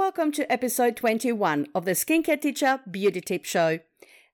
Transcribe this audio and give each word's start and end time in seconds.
Welcome 0.00 0.32
to 0.32 0.50
episode 0.50 0.96
21 0.96 1.66
of 1.74 1.84
the 1.84 1.90
Skincare 1.90 2.40
Teacher 2.40 2.80
Beauty 2.90 3.20
Tip 3.20 3.44
Show. 3.44 3.80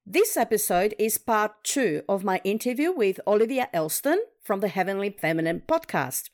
This 0.06 0.36
episode 0.36 0.94
is 0.96 1.18
part 1.18 1.64
two 1.64 2.02
of 2.08 2.22
my 2.22 2.40
interview 2.44 2.92
with 2.92 3.18
Olivia 3.26 3.68
Elston 3.72 4.22
from 4.44 4.60
the 4.60 4.68
Heavenly 4.68 5.10
Feminine 5.10 5.62
podcast. 5.66 6.30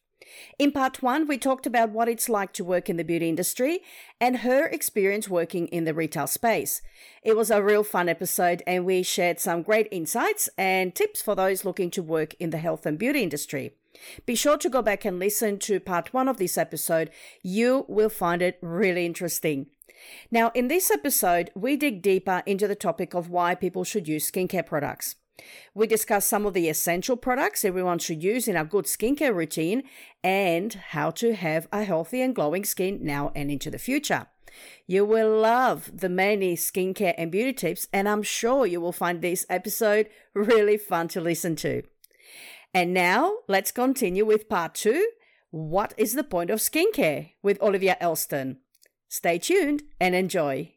In 0.59 0.71
part 0.71 1.03
one, 1.03 1.27
we 1.27 1.39
talked 1.39 1.67
about 1.67 1.89
what 1.89 2.11
it's 2.11 2.29
like 2.29 2.53
to 2.53 2.63
work 2.63 2.91
in 2.91 2.99
the 2.99 3.05
beauty 3.05 3.31
industry 3.31 3.81
and 4.21 4.41
her 4.41 4.67
experience 4.67 5.31
working 5.31 5.67
in 5.69 5.85
the 5.85 5.95
retail 5.95 6.27
space. 6.27 6.83
It 7.23 7.35
was 7.35 7.51
a 7.51 7.63
real 7.63 7.85
fun 7.85 8.11
episode, 8.11 8.63
and 8.67 8.85
we 8.85 9.03
shared 9.03 9.41
some 9.41 9.63
great 9.63 9.89
insights 9.91 10.51
and 10.59 10.95
tips 10.95 11.23
for 11.23 11.35
those 11.35 11.65
looking 11.65 11.91
to 11.93 12.03
work 12.03 12.35
in 12.35 12.51
the 12.51 12.59
health 12.59 12.85
and 12.85 12.99
beauty 12.99 13.23
industry. 13.23 13.73
Be 14.27 14.35
sure 14.35 14.59
to 14.59 14.69
go 14.69 14.83
back 14.83 15.05
and 15.05 15.19
listen 15.19 15.59
to 15.61 15.81
part 15.81 16.13
one 16.13 16.29
of 16.29 16.39
this 16.39 16.57
episode. 16.59 17.11
You 17.43 17.85
will 17.89 18.09
find 18.09 18.43
it 18.43 18.59
really 18.63 19.07
interesting. 19.07 19.67
Now, 20.31 20.51
in 20.55 20.69
this 20.69 20.91
episode, 20.91 21.51
we 21.55 21.77
dig 21.77 22.03
deeper 22.03 22.43
into 22.47 22.67
the 22.67 22.75
topic 22.75 23.15
of 23.15 23.31
why 23.31 23.55
people 23.55 23.85
should 23.85 24.09
use 24.09 24.31
skincare 24.31 24.67
products. 24.67 25.17
We 25.75 25.87
discuss 25.87 26.27
some 26.27 26.47
of 26.47 26.55
the 26.55 26.69
essential 26.69 27.17
products 27.17 27.65
everyone 27.65 27.99
should 27.99 28.23
use 28.23 28.49
in 28.49 28.57
a 28.57 28.65
good 28.65 28.85
skincare 28.85 29.35
routine 29.35 29.85
and 30.23 30.73
how 30.73 31.11
to 31.13 31.35
have 31.35 31.69
a 31.73 31.85
healthy 31.85 32.21
and 32.21 32.35
glowing 32.35 32.65
skin 32.65 33.01
now 33.03 33.33
and 33.35 33.51
into 33.51 33.71
the 33.71 33.79
future. 33.79 34.27
You 34.87 35.05
will 35.05 35.41
love 35.41 35.91
the 35.93 36.11
many 36.11 36.57
skincare 36.57 37.15
and 37.17 37.33
beauty 37.33 37.55
tips, 37.55 37.89
and 37.93 38.09
I'm 38.09 38.23
sure 38.23 38.67
you 38.67 38.81
will 38.81 38.93
find 38.93 39.23
this 39.23 39.47
episode 39.49 40.09
really 40.35 40.77
fun 40.77 41.09
to 41.09 41.21
listen 41.21 41.57
to. 41.57 41.83
And 42.75 42.95
now 42.95 43.35
let's 43.49 43.71
continue 43.71 44.25
with 44.25 44.49
part 44.49 44.75
two 44.75 45.11
What 45.51 45.93
is 45.99 46.15
the 46.15 46.25
point 46.25 46.49
of 46.49 46.59
skincare 46.59 47.33
with 47.43 47.61
Olivia 47.61 47.99
Elston? 48.01 48.61
Stay 49.11 49.39
tuned 49.39 49.83
and 50.01 50.15
enjoy. 50.15 50.73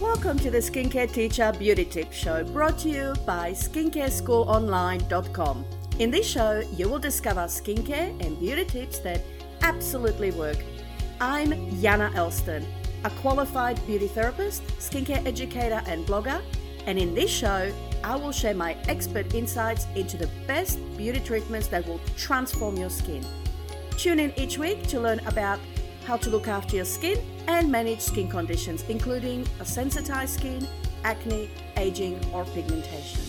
Welcome 0.00 0.38
to 0.38 0.52
the 0.52 0.58
Skincare 0.58 1.12
Teacher 1.12 1.52
Beauty 1.58 1.84
Tip 1.84 2.12
Show 2.12 2.44
brought 2.44 2.78
to 2.78 2.88
you 2.88 3.12
by 3.26 3.50
SkincareSchoolOnline.com. 3.50 5.64
In 5.98 6.12
this 6.12 6.28
show, 6.28 6.62
you 6.76 6.88
will 6.88 7.00
discover 7.00 7.40
skincare 7.46 8.24
and 8.24 8.38
beauty 8.38 8.64
tips 8.64 9.00
that 9.00 9.20
absolutely 9.62 10.30
work. 10.30 10.58
I'm 11.20 11.50
Yana 11.82 12.14
Elston, 12.14 12.64
a 13.04 13.10
qualified 13.10 13.84
beauty 13.86 14.08
therapist, 14.08 14.66
skincare 14.78 15.24
educator, 15.26 15.82
and 15.86 16.06
blogger. 16.06 16.40
And 16.86 16.98
in 16.98 17.14
this 17.14 17.30
show, 17.30 17.72
I 18.04 18.16
will 18.16 18.32
share 18.32 18.54
my 18.54 18.76
expert 18.88 19.34
insights 19.34 19.86
into 19.94 20.16
the 20.16 20.28
best 20.46 20.78
beauty 20.96 21.20
treatments 21.20 21.68
that 21.68 21.86
will 21.86 22.00
transform 22.16 22.76
your 22.76 22.90
skin. 22.90 23.24
Tune 23.96 24.18
in 24.18 24.32
each 24.36 24.58
week 24.58 24.86
to 24.88 25.00
learn 25.00 25.20
about 25.26 25.60
how 26.04 26.16
to 26.16 26.30
look 26.30 26.48
after 26.48 26.76
your 26.76 26.84
skin 26.84 27.18
and 27.46 27.70
manage 27.70 28.00
skin 28.00 28.28
conditions, 28.28 28.84
including 28.88 29.46
a 29.60 29.64
sensitized 29.64 30.34
skin, 30.34 30.66
acne, 31.04 31.48
aging, 31.76 32.18
or 32.32 32.44
pigmentation. 32.46 33.20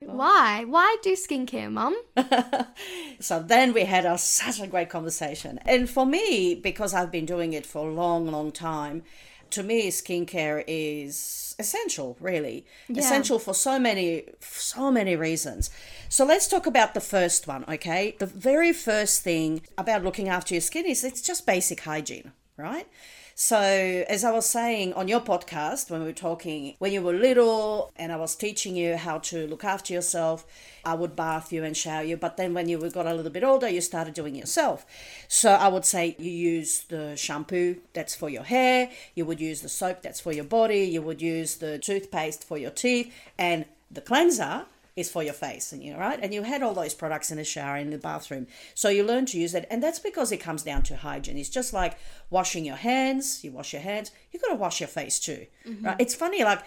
Why? 0.00 0.64
Why 0.64 0.96
do 1.02 1.12
skincare, 1.14 1.70
Mum? 1.72 1.96
so 3.24 3.42
then 3.42 3.72
we 3.72 3.84
had 3.84 4.04
a, 4.04 4.18
such 4.18 4.60
a 4.60 4.66
great 4.66 4.90
conversation. 4.90 5.58
And 5.64 5.88
for 5.88 6.04
me, 6.04 6.54
because 6.54 6.92
I've 6.92 7.10
been 7.10 7.26
doing 7.26 7.54
it 7.54 7.64
for 7.64 7.88
a 7.88 7.92
long, 7.92 8.30
long 8.30 8.52
time, 8.52 9.02
to 9.50 9.62
me, 9.62 9.88
skincare 9.88 10.62
is 10.66 11.56
essential, 11.58 12.16
really. 12.20 12.66
Yeah. 12.88 13.00
Essential 13.00 13.38
for 13.38 13.54
so 13.54 13.78
many, 13.78 14.24
so 14.40 14.90
many 14.90 15.16
reasons. 15.16 15.70
So 16.08 16.24
let's 16.24 16.48
talk 16.48 16.66
about 16.66 16.92
the 16.92 17.00
first 17.00 17.46
one, 17.46 17.64
okay? 17.68 18.16
The 18.18 18.26
very 18.26 18.72
first 18.72 19.22
thing 19.22 19.62
about 19.78 20.04
looking 20.04 20.28
after 20.28 20.54
your 20.54 20.60
skin 20.60 20.84
is 20.86 21.04
it's 21.04 21.22
just 21.22 21.46
basic 21.46 21.80
hygiene, 21.80 22.32
right? 22.56 22.86
So, 23.36 23.56
as 23.58 24.22
I 24.22 24.30
was 24.30 24.46
saying 24.46 24.92
on 24.92 25.08
your 25.08 25.20
podcast, 25.20 25.90
when 25.90 26.02
we 26.02 26.06
were 26.06 26.12
talking, 26.12 26.76
when 26.78 26.92
you 26.92 27.02
were 27.02 27.12
little 27.12 27.90
and 27.96 28.12
I 28.12 28.16
was 28.16 28.36
teaching 28.36 28.76
you 28.76 28.96
how 28.96 29.18
to 29.18 29.48
look 29.48 29.64
after 29.64 29.92
yourself, 29.92 30.46
I 30.84 30.94
would 30.94 31.16
bath 31.16 31.52
you 31.52 31.64
and 31.64 31.76
shower 31.76 32.04
you. 32.04 32.16
But 32.16 32.36
then 32.36 32.54
when 32.54 32.68
you 32.68 32.78
got 32.90 33.06
a 33.06 33.12
little 33.12 33.32
bit 33.32 33.42
older, 33.42 33.68
you 33.68 33.80
started 33.80 34.14
doing 34.14 34.36
it 34.36 34.38
yourself. 34.38 34.86
So, 35.26 35.50
I 35.50 35.66
would 35.66 35.84
say 35.84 36.14
you 36.16 36.30
use 36.30 36.84
the 36.84 37.16
shampoo 37.16 37.78
that's 37.92 38.14
for 38.14 38.30
your 38.30 38.44
hair, 38.44 38.90
you 39.16 39.26
would 39.26 39.40
use 39.40 39.62
the 39.62 39.68
soap 39.68 40.02
that's 40.02 40.20
for 40.20 40.30
your 40.30 40.44
body, 40.44 40.84
you 40.84 41.02
would 41.02 41.20
use 41.20 41.56
the 41.56 41.78
toothpaste 41.78 42.44
for 42.44 42.56
your 42.56 42.70
teeth, 42.70 43.12
and 43.36 43.64
the 43.90 44.00
cleanser 44.00 44.66
is 44.96 45.10
for 45.10 45.22
your 45.22 45.34
face 45.34 45.72
and 45.72 45.82
you 45.82 45.96
right? 45.96 46.18
And 46.22 46.32
you 46.32 46.42
had 46.42 46.62
all 46.62 46.74
those 46.74 46.94
products 46.94 47.30
in 47.30 47.38
the 47.38 47.44
shower 47.44 47.76
in 47.76 47.90
the 47.90 47.98
bathroom. 47.98 48.46
So 48.74 48.88
you 48.88 49.04
learn 49.04 49.26
to 49.26 49.38
use 49.38 49.54
it 49.54 49.66
and 49.70 49.82
that's 49.82 49.98
because 49.98 50.30
it 50.32 50.38
comes 50.38 50.62
down 50.62 50.82
to 50.84 50.96
hygiene. 50.96 51.36
It's 51.36 51.48
just 51.48 51.72
like 51.72 51.98
washing 52.30 52.64
your 52.64 52.76
hands. 52.76 53.42
You 53.42 53.52
wash 53.52 53.72
your 53.72 53.82
hands. 53.82 54.12
You 54.32 54.40
got 54.40 54.48
to 54.48 54.54
wash 54.54 54.80
your 54.80 54.88
face 54.88 55.18
too 55.18 55.46
mm-hmm. 55.66 55.84
right? 55.84 55.96
It's 55.98 56.14
funny 56.14 56.44
like 56.44 56.62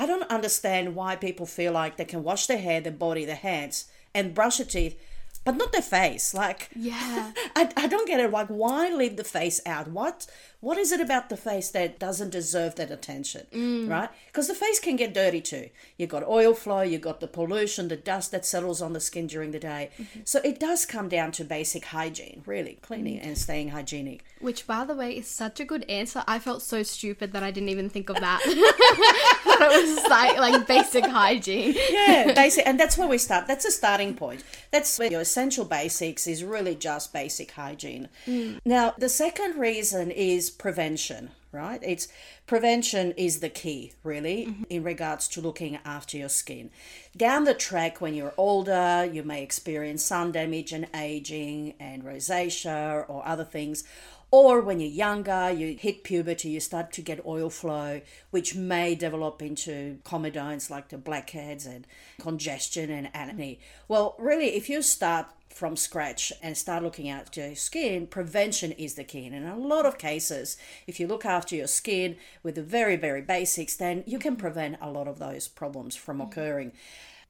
i 0.00 0.06
don't 0.06 0.30
understand 0.30 0.94
why 0.94 1.16
people 1.16 1.44
feel 1.44 1.72
like 1.72 1.96
they 1.96 2.04
can 2.04 2.22
wash 2.22 2.46
their 2.46 2.58
hair 2.58 2.80
their 2.80 2.92
body 2.92 3.24
their 3.24 3.34
hands 3.34 3.86
and 4.14 4.32
brush 4.32 4.58
their 4.58 4.66
teeth 4.66 4.96
but 5.44 5.56
not 5.56 5.72
their 5.72 5.80
face. 5.80 6.34
Like 6.34 6.68
Yeah. 6.74 7.32
I, 7.56 7.70
I 7.76 7.86
don't 7.86 8.06
get 8.06 8.20
it. 8.20 8.30
Like 8.30 8.48
why 8.48 8.90
leave 8.90 9.16
the 9.16 9.24
face 9.24 9.60
out? 9.64 9.88
What 9.88 10.26
what 10.60 10.76
is 10.78 10.92
it 10.92 11.00
about 11.00 11.28
the 11.28 11.36
face 11.36 11.70
that 11.70 11.98
doesn't 11.98 12.30
deserve 12.30 12.74
that 12.76 12.90
attention 12.90 13.46
mm. 13.52 13.88
right? 13.88 14.10
Because 14.26 14.48
the 14.48 14.54
face 14.54 14.80
can 14.80 14.96
get 14.96 15.14
dirty 15.14 15.40
too. 15.40 15.70
You've 15.96 16.10
got 16.10 16.26
oil 16.26 16.54
flow 16.54 16.82
you've 16.82 17.00
got 17.00 17.20
the 17.20 17.26
pollution 17.26 17.88
the 17.88 17.96
dust 17.96 18.30
that 18.32 18.44
settles 18.44 18.82
on 18.82 18.92
the 18.92 19.00
skin 19.00 19.26
during 19.26 19.52
the 19.52 19.58
day. 19.58 19.90
Mm-hmm. 19.98 20.20
So 20.24 20.40
it 20.44 20.58
does 20.58 20.84
come 20.84 21.08
down 21.08 21.32
to 21.32 21.44
basic 21.44 21.86
hygiene 21.86 22.42
really 22.46 22.78
cleaning 22.82 23.18
mm. 23.18 23.26
and 23.26 23.38
staying 23.38 23.68
hygienic. 23.68 24.24
Which, 24.40 24.66
by 24.66 24.84
the 24.84 24.94
way, 24.94 25.16
is 25.16 25.26
such 25.28 25.60
a 25.60 25.64
good 25.64 25.84
answer. 25.88 26.22
I 26.26 26.38
felt 26.38 26.62
so 26.62 26.82
stupid 26.82 27.32
that 27.32 27.42
I 27.42 27.50
didn't 27.50 27.70
even 27.70 27.90
think 27.90 28.08
of 28.08 28.16
that. 28.16 28.40
that 28.44 29.58
it 29.72 29.96
was 29.96 30.08
like, 30.08 30.38
like 30.38 30.66
basic 30.66 31.06
hygiene. 31.06 31.74
yeah 31.90 32.32
basic 32.36 32.66
and 32.66 32.78
that's 32.78 32.96
where 32.98 33.08
we 33.08 33.18
start. 33.18 33.46
That's 33.46 33.64
a 33.64 33.70
starting 33.70 34.14
point. 34.14 34.44
That's 34.70 34.98
where 34.98 35.10
your 35.10 35.20
essential 35.20 35.64
basics 35.64 36.26
is 36.26 36.44
really 36.44 36.74
just 36.74 37.12
basic 37.12 37.50
hygiene. 37.52 38.08
Mm. 38.26 38.58
Now 38.64 38.94
the 38.98 39.08
second 39.08 39.58
reason 39.58 40.10
is 40.10 40.47
prevention 40.50 41.30
right? 41.52 41.80
It's 41.82 42.08
prevention 42.46 43.12
is 43.12 43.40
the 43.40 43.48
key 43.48 43.92
really 44.02 44.46
mm-hmm. 44.46 44.62
in 44.68 44.82
regards 44.82 45.28
to 45.28 45.40
looking 45.40 45.78
after 45.84 46.16
your 46.16 46.28
skin. 46.28 46.70
Down 47.16 47.44
the 47.44 47.54
track 47.54 48.00
when 48.00 48.14
you're 48.14 48.34
older 48.36 49.08
you 49.10 49.22
may 49.22 49.42
experience 49.42 50.04
sun 50.04 50.32
damage 50.32 50.72
and 50.72 50.88
aging 50.94 51.74
and 51.80 52.04
rosacea 52.04 53.08
or 53.08 53.26
other 53.26 53.44
things 53.44 53.84
or 54.30 54.60
when 54.60 54.78
you're 54.78 54.90
younger, 54.90 55.50
you 55.50 55.76
hit 55.78 56.04
puberty, 56.04 56.50
you 56.50 56.60
start 56.60 56.92
to 56.92 57.02
get 57.02 57.24
oil 57.24 57.48
flow, 57.48 58.02
which 58.30 58.54
may 58.54 58.94
develop 58.94 59.40
into 59.40 59.98
comedones 60.04 60.68
like 60.68 60.90
the 60.90 60.98
blackheads 60.98 61.64
and 61.64 61.86
congestion 62.20 62.90
and 62.90 63.08
acne. 63.14 63.58
Well, 63.88 64.14
really, 64.18 64.48
if 64.54 64.68
you 64.68 64.82
start 64.82 65.26
from 65.48 65.76
scratch 65.76 66.32
and 66.42 66.56
start 66.56 66.82
looking 66.82 67.08
after 67.08 67.40
your 67.40 67.56
skin, 67.56 68.06
prevention 68.06 68.72
is 68.72 68.94
the 68.94 69.04
key. 69.04 69.26
And 69.26 69.34
in 69.34 69.46
a 69.46 69.56
lot 69.56 69.86
of 69.86 69.98
cases, 69.98 70.58
if 70.86 71.00
you 71.00 71.06
look 71.06 71.24
after 71.24 71.56
your 71.56 71.66
skin 71.66 72.16
with 72.42 72.54
the 72.54 72.62
very, 72.62 72.96
very 72.96 73.22
basics, 73.22 73.76
then 73.76 74.04
you 74.06 74.18
can 74.18 74.36
prevent 74.36 74.76
a 74.80 74.90
lot 74.90 75.08
of 75.08 75.18
those 75.18 75.48
problems 75.48 75.96
from 75.96 76.18
mm. 76.18 76.28
occurring. 76.28 76.72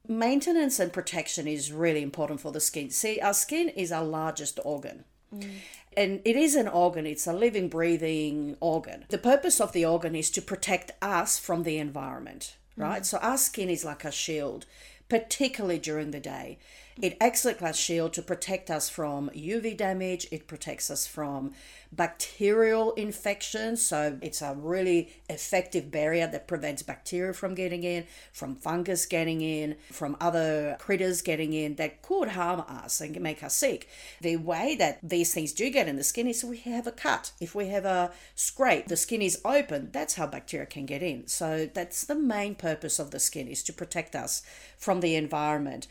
Maintenance 0.07 0.81
and 0.81 0.93
protection 0.93 1.47
is 1.47 1.73
really 1.73 2.03
important 2.03 2.41
for 2.41 2.51
the 2.51 2.61
skin. 2.61 2.91
See, 2.91 3.21
our 3.21 3.35
skin 3.35 3.69
is 3.69 3.93
our 3.93 4.05
largest 4.05 4.59
organ 4.65 5.05
mm. 5.35 5.51
And 5.99 6.21
it 6.25 6.37
is 6.37 6.55
an 6.55 6.69
organ 6.69 7.07
it's 7.07 7.27
a 7.27 7.33
living 7.33 7.69
breathing 7.69 8.57
organ. 8.61 9.05
The 9.09 9.19
purpose 9.19 9.61
of 9.61 9.73
the 9.73 9.85
organ 9.85 10.15
is 10.15 10.31
to 10.31 10.43
protect 10.43 10.93
us 11.03 11.39
from 11.39 11.65
the 11.65 11.79
environment 11.79 12.57
right? 12.79 13.03
Mm. 13.03 13.07
So 13.07 13.19
our 13.19 13.37
skin 13.37 13.69
is 13.69 13.85
like 13.85 14.05
a 14.05 14.13
shield 14.13 14.65
particularly 15.09 15.79
during 15.79 16.11
the 16.12 16.21
day 16.21 16.59
it 17.00 17.17
acts 17.21 17.45
like 17.45 17.61
a 17.61 17.73
shield 17.73 18.12
to 18.15 18.23
protect 18.23 18.71
us 18.71 18.89
from 18.89 19.31
uv 19.31 19.77
damage. 19.77 20.27
It 20.31 20.47
protects 20.47 20.91
us 20.91 21.06
from 21.06 21.53
bacterial 21.91 22.93
infections 22.93 23.81
so 23.83 24.19
it's 24.21 24.43
a 24.43 24.55
really 24.55 25.11
effective 25.31 25.91
barrier 25.91 26.27
that 26.27 26.47
prevents 26.47 26.83
bacteria 26.83 27.33
from 27.33 27.55
getting 27.55 27.83
in 27.83 28.05
from 28.31 28.55
fungus 28.55 29.06
getting 29.06 29.41
in 29.41 29.75
from 29.91 30.15
other 30.21 30.77
critters 30.79 31.23
getting 31.23 31.55
in 31.55 31.77
that 31.77 32.03
could 32.03 32.29
harm 32.29 32.61
us 32.69 33.01
and 33.01 33.19
make 33.21 33.43
us 33.43 33.55
sick. 33.55 33.89
The 34.21 34.37
way 34.37 34.77
that 34.77 34.99
these 35.03 35.33
things 35.33 35.53
do 35.53 35.71
get 35.71 35.89
in 35.89 35.97
the 35.97 36.05
skin 36.05 36.27
is 36.27 36.44
we 36.44 36.59
have 36.59 36.87
a 36.87 36.93
cut. 36.93 37.33
If 37.41 37.55
we 37.55 37.69
have 37.69 37.85
a 37.85 38.12
scrape 38.35 38.89
the 38.89 38.97
skin 38.97 39.23
is 39.23 39.41
open. 39.44 39.91
That's 39.93 40.15
how 40.15 40.27
bacteria 40.27 40.67
can 40.67 40.87
get 40.87 41.03
in. 41.03 41.27
So 41.27 41.69
that's 41.73 42.05
the 42.05 42.15
main 42.15 42.55
purpose 42.55 42.99
of 42.99 43.11
the 43.11 43.21
skin 43.21 43.49
is 43.49 43.62
to 43.65 43.73
protect 43.73 44.15
us 44.15 44.43
from 44.77 45.01
the 45.01 45.15
environment. 45.15 45.87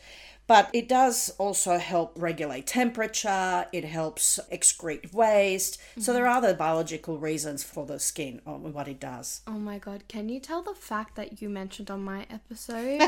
But 0.48 0.70
it 0.72 0.88
does 0.88 1.28
also 1.38 1.76
help 1.76 2.12
regulate 2.16 2.66
temperature, 2.66 3.66
it 3.70 3.84
helps 3.84 4.40
excrete 4.50 5.12
waste. 5.12 5.78
So 5.98 6.14
there 6.14 6.24
are 6.24 6.38
other 6.38 6.54
biological 6.54 7.18
reasons 7.18 7.62
for 7.62 7.84
the 7.84 8.00
skin 8.00 8.40
on 8.46 8.72
what 8.72 8.88
it 8.88 8.98
does. 8.98 9.42
Oh 9.46 9.52
my 9.52 9.78
god, 9.78 10.04
can 10.08 10.30
you 10.30 10.40
tell 10.40 10.62
the 10.62 10.74
fact 10.74 11.16
that 11.16 11.42
you 11.42 11.50
mentioned 11.50 11.90
on 11.90 12.02
my 12.02 12.26
episode? 12.30 13.02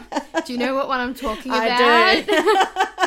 do 0.46 0.52
you 0.54 0.58
know 0.58 0.74
what 0.74 0.88
one 0.88 1.00
I'm 1.00 1.14
talking 1.14 1.52
about? 1.52 1.70
I 1.70 2.22
do. 2.22 3.06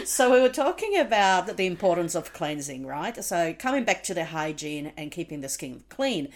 so 0.04 0.32
we 0.32 0.40
were 0.40 0.48
talking 0.48 0.98
about 0.98 1.56
the 1.56 1.66
importance 1.66 2.14
of 2.14 2.32
cleansing, 2.32 2.86
right? 2.86 3.22
So 3.24 3.54
coming 3.54 3.84
back 3.84 4.02
to 4.04 4.14
the 4.14 4.26
hygiene 4.26 4.92
and 4.96 5.10
keeping 5.10 5.40
the 5.40 5.48
skin 5.48 5.84
clean. 5.88 6.28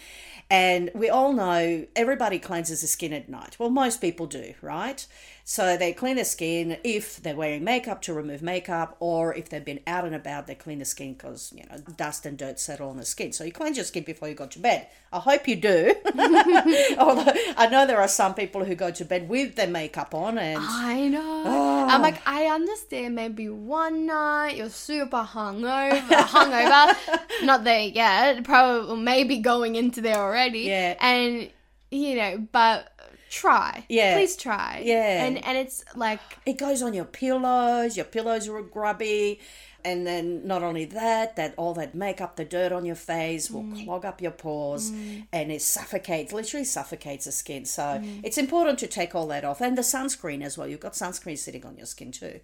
And 0.50 0.90
we 0.94 1.08
all 1.08 1.32
know 1.32 1.86
everybody 1.96 2.38
cleanses 2.38 2.82
the 2.82 2.86
skin 2.86 3.12
at 3.12 3.28
night. 3.28 3.56
Well, 3.58 3.70
most 3.70 4.00
people 4.00 4.26
do, 4.26 4.54
right? 4.60 5.06
So 5.46 5.76
they 5.76 5.92
clean 5.92 6.16
the 6.16 6.24
skin 6.24 6.78
if 6.84 7.22
they're 7.22 7.36
wearing 7.36 7.64
makeup 7.64 8.00
to 8.02 8.14
remove 8.14 8.40
makeup, 8.40 8.96
or 8.98 9.34
if 9.34 9.50
they've 9.50 9.64
been 9.64 9.80
out 9.86 10.06
and 10.06 10.14
about, 10.14 10.46
they 10.46 10.54
clean 10.54 10.78
the 10.78 10.86
skin 10.86 11.12
because 11.12 11.52
you 11.54 11.64
know 11.68 11.76
dust 11.98 12.24
and 12.24 12.38
dirt 12.38 12.58
settle 12.58 12.88
on 12.88 12.96
the 12.96 13.04
skin. 13.04 13.30
So 13.30 13.44
you 13.44 13.52
cleanse 13.52 13.76
your 13.76 13.84
skin 13.84 14.04
before 14.04 14.28
you 14.28 14.34
go 14.34 14.46
to 14.46 14.58
bed. 14.58 14.88
I 15.12 15.18
hope 15.18 15.46
you 15.46 15.56
do. 15.56 15.94
Although 16.98 17.32
I 17.58 17.68
know 17.70 17.86
there 17.86 18.00
are 18.00 18.08
some 18.08 18.34
people 18.34 18.64
who 18.64 18.74
go 18.74 18.90
to 18.92 19.04
bed 19.04 19.28
with 19.28 19.54
their 19.54 19.68
makeup 19.68 20.14
on, 20.14 20.38
and 20.38 20.58
I 20.58 21.08
know. 21.08 21.42
Ah. 21.44 21.94
I'm 21.94 22.00
like, 22.00 22.26
I 22.26 22.46
understand 22.46 23.14
maybe 23.14 23.50
one 23.50 24.06
night 24.06 24.56
you're 24.56 24.70
super 24.70 25.24
hungover, 25.24 26.00
hungover, 26.08 27.20
not 27.44 27.64
there 27.64 27.80
yet, 27.80 28.44
probably 28.44 28.96
maybe 28.96 29.38
going 29.38 29.76
into 29.76 30.00
there 30.00 30.16
already. 30.16 30.60
Yeah. 30.60 30.96
And, 31.00 31.50
you 31.90 32.16
know, 32.16 32.48
but 32.50 32.93
try. 33.34 33.84
Yeah. 33.88 34.16
Please 34.16 34.36
try. 34.36 34.82
Yeah. 34.84 35.24
And, 35.24 35.44
and 35.44 35.58
it's 35.58 35.84
like, 35.94 36.20
it 36.46 36.56
goes 36.56 36.82
on 36.82 36.94
your 36.94 37.04
pillows. 37.04 37.96
Your 37.96 38.06
pillows 38.06 38.48
are 38.48 38.62
grubby. 38.62 39.40
And 39.84 40.06
then 40.06 40.46
not 40.46 40.62
only 40.62 40.86
that, 40.86 41.36
that 41.36 41.52
all 41.58 41.74
that 41.74 41.94
makeup, 41.94 42.36
the 42.36 42.44
dirt 42.44 42.72
on 42.72 42.86
your 42.86 42.96
face 42.96 43.50
will 43.50 43.64
mm. 43.64 43.84
clog 43.84 44.06
up 44.06 44.22
your 44.22 44.30
pores 44.30 44.90
mm. 44.90 45.26
and 45.30 45.52
it 45.52 45.60
suffocates, 45.60 46.32
literally 46.32 46.64
suffocates 46.64 47.26
the 47.26 47.32
skin. 47.32 47.66
So 47.66 47.82
mm. 47.82 48.20
it's 48.22 48.38
important 48.38 48.78
to 48.78 48.86
take 48.86 49.14
all 49.14 49.26
that 49.26 49.44
off. 49.44 49.60
And 49.60 49.76
the 49.76 49.82
sunscreen 49.82 50.42
as 50.42 50.56
well. 50.56 50.66
You've 50.66 50.80
got 50.80 50.94
sunscreen 50.94 51.36
sitting 51.36 51.66
on 51.66 51.76
your 51.76 51.86
skin 51.86 52.12
too. 52.12 52.40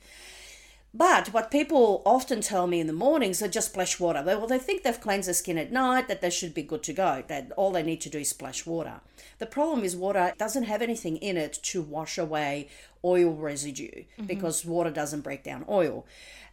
But 0.92 1.28
what 1.28 1.52
people 1.52 2.02
often 2.04 2.40
tell 2.40 2.66
me 2.66 2.81
in 2.81 2.88
the 2.88 2.92
mornings 2.92 3.40
are 3.42 3.48
just 3.48 3.70
splash 3.70 4.00
water. 4.00 4.22
They, 4.22 4.34
well, 4.34 4.48
they 4.48 4.58
think 4.58 4.82
they've 4.82 5.00
cleansed 5.00 5.28
their 5.28 5.34
skin 5.34 5.56
at 5.56 5.70
night, 5.70 6.08
that 6.08 6.20
they 6.20 6.31
should 6.31 6.52
be 6.52 6.62
good 6.62 6.82
to 6.84 6.92
go, 6.92 7.22
that 7.28 7.52
all 7.56 7.70
they 7.70 7.84
need 7.84 8.00
to 8.02 8.10
do 8.10 8.19
is 8.19 8.31
splash 8.31 8.66
water. 8.66 9.00
The 9.38 9.46
problem 9.46 9.84
is 9.84 9.94
water 9.94 10.34
doesn't 10.37 10.64
have 10.64 10.82
anything 10.82 11.16
in 11.19 11.37
it 11.37 11.52
to 11.62 11.81
wash 11.81 12.19
away 12.19 12.69
oil 13.04 13.32
residue 13.32 13.90
mm-hmm. 13.90 14.26
because 14.26 14.64
water 14.64 14.90
doesn't 14.90 15.20
break 15.20 15.44
down 15.44 15.64
oil. 15.69 16.06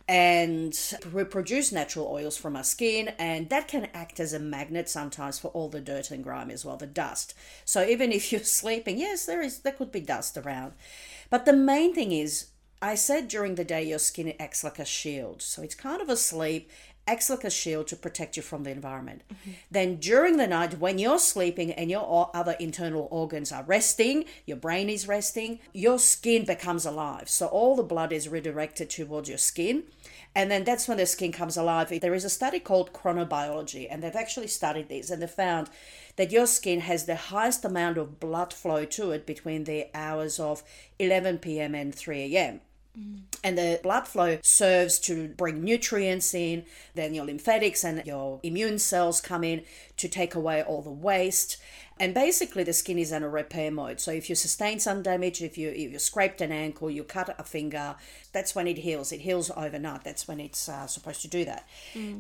And 0.08 0.78
we 1.12 1.26
produce 1.26 1.74
natural 1.74 2.08
oils 2.08 2.38
from 2.38 2.56
our 2.56 2.64
skin, 2.64 3.10
and 3.20 3.50
that 3.50 3.68
can 3.68 3.90
act 3.94 4.22
as 4.22 4.32
a 4.32 4.40
magnet 4.40 4.88
sometimes 4.88 5.38
for 5.38 5.50
all 5.50 5.68
the 5.68 5.82
dirt 5.82 6.12
and 6.12 6.24
grime 6.24 6.50
as 6.50 6.64
well, 6.64 6.78
the 6.78 6.88
dust. 6.88 7.34
So 7.66 7.84
even 7.84 8.14
if 8.14 8.32
you're 8.32 8.44
sleeping, 8.44 9.00
yes, 9.00 9.26
there 9.26 9.42
is 9.42 9.60
there 9.60 9.74
could 9.74 9.92
be 9.92 10.00
dust 10.00 10.38
around. 10.38 10.74
But 11.30 11.46
the 11.46 11.54
main 11.54 11.94
thing 11.94 12.14
is 12.14 12.48
I 12.82 12.96
said 12.96 13.28
during 13.28 13.56
the 13.56 13.64
day 13.64 13.84
your 13.84 14.00
skin 14.00 14.34
acts 14.40 14.64
like 14.64 14.78
a 14.78 14.86
shield. 14.86 15.42
So 15.42 15.64
it's 15.64 15.74
kind 15.74 16.02
of 16.02 16.10
asleep, 16.10 16.70
acts 17.08 17.30
like 17.30 17.44
a 17.44 17.50
shield 17.50 17.88
to 17.88 17.96
protect 17.96 18.38
you 18.38 18.44
from 18.44 18.64
the 18.64 18.70
environment. 18.70 19.24
Mm-hmm. 19.32 19.52
Then 19.72 19.96
during 19.96 20.38
the 20.38 20.46
night, 20.46 20.78
when 20.78 21.00
you're 21.00 21.18
sleeping 21.18 21.72
and 21.72 21.90
your 21.90 22.30
other 22.36 22.56
internal 22.60 23.08
organs 23.10 23.52
are 23.52 23.64
resting, 23.64 24.26
your 24.46 24.58
brain 24.58 24.90
is 24.90 25.08
resting, 25.08 25.60
your 25.74 25.98
skin 25.98 26.46
becomes 26.46 26.86
alive. 26.86 27.30
So 27.30 27.48
all 27.48 27.76
the 27.76 27.84
blood 27.84 28.14
is 28.14 28.30
redirected 28.30 28.92
towards 28.92 29.30
your 29.30 29.40
skin. 29.40 29.84
And 30.36 30.52
then 30.52 30.64
that's 30.64 30.88
when 30.88 30.98
the 30.98 31.08
skin 31.08 31.32
comes 31.32 31.58
alive. 31.58 31.90
There 32.00 32.14
is 32.14 32.26
a 32.26 32.30
study 32.30 32.60
called 32.60 32.94
chronobiology, 32.94 33.88
and 33.90 34.04
they've 34.04 34.16
actually 34.16 34.48
studied 34.48 34.88
this 34.88 35.10
and 35.10 35.20
they 35.20 35.28
found 35.28 35.72
that 36.16 36.32
your 36.32 36.46
skin 36.46 36.82
has 36.82 37.06
the 37.06 37.16
highest 37.16 37.66
amount 37.66 37.98
of 37.98 38.20
blood 38.20 38.54
flow 38.54 38.86
to 38.86 39.12
it 39.12 39.26
between 39.26 39.64
the 39.64 39.88
hours 39.96 40.40
of 40.40 40.62
11 41.00 41.40
p.m. 41.40 41.74
and 41.74 41.96
3 41.96 42.36
a.m. 42.36 42.62
And 43.44 43.58
the 43.58 43.80
blood 43.84 44.08
flow 44.08 44.40
serves 44.42 45.00
to 45.00 45.30
bring 45.30 45.64
nutrients 45.64 46.34
in, 46.34 46.66
then 46.96 47.14
your 47.14 47.26
lymphatics 47.26 47.84
and 47.84 48.04
your 48.06 48.40
immune 48.44 48.80
cells 48.80 49.22
come 49.22 49.44
in 49.44 49.64
to 49.98 50.08
take 50.08 50.36
away 50.36 50.64
all 50.64 50.82
the 50.82 50.90
waste. 50.90 51.58
And 52.00 52.14
basically, 52.14 52.64
the 52.64 52.74
skin 52.74 53.00
is 53.00 53.12
in 53.12 53.24
a 53.24 53.30
repair 53.30 53.72
mode. 53.72 54.00
So, 54.00 54.12
if 54.12 54.30
you 54.30 54.36
sustain 54.36 54.80
some 54.80 55.02
damage, 55.02 55.42
if 55.42 55.58
you 55.58 55.70
if 55.70 55.92
you 55.92 55.98
scraped 55.98 56.42
an 56.42 56.52
ankle, 56.52 56.92
you 56.92 57.04
cut 57.04 57.34
a 57.40 57.44
finger, 57.44 57.96
that's 58.32 58.54
when 58.54 58.68
it 58.68 58.80
heals. 58.80 59.12
It 59.12 59.22
heals 59.22 59.50
overnight. 59.56 60.04
That's 60.04 60.28
when 60.28 60.40
it's 60.40 60.70
uh, 60.70 60.86
supposed 60.86 61.22
to 61.24 61.28
do 61.28 61.44
that. 61.46 61.68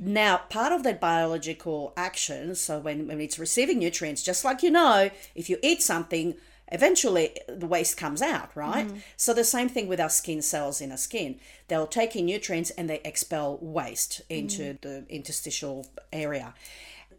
Now, 0.02 0.38
part 0.50 0.72
of 0.72 0.82
that 0.84 1.00
biological 1.00 1.94
action, 1.96 2.56
so 2.56 2.80
when, 2.80 3.08
when 3.08 3.22
it's 3.22 3.38
receiving 3.38 3.78
nutrients, 3.78 4.24
just 4.24 4.44
like 4.44 4.64
you 4.64 4.72
know, 4.72 5.12
if 5.36 5.48
you 5.48 5.60
eat 5.62 5.84
something, 5.84 6.36
eventually 6.72 7.38
the 7.48 7.68
waste 7.68 7.98
comes 7.98 8.22
out, 8.22 8.56
right? 8.56 8.88
Mm-hmm. 8.88 8.98
So 9.16 9.34
the 9.34 9.44
same 9.44 9.69
thing 9.69 9.88
with 9.88 10.00
our 10.00 10.10
skin 10.10 10.42
cells 10.42 10.81
in 10.81 10.92
our 10.92 10.98
skin. 10.98 11.40
They'll 11.68 11.88
take 11.88 12.16
in 12.16 12.25
nutrients 12.25 12.69
and 12.72 12.90
they 12.90 13.02
expel 13.04 13.58
waste 13.62 14.22
into 14.30 14.74
mm-hmm. 14.74 14.88
the 14.88 15.06
interstitial 15.10 15.86
area. 16.12 16.54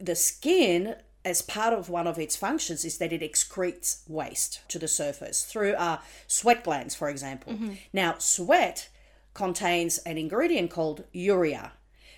The 0.00 0.15
skin 0.15 0.97
as 1.25 1.43
part 1.43 1.75
of 1.75 1.89
one 1.89 2.06
of 2.06 2.19
its 2.19 2.37
functions 2.37 2.85
is 2.85 2.99
that 2.99 3.12
it 3.12 3.23
excretes 3.23 4.09
waste 4.09 4.67
to 4.69 4.79
the 4.79 4.89
surface 4.89 5.45
through 5.45 5.75
our 5.77 6.00
sweat 6.27 6.65
glands, 6.65 6.95
for 6.95 7.09
example. 7.09 7.53
Mm-hmm. 7.53 7.73
Now, 7.93 8.15
sweat 8.19 8.89
contains 9.35 9.99
an 9.99 10.17
ingredient 10.17 10.71
called 10.71 11.05
urea, 11.12 11.73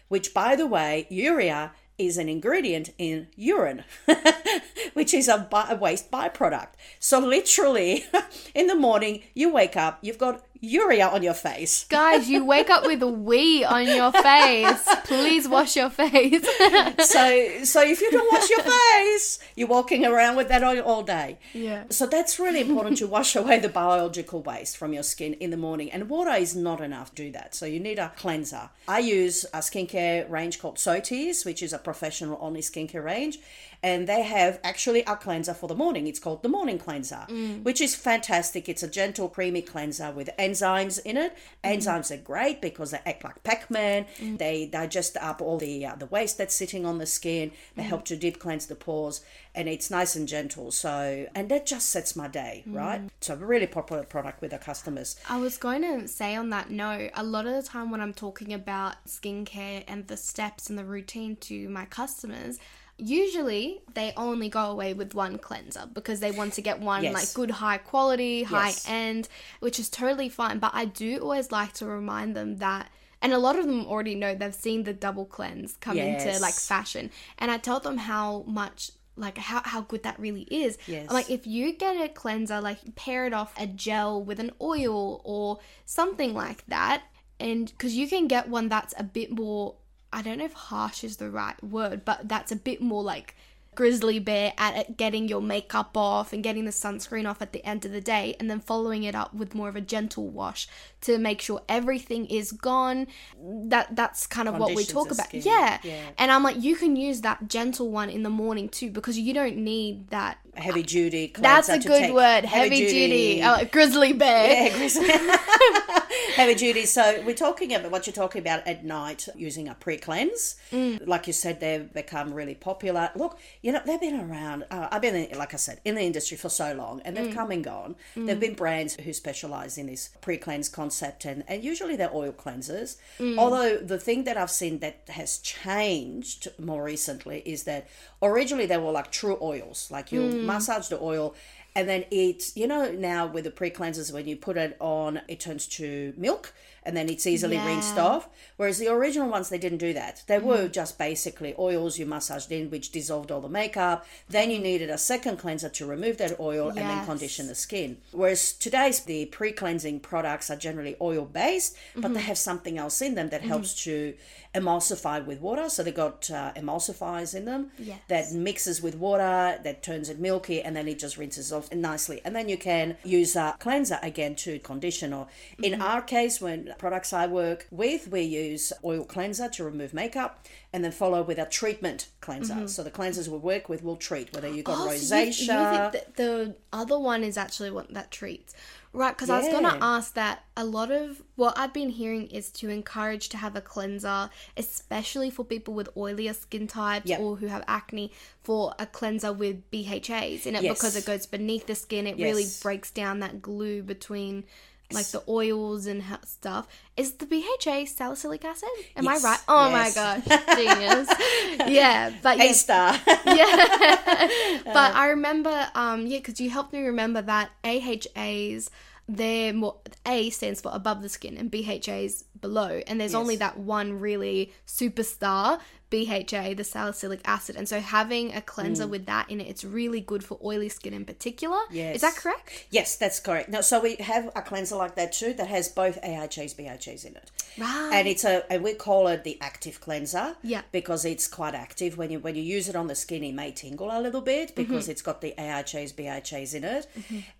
which, 0.09 0.32
by 0.32 0.55
the 0.55 0.67
way, 0.67 1.06
urea 1.11 1.73
is 2.06 2.19
an 2.19 2.29
ingredient 2.29 2.91
in 2.99 3.29
urine, 3.37 3.85
which 4.94 5.14
is 5.14 5.29
a, 5.29 5.38
by, 5.38 5.69
a 5.70 5.76
waste 5.76 6.11
byproduct. 6.11 6.70
So, 6.99 7.19
literally, 7.19 8.05
in 8.55 8.67
the 8.67 8.75
morning, 8.75 9.23
you 9.35 9.52
wake 9.52 9.76
up, 9.76 9.99
you've 10.02 10.19
got 10.19 10.44
urea 10.61 11.09
on 11.09 11.23
your 11.23 11.35
face. 11.35 11.85
guys, 11.89 12.29
you 12.29 12.45
wake 12.45 12.71
up 12.71 12.85
with 12.85 13.03
a 13.03 13.07
wee 13.07 13.65
on 13.65 13.87
your 13.87 14.12
face. 14.12 14.89
Please 15.05 15.49
wash 15.49 15.77
your 15.77 15.91
face. 15.91 16.45
so, 16.99 17.65
so 17.65 17.83
if 17.83 18.01
you 18.01 18.11
don't 18.11 18.33
wash 18.33 18.51
your 18.51 18.62
face, 18.62 19.39
you're 19.57 19.69
walking 19.69 20.05
around 20.05 20.37
with 20.37 20.49
that 20.49 20.62
all, 20.62 20.79
all 20.81 21.03
day. 21.03 21.39
Yeah. 21.53 21.85
So 21.91 22.07
that's 22.07 22.39
really 22.39 22.61
important 22.61 22.99
to 22.99 23.07
wash 23.07 23.35
away 23.37 23.59
the 23.59 23.69
biological 23.69 24.43
waste 24.43 24.77
from 24.77 24.93
your 24.93 25.03
skin 25.03 25.35
in 25.35 25.51
the 25.51 25.57
morning. 25.57 25.91
And 25.91 26.09
water 26.09 26.33
is 26.33 26.55
not 26.55 26.81
enough 26.81 27.15
to 27.15 27.25
do 27.25 27.33
that. 27.33 27.55
So 27.55 27.67
you 27.67 27.81
need 27.81 27.99
a 27.99 28.13
cleanser. 28.17 28.71
I 28.87 29.01
use 29.01 29.45
a 29.53 29.59
skincare 29.59 30.29
range 30.31 30.61
called 30.61 30.77
Sothys, 30.77 31.45
which 31.45 31.63
is 31.63 31.73
a 31.73 31.79
professional 31.79 32.39
only 32.41 32.61
skincare 32.61 33.05
range. 33.05 33.39
And 33.82 34.06
they 34.06 34.23
have 34.23 34.61
actually 34.62 35.03
a 35.05 35.17
cleanser 35.17 35.55
for 35.55 35.67
the 35.67 35.75
morning. 35.75 36.06
It's 36.06 36.19
called 36.19 36.43
the 36.43 36.49
morning 36.49 36.79
cleanser, 36.79 37.25
mm. 37.29 37.62
which 37.62 37.81
is 37.81 37.94
fantastic. 37.94 38.69
It's 38.69 38.82
a 38.82 38.88
gentle, 38.88 39.29
creamy 39.29 39.62
cleanser 39.62 40.11
with 40.11 40.29
enzymes 40.38 41.01
in 41.05 41.17
it. 41.17 41.37
Mm. 41.65 41.79
Enzymes 41.79 42.10
are 42.10 42.20
great 42.20 42.60
because 42.60 42.91
they 42.91 43.01
act 43.06 43.25
like 43.25 43.43
Pac-Man. 43.43 44.06
Mm. 44.19 44.39
They 44.39 44.67
digest 44.67 45.17
up 45.17 45.41
all 45.41 45.58
the 45.58 45.87
uh, 45.87 45.94
the 45.96 46.06
waste 46.06 46.39
that's 46.39 46.55
sitting 46.55 46.84
on 46.84 46.99
the 46.99 47.06
skin. 47.06 47.53
They 47.77 47.82
help 47.82 48.05
to 48.06 48.17
deep 48.17 48.39
cleanse 48.39 48.67
the 48.67 48.75
pores, 48.75 49.22
and 49.55 49.69
it's 49.69 49.91
nice 49.91 50.15
and 50.17 50.29
gentle. 50.29 50.70
So, 50.70 51.27
and 51.34 51.49
that 51.49 51.67
just 51.67 51.91
sets 51.91 52.15
my 52.15 52.29
day, 52.29 52.65
right? 52.67 53.03
So, 53.20 53.34
a 53.34 53.37
really 53.37 53.67
popular 53.67 54.05
product 54.05 54.41
with 54.41 54.53
our 54.53 54.58
customers. 54.58 55.17
I 55.29 55.39
was 55.39 55.58
going 55.58 55.82
to 55.82 56.06
say 56.08 56.37
on 56.37 56.51
that 56.51 56.70
note, 56.70 57.10
a 57.15 57.22
lot 57.22 57.46
of 57.46 57.55
the 57.55 57.63
time 57.63 57.91
when 57.91 58.01
I'm 58.01 58.13
talking 58.13 58.53
about 58.53 59.05
skincare 59.06 59.84
and 59.89 60.06
the 60.06 60.17
steps 60.17 60.69
and 60.69 60.79
the 60.79 60.84
routine 60.84 61.37
to 61.37 61.69
my 61.69 61.84
customers, 61.87 62.58
usually 63.01 63.81
they 63.95 64.13
only 64.17 64.49
go 64.49 64.71
away 64.71 64.95
with 64.95 65.15
one 65.15 65.39
cleanser 65.39 65.89
because 65.93 66.21
they 66.21 66.31
want 66.31 66.53
to 66.55 66.63
get 66.63 66.81
one 66.81 67.03
Yes. 67.03 67.15
like 67.15 67.35
good 67.35 67.51
high 67.51 67.79
quality, 67.79 68.43
high 68.45 68.69
Yes. 68.69 68.87
end, 68.89 69.29
which 69.61 69.79
is 69.79 69.89
totally 69.89 70.29
fine. 70.29 70.59
But 70.59 70.73
I 70.75 70.85
do 70.85 71.19
always 71.19 71.51
like 71.51 71.73
to 71.75 71.87
remind 71.87 72.37
them 72.37 72.57
that 72.59 72.91
and 73.23 73.33
a 73.35 73.39
lot 73.39 73.59
of 73.59 73.67
them 73.67 73.85
already 73.87 74.15
know 74.15 74.35
they've 74.35 74.55
seen 74.55 74.85
the 74.85 74.95
double 74.95 75.27
cleanse 75.27 75.77
come 75.77 75.97
into 75.99 76.39
like 76.41 76.55
fashion. 76.55 77.11
And 77.39 77.51
I 77.51 77.59
tell 77.59 77.79
them 77.79 77.99
how 77.99 78.45
much 78.47 78.93
like 79.17 79.37
how, 79.37 79.61
how 79.65 79.83
good 79.83 80.03
that 80.05 80.19
really 80.19 80.43
is. 80.51 80.79
Yes. 80.87 81.11
Like 81.11 81.29
if 81.29 81.47
you 81.47 81.75
get 81.77 81.97
a 82.03 82.09
cleanser, 82.09 82.61
like 82.63 82.95
pair 82.95 83.27
it 83.27 83.35
off 83.35 83.53
a 83.59 83.67
gel 83.67 84.23
with 84.25 84.41
an 84.41 84.53
oil 84.63 85.21
or 85.25 85.59
something 85.85 86.33
like 86.33 86.65
that, 86.69 87.03
and 87.39 87.67
because 87.71 87.95
you 87.95 88.09
can 88.09 88.27
get 88.29 88.49
one 88.49 88.69
that's 88.71 88.95
a 88.97 89.03
bit 89.03 89.31
more, 89.31 89.75
I 90.12 90.22
don't 90.22 90.38
know 90.38 90.44
if 90.44 90.52
harsh 90.52 91.05
is 91.05 91.19
the 91.19 91.31
right 91.31 91.62
word, 91.62 92.05
but 92.05 92.29
that's 92.29 92.50
a 92.50 92.56
bit 92.56 92.81
more 92.81 93.02
like 93.02 93.36
grizzly 93.74 94.19
bear 94.19 94.53
at, 94.58 94.96
getting 94.96 95.29
your 95.29 95.41
makeup 95.41 95.96
off 95.96 96.32
and 96.32 96.43
getting 96.43 96.65
the 96.65 96.70
sunscreen 96.70 97.29
off 97.29 97.41
at 97.41 97.53
the 97.53 97.65
end 97.65 97.84
of 97.84 97.93
the 97.93 98.00
day 98.00 98.34
and 98.41 98.50
then 98.50 98.60
following 98.60 99.05
it 99.05 99.15
up 99.15 99.32
with 99.32 99.55
more 99.55 99.69
of 99.69 99.77
a 99.77 99.81
gentle 99.81 100.27
wash 100.27 100.69
to 101.00 101.19
make 101.19 101.41
sure 101.41 101.62
everything 101.69 102.27
is 102.27 102.53
gone 102.53 103.06
that 103.41 103.94
that's 103.94 104.27
kind 104.27 104.48
of 104.48 104.58
what 104.58 104.74
we 104.74 104.84
talk 104.84 105.10
about 105.10 105.32
yeah. 105.32 105.79
Yeah. 105.82 106.03
and 106.19 106.31
i'm 106.31 106.43
like 106.43 106.60
you 106.60 106.77
can 106.77 106.96
use 106.96 107.20
that 107.22 107.48
gentle 107.48 107.91
one 107.91 108.10
in 108.10 108.22
the 108.22 108.31
morning 108.31 108.69
too 108.69 108.91
because 108.91 109.19
you 109.19 109.32
don't 109.32 109.56
need 109.56 110.08
that 110.10 110.39
Heavy 110.55 110.82
duty. 110.82 111.32
that's 111.39 111.69
a 111.69 111.79
good 111.79 112.12
word 112.12 112.44
heavy, 112.44 112.77
duty, 112.77 113.41
Oh, 113.43 113.65
grizzly 113.70 114.12
bear 114.12 114.65
Yeah, 114.65 114.77
grizzly. 114.77 115.08
heavy 116.34 116.55
duty. 116.55 116.86
So 116.86 117.22
we're 117.24 117.34
talking 117.34 117.74
about 117.74 117.91
what 117.91 118.06
you're 118.06 118.15
talking 118.15 118.41
about 118.41 118.67
at 118.67 118.84
night 118.84 119.29
using 119.36 119.69
a 119.69 119.74
pre-cleanse. 119.74 120.56
Mm. 120.72 121.06
Like 121.06 121.27
you 121.27 121.32
said, 121.32 121.60
they've 121.60 121.93
become 121.93 122.32
really 122.32 122.55
popular. 122.55 123.10
Look, 123.15 123.39
you 123.62 123.72
know 123.72 123.81
they've 123.84 124.00
been 124.00 124.19
around. 124.20 124.64
Uh, 124.70 124.88
I've 124.90 125.02
been, 125.02 125.14
in, 125.14 125.36
like 125.38 125.52
I 125.55 125.56
said, 125.58 125.81
in 125.84 125.94
the 125.94 126.02
industry 126.02 126.36
for 126.36 126.48
so 126.48 126.72
long, 126.74 127.00
and 127.05 127.17
they've 127.17 127.26
Mm. 127.32 127.34
come 127.34 127.50
and 127.50 127.62
gone. 127.64 127.96
There've 128.17 128.40
been 128.40 128.55
brands 128.55 128.94
who 128.94 129.12
specialize 129.12 129.76
in 129.79 129.86
this 129.86 130.10
pre-cleanse 130.20 130.69
concept, 130.69 131.24
and 131.24 131.44
and 131.48 131.62
usually 131.62 131.96
they're 131.96 132.14
oil 132.14 132.32
cleansers. 132.32 132.96
Mm. 133.19 133.38
Although 133.38 133.76
the 133.79 133.98
thing 133.98 134.24
that 134.24 134.36
I've 134.36 134.50
seen 134.50 134.79
that 134.81 135.02
has 135.08 135.38
changed 135.38 136.48
more 136.58 136.82
recently 136.82 137.43
is 137.46 137.64
that 137.64 137.86
originally 138.22 138.67
they 138.67 138.76
were 138.79 138.93
like 138.93 139.10
true 139.10 139.38
oils, 139.40 139.88
like 139.90 140.10
you 140.12 140.20
Mm. 140.20 140.44
massage 140.44 140.88
the 140.88 141.00
oil 141.00 141.34
and 141.74 141.89
then 141.89 142.05
it's, 142.10 142.56
you 142.56 142.67
know 142.67 142.91
now 142.93 143.27
with 143.27 143.44
the 143.44 143.50
pre-cleansers 143.50 144.12
when 144.12 144.27
you 144.27 144.36
put 144.36 144.56
it 144.56 144.77
on 144.81 145.20
it 145.29 145.41
turns 145.41 145.67
to 145.67 146.12
milk 146.17 146.53
and 146.82 146.96
then 146.96 147.10
it's 147.10 147.27
easily 147.27 147.56
Yeah. 147.56 147.67
rinsed 147.67 147.98
off 147.98 148.29
whereas 148.56 148.79
the 148.79 148.89
original 148.89 149.29
ones 149.29 149.50
they 149.50 149.58
didn't 149.58 149.79
do 149.79 149.93
that 149.93 150.22
they 150.27 150.39
were 150.39 150.56
Mm-hmm. 150.65 150.72
just 150.72 150.98
basically 150.98 151.55
oils 151.58 151.98
you 151.98 152.06
massaged 152.06 152.50
in 152.50 152.70
which 152.70 152.91
dissolved 152.91 153.31
all 153.31 153.41
the 153.43 153.48
makeup 153.48 154.06
then 154.29 154.50
you 154.50 154.58
needed 154.58 154.89
a 154.91 154.96
second 154.98 155.36
cleanser 155.39 155.69
to 155.69 155.84
remove 155.86 156.17
that 156.19 156.41
oil 156.41 156.69
and 156.69 156.79
then 156.79 157.05
condition 157.05 157.46
the 157.48 157.55
skin 157.55 157.98
whereas 158.12 158.53
today's 158.53 159.00
the 159.05 159.27
pre-cleansing 159.27 160.00
products 160.00 160.50
are 160.50 160.56
generally 160.56 160.96
oil 161.00 161.24
based 161.24 161.77
but 161.94 162.05
Mm-hmm. 162.05 162.15
they 162.15 162.20
have 162.22 162.39
something 162.39 162.79
else 162.79 163.00
in 163.03 163.15
them 163.15 163.29
that 163.29 163.43
helps 163.43 163.74
to 163.84 164.15
emulsify 164.55 165.24
with 165.24 165.41
water 165.41 165.69
so 165.69 165.82
they 165.82 165.93
got 165.93 166.29
uh, 166.31 166.53
emulsifiers 166.56 167.34
in 167.34 167.44
them 167.44 167.70
Yes. 167.79 168.00
that 168.08 168.32
mixes 168.32 168.82
with 168.82 168.96
water 168.96 169.58
that 169.62 169.82
turns 169.82 170.08
it 170.08 170.19
milky 170.19 170.60
and 170.62 170.74
then 170.74 170.89
it 170.89 170.98
just 170.98 171.17
rinses 171.19 171.53
off 171.53 171.59
nicely. 171.72 172.20
And 172.24 172.34
then 172.34 172.48
you 172.48 172.56
can 172.56 172.96
use 173.05 173.36
a 173.36 173.56
cleanser 173.58 173.98
again 174.02 174.34
to 174.36 174.58
condition 174.60 175.12
or 175.12 175.29
in 175.62 175.72
mm-hmm. 175.72 175.82
our 175.82 176.02
case 176.02 176.40
when 176.40 176.74
products 176.79 177.12
i 177.12 177.26
work 177.26 177.67
with 177.70 178.08
we 178.08 178.22
use 178.22 178.72
oil 178.84 179.05
cleanser 179.05 179.48
to 179.48 179.64
remove 179.64 179.94
makeup 179.94 180.46
and 180.72 180.84
then 180.84 180.93
follow 180.93 181.22
with 181.22 181.38
a 181.38 181.46
treatment 181.46 182.08
cleanser. 182.20 182.55
Mm-hmm. 182.55 182.67
So 182.67 182.82
the 182.82 182.90
cleansers 182.90 183.29
we 183.29 183.38
work 183.38 183.69
with 183.69 183.82
will 183.82 183.96
treat 183.96 184.32
whether 184.32 184.48
you've 184.48 184.64
got 184.64 184.79
Oh, 184.79 184.96
so 184.96 185.17
you- 185.19 185.24
you 185.24 185.32
rosacea. 185.32 185.93
that 185.93 186.17
the 186.17 186.55
other 186.72 186.98
one 186.98 187.24
is 187.24 187.36
actually 187.36 187.70
what 187.70 187.93
that 187.94 188.10
treats. 188.10 188.55
Right, 188.93 189.17
because 189.17 189.31
I 189.31 189.39
was 189.39 189.49
going 189.49 189.63
to 189.63 189.79
ask 189.85 190.15
that 190.15 190.44
a 190.56 190.65
lot 190.65 190.91
of 190.91 191.23
what 191.37 191.56
I've 191.56 191.73
been 191.73 191.91
hearing 191.91 192.27
is 192.27 192.51
to 192.53 192.69
encourage 192.69 193.29
to 193.29 193.37
have 193.37 193.55
a 193.55 193.61
cleanser, 193.61 194.31
especially 194.56 195.31
for 195.31 195.44
people 195.44 195.75
with 195.75 195.94
oilier 195.94 196.35
skin 196.35 196.67
types 196.67 197.06
Yep. 197.06 197.20
or 197.20 197.37
who 197.37 197.47
have 197.47 197.63
acne, 197.69 198.11
for 198.43 198.75
a 198.81 198.87
cleanser 198.87 199.32
with 199.32 199.70
BHAs 199.70 200.44
in 200.44 200.56
it 200.56 200.63
because 200.63 200.97
it 200.97 201.05
goes 201.06 201.27
beneath 201.27 201.67
the 201.67 201.77
skin. 201.77 202.06
It 202.09 202.17
really 202.17 202.47
breaks 202.63 202.91
down 202.91 203.20
that 203.20 203.41
glue 203.41 203.82
between 203.85 204.44
like 204.93 205.06
the 205.09 205.23
oils 205.29 205.87
and 205.87 206.03
ha- 206.03 206.20
stuff. 206.25 206.67
Is 206.97 207.13
the 207.13 207.27
BHA 207.27 207.87
salicylic 207.87 208.44
acid? 208.44 208.69
Am 208.97 209.05
Yes, 209.05 209.25
I 209.25 209.29
right? 209.31 209.41
Oh 209.49 209.69
yes. 209.70 209.97
my 209.97 210.03
gosh, 210.03 210.56
genius. 210.56 211.69
yeah, 211.70 212.13
but 212.23 212.39
a 212.41 212.44
yeah, 212.47 212.53
star 212.53 212.94
yeah. 213.27 214.61
but 214.65 214.94
I 214.94 215.09
remember, 215.11 215.69
um, 215.75 216.06
yeah, 216.06 216.19
because 216.19 216.41
you 216.41 216.51
helped 216.51 216.73
me 216.73 216.81
remember 216.87 217.23
that 217.23 217.51
AHAs, 217.65 218.70
they're 219.09 219.53
more, 219.53 219.77
A 220.06 220.31
stands 220.31 220.61
for 220.61 220.70
above 220.73 221.03
the 221.03 221.09
skin 221.09 221.37
and 221.37 221.51
BHAs 221.51 222.25
below. 222.41 222.81
And 222.87 223.01
there's 223.01 223.15
only 223.15 223.37
that 223.37 223.59
one 223.59 223.99
really 224.01 224.53
superstar, 224.67 225.61
BHA, 225.91 226.55
the 226.55 226.65
salicylic 226.65 227.20
acid. 227.25 227.56
And 227.56 227.69
so 227.69 227.81
having 227.81 228.32
a 228.35 228.41
cleanser 228.41 228.87
Mm. 228.87 228.91
with 228.91 229.06
that 229.06 229.29
in 229.31 229.41
it, 229.41 229.49
it's 229.49 229.65
really 229.65 230.01
good 230.01 230.23
for 230.25 230.39
oily 230.44 230.69
skin 230.69 230.94
in 230.94 231.05
particular. 231.05 231.59
Yes. 231.70 231.97
Is 231.97 232.01
that 232.03 232.17
correct? 232.17 232.67
yes 232.70 232.97
that's 232.97 233.19
correct 233.20 233.49
no 233.49 233.61
so 233.61 233.81
we 233.81 233.97
have 233.97 234.31
a 234.37 234.43
cleanser 234.43 234.77
like 234.77 234.94
that 234.94 235.13
too 235.13 235.32
that 235.35 235.49
has 235.49 235.69
both 235.69 236.01
ahas 236.03 236.55
bhas 236.55 237.05
in 237.05 237.17
it 237.17 237.31
Right. 237.59 237.91
and 237.93 238.06
it's 238.09 238.25
a 238.25 238.44
and 238.53 238.63
we 238.63 238.75
call 238.75 239.09
it 239.09 239.25
the 239.25 239.37
active 239.41 239.81
cleanser 239.81 240.37
Yeah. 240.43 240.63
because 240.73 241.05
it's 241.05 241.27
quite 241.27 241.55
active 241.55 241.97
when 241.99 242.11
you 242.11 242.19
when 242.20 242.35
you 242.37 242.43
use 242.43 242.69
it 242.69 242.77
on 242.77 242.87
the 242.87 242.94
skin 242.94 243.25
it 243.25 243.35
may 243.35 243.51
tingle 243.51 243.91
a 243.91 244.01
little 244.01 244.20
bit 244.20 244.55
because 244.55 244.85
Mm-hmm. 244.85 244.91
it's 244.93 245.03
got 245.03 245.20
the 245.20 245.35
AHAs 245.39 245.93
BHAs 245.93 246.55
in 246.55 246.65
it 246.65 246.87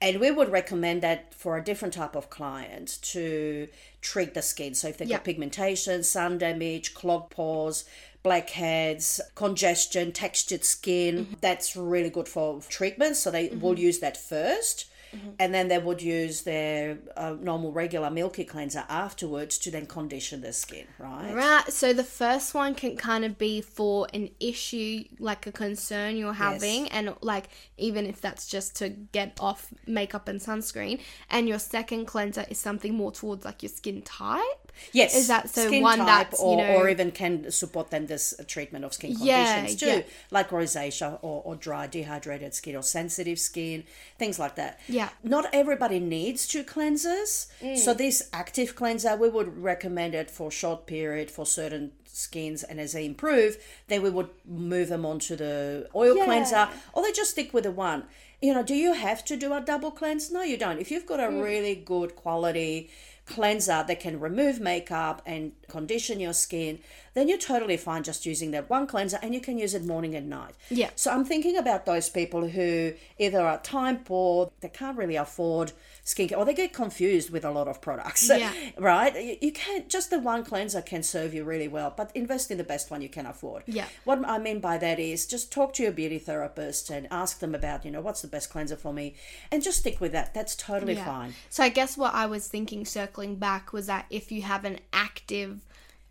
and 0.01 0.21
we 0.21 0.31
would 0.31 0.51
recommend 0.51 1.03
that 1.03 1.33
for 1.35 1.57
a 1.57 1.63
different 1.65 1.95
type 1.95 2.15
of 2.17 2.31
client 2.31 2.99
to 3.03 3.69
treat 4.01 4.35
the 4.35 4.43
skin 4.43 4.75
so 4.75 4.89
if 4.89 4.97
they've 4.99 5.09
Yeah. 5.09 5.19
got 5.19 5.25
pigmentation 5.25 6.03
sun 6.03 6.39
damage 6.39 6.95
clogged 6.95 7.31
pores 7.31 7.85
blackheads 8.23 9.21
congestion 9.35 10.13
textured 10.13 10.65
skin 10.65 11.11
Mm-hmm. 11.11 11.35
that's 11.41 11.77
really 11.77 12.11
good 12.11 12.29
for 12.29 12.61
treatment 12.69 13.17
so 13.17 13.31
they 13.31 13.49
will 13.49 13.79
use 13.79 13.99
that 14.01 14.17
1st 14.17 14.87
Mm-hmm. 15.13 15.31
and 15.41 15.53
then 15.53 15.67
they 15.67 15.79
would 15.79 16.01
use 16.01 16.43
their 16.43 16.97
uh, 17.17 17.35
normal 17.41 17.73
regular 17.73 18.11
milky 18.13 18.45
cleanser 18.45 18.85
afterwards 18.89 19.59
to 19.59 19.69
then 19.69 19.85
condition 19.87 20.41
the 20.41 20.53
skin 20.53 20.87
right 21.01 21.35
Right. 21.35 21.65
So 21.73 21.93
the 21.93 22.05
first 22.05 22.55
one 22.55 22.77
can 22.77 22.97
kind 22.97 23.25
of 23.25 23.37
be 23.37 23.61
for 23.61 24.07
an 24.15 24.31
issue, 24.39 25.03
like 25.19 25.49
a 25.49 25.53
concern 25.53 26.17
you're 26.17 26.33
having, 26.33 26.87
and 26.91 27.13
like 27.23 27.49
even 27.77 28.07
if 28.07 28.21
that's 28.21 28.47
just 28.47 28.77
to 28.77 28.89
get 28.91 29.37
off 29.41 29.75
makeup 29.85 30.29
and 30.29 30.39
sunscreen. 30.39 31.01
And 31.29 31.49
your 31.49 31.59
second 31.59 32.05
cleanser 32.07 32.45
is 32.49 32.59
something 32.59 32.95
more 32.95 33.11
towards 33.11 33.45
like 33.45 33.65
your 33.65 33.71
skin 33.71 34.03
type. 34.03 34.60
Yes. 34.93 35.15
Is 35.17 35.29
that 35.29 35.49
so 35.51 35.67
skin 35.67 35.83
one 35.83 35.99
type 35.99 36.31
that's, 36.31 36.41
you 36.41 36.47
or, 36.47 36.57
know- 36.57 36.77
or 36.77 36.89
even 36.89 37.11
can 37.11 37.51
support 37.51 37.91
then 37.91 38.07
this 38.07 38.35
treatment 38.47 38.85
of 38.85 38.95
skin 38.95 39.15
Yeah, 39.19 39.55
conditions 39.57 39.81
too, 39.81 39.87
yeah. 39.87 40.03
like 40.31 40.51
rosacea 40.51 41.19
or, 41.23 41.43
or 41.45 41.57
dry 41.57 41.87
dehydrated 41.87 42.55
skin 42.55 42.77
or 42.77 42.83
sensitive 42.83 43.39
skin, 43.39 43.85
things 44.19 44.39
like 44.39 44.55
that. 44.57 44.81
Yeah. 44.89 45.11
Not 45.23 45.47
everybody 45.53 46.01
needs 46.01 46.47
two 46.47 46.65
cleansers. 46.65 47.49
Mm. 47.63 47.77
So 47.79 47.95
this 47.95 48.29
active 48.33 48.75
cleanser, 48.75 49.17
we 49.17 49.29
would 49.29 49.59
recommend 49.63 50.15
it 50.15 50.31
for 50.31 50.51
short 50.51 50.87
period 50.87 51.31
for 51.31 51.45
certain 51.47 51.93
skins 52.13 52.63
and 52.63 52.81
as 52.81 52.93
they 52.93 53.07
improve, 53.07 53.57
then 53.89 54.03
we 54.03 54.11
would 54.11 54.29
move 54.47 54.89
them 54.89 55.07
onto 55.07 55.37
the 55.37 55.89
oil 55.95 56.17
Yeah. 56.17 56.25
cleanser 56.25 56.69
or 56.93 57.03
they 57.03 57.13
just 57.13 57.31
stick 57.33 57.55
with 57.55 57.65
the 57.65 57.71
one. 57.71 58.05
You 58.43 58.55
know, 58.55 58.63
do 58.63 58.75
you 58.75 58.95
have 58.95 59.25
to 59.27 59.37
do 59.37 59.53
a 59.53 59.61
double 59.61 59.91
cleanse? 59.91 60.31
No, 60.31 60.43
you 60.43 60.57
don't. 60.57 60.79
If 60.81 60.91
you've 60.91 61.07
got 61.07 61.21
a 61.21 61.25
Mm. 61.25 61.45
really 61.45 61.75
good 61.75 62.17
quality 62.17 62.91
cleanser 63.31 63.85
that 63.87 64.01
can 64.01 64.21
remove 64.21 64.61
makeup 64.61 65.23
and 65.25 65.53
condition 65.69 66.21
your 66.21 66.35
skin, 66.35 66.81
then 67.15 67.29
you're 67.29 67.39
totally 67.39 67.77
fine 67.77 68.03
just 68.03 68.27
using 68.27 68.51
that 68.53 68.71
one 68.71 68.87
cleanser 68.87 69.19
and 69.23 69.35
you 69.35 69.41
can 69.41 69.59
use 69.59 69.75
it 69.75 69.85
morning 69.85 70.15
and 70.15 70.29
night. 70.29 70.55
Yeah. 70.71 70.91
So 70.97 71.11
I'm 71.11 71.25
thinking 71.25 71.57
about 71.57 71.87
those 71.87 72.09
people 72.09 72.49
who 72.49 72.93
either 73.19 73.41
are 73.41 73.59
time 73.59 73.99
poor, 73.99 74.51
they 74.61 74.69
can't 74.69 74.97
really 74.97 75.17
afford 75.17 75.73
skincare, 76.05 76.39
or 76.39 76.45
they 76.45 76.55
get 76.55 76.73
confused 76.73 77.31
with 77.31 77.45
a 77.45 77.51
lot 77.51 77.69
of 77.69 77.81
products. 77.81 78.29
Yeah. 78.29 78.53
right? 78.79 79.39
You, 79.41 79.53
can't, 79.53 79.89
just 79.89 80.11
the 80.11 80.19
one 80.19 80.45
cleanser 80.45 80.83
can 80.83 81.03
serve 81.03 81.35
you 81.35 81.45
really 81.45 81.69
well, 81.69 81.93
but 81.97 82.11
invest 82.15 82.51
in 82.51 82.59
the 82.59 82.65
best 82.65 82.91
one 82.91 83.03
you 83.03 83.09
can 83.09 83.27
afford. 83.27 83.63
Yeah. 83.67 83.87
What 84.05 84.25
I 84.27 84.39
mean 84.39 84.61
by 84.61 84.79
that 84.79 84.99
is 84.99 85.27
just 85.27 85.53
talk 85.53 85.75
to 85.75 85.83
your 85.83 85.93
beauty 85.93 86.19
therapist 86.19 86.91
and 86.91 87.07
ask 87.11 87.39
them 87.39 87.55
about, 87.55 87.85
you 87.85 87.91
know, 87.91 88.01
what's 88.01 88.23
the 88.23 88.29
best 88.29 88.51
cleanser 88.51 88.77
for 88.77 88.93
me 88.93 89.15
and 89.51 89.63
just 89.63 89.79
stick 89.79 90.01
with 90.01 90.13
that. 90.13 90.35
That's 90.35 90.55
totally 90.57 90.95
Yeah. 90.95 91.05
fine. 91.05 91.35
So 91.49 91.63
I 91.63 91.69
guess 91.69 91.97
what 91.97 92.15
I 92.15 92.27
was 92.27 92.49
thinking, 92.49 92.85
circling 92.85 93.37
back, 93.37 93.73
was 93.73 93.87
that 93.87 94.07
if 94.11 94.33
you 94.33 94.43
have 94.43 94.65
an 94.65 94.79
active 94.93 95.61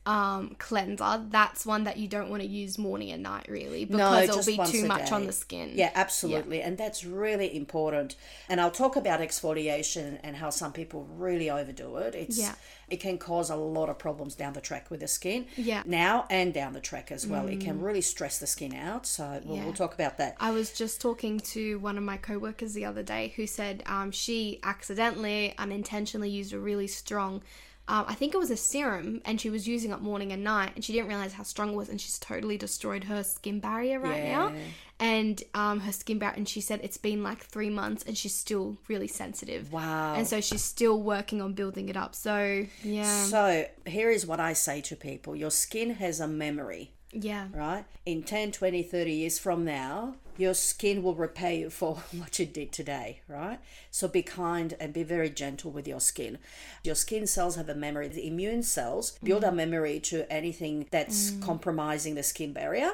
um, 0.09 0.55
cleanser, 0.57 1.23
that's 1.29 1.67
one 1.67 1.83
that 1.83 1.97
you 1.97 2.07
don't 2.07 2.31
want 2.31 2.41
to 2.41 2.47
use 2.47 2.79
morning 2.79 3.11
and 3.11 3.21
night, 3.21 3.45
really, 3.47 3.85
because 3.85 4.27
it'll 4.27 4.65
be 4.65 4.71
too 4.71 4.87
much 4.87 5.11
on 5.11 5.27
the 5.27 5.31
skin. 5.31 5.73
Yeah, 5.75 5.91
absolutely. 5.93 6.63
And 6.63 6.79
that's 6.79 7.05
really 7.05 7.55
important. 7.55 8.15
And 8.49 8.59
I'll 8.59 8.71
talk 8.71 8.95
about 8.95 9.19
exfoliation 9.19 10.17
and 10.23 10.35
how 10.37 10.49
some 10.49 10.73
people 10.73 11.07
really 11.15 11.51
overdo 11.51 11.97
it. 11.97 12.15
It's 12.15 12.39
Yeah. 12.39 12.55
it 12.89 12.99
can 12.99 13.19
cause 13.19 13.51
a 13.51 13.55
lot 13.55 13.87
of 13.87 13.99
problems 13.99 14.33
down 14.33 14.53
the 14.53 14.61
track 14.61 14.89
with 14.89 15.01
the 15.01 15.07
skin. 15.07 15.45
Yeah. 15.55 15.83
Now 15.85 16.25
and 16.31 16.51
down 16.55 16.73
the 16.73 16.79
track 16.79 17.11
as 17.11 17.27
well. 17.27 17.47
It 17.47 17.59
can 17.61 17.79
really 17.79 18.01
stress 18.01 18.39
the 18.39 18.47
skin 18.47 18.73
out. 18.73 19.05
So 19.05 19.39
we'll, 19.45 19.57
Yeah. 19.57 19.65
we'll 19.65 19.73
talk 19.73 19.93
about 19.93 20.17
that. 20.17 20.37
I 20.39 20.49
was 20.49 20.71
just 20.71 20.99
talking 20.99 21.39
to 21.53 21.77
one 21.77 21.99
of 21.99 22.03
my 22.03 22.17
coworkers 22.17 22.73
the 22.73 22.85
other 22.85 23.03
day 23.03 23.33
who 23.35 23.45
said 23.45 23.83
um, 23.85 24.09
she 24.09 24.59
accidentally, 24.63 25.53
unintentionally 25.59 26.31
used 26.31 26.51
a 26.51 26.59
really 26.59 26.87
strong, 26.87 27.43
um, 27.89 28.05
I 28.07 28.13
think 28.13 28.35
it 28.35 28.37
was 28.37 28.51
a 28.51 28.55
serum, 28.55 29.19
and 29.25 29.41
she 29.41 29.49
was 29.49 29.67
using 29.67 29.91
it 29.91 29.99
morning 29.99 30.31
and 30.31 30.43
night, 30.43 30.71
and 30.75 30.85
she 30.85 30.93
didn't 30.93 31.07
realize 31.07 31.33
how 31.33 31.43
strong 31.43 31.71
it 31.73 31.75
was, 31.75 31.89
and 31.89 31.99
she's 31.99 32.19
totally 32.19 32.55
destroyed 32.55 33.05
her 33.05 33.23
skin 33.23 33.59
barrier 33.59 33.99
right 33.99 34.23
now. 34.25 34.53
And 34.99 35.41
um, 35.55 35.79
her 35.79 35.91
skin 35.91 36.19
barrier, 36.19 36.35
and 36.37 36.47
she 36.47 36.61
said 36.61 36.81
it's 36.83 36.97
been 36.97 37.23
like 37.23 37.39
three 37.43 37.69
months, 37.69 38.03
and 38.03 38.15
she's 38.17 38.35
still 38.35 38.77
really 38.87 39.07
sensitive. 39.07 39.73
Wow. 39.73 40.13
And 40.15 40.27
so 40.27 40.39
she's 40.39 40.63
still 40.63 41.01
working 41.01 41.41
on 41.41 41.53
building 41.53 41.89
it 41.89 41.97
up. 41.97 42.13
So 42.13 42.65
yeah, 42.83 43.23
So 43.25 43.65
here 43.85 44.11
is 44.11 44.27
what 44.27 44.39
I 44.39 44.53
say 44.53 44.81
to 44.81 44.95
people: 44.95 45.35
Your 45.35 45.51
skin 45.51 45.91
has 45.95 46.19
a 46.19 46.27
memory. 46.27 46.91
Yeah. 47.11 47.47
right? 47.55 47.85
In 48.05 48.21
10, 48.21 48.51
20, 48.51 48.83
30 48.83 49.11
years 49.11 49.39
from 49.39 49.65
now, 49.65 50.13
your 50.39 50.53
skin 50.53 51.03
will 51.03 51.15
repay 51.15 51.59
you 51.59 51.69
for 51.69 51.95
what 52.17 52.39
you 52.39 52.45
did 52.45 52.71
today, 52.71 53.21
right? 53.27 53.59
So 53.91 54.07
be 54.07 54.23
kind 54.23 54.73
and 54.79 54.93
be 54.93 55.03
very 55.03 55.29
gentle 55.29 55.69
with 55.69 55.87
your 55.87 55.99
skin. 55.99 56.37
Your 56.83 56.95
skin 56.95 57.27
cells 57.27 57.57
have 57.57 57.69
a 57.69 57.75
memory. 57.75 58.07
The 58.07 58.25
immune 58.25 58.63
cells 58.63 59.19
build 59.21 59.43
a 59.43 59.49
mm. 59.49 59.55
memory 59.55 59.99
to 60.01 60.31
anything 60.31 60.87
that's 60.91 61.31
mm. 61.31 61.41
compromising 61.41 62.15
the 62.15 62.23
skin 62.23 62.53
barrier. 62.53 62.93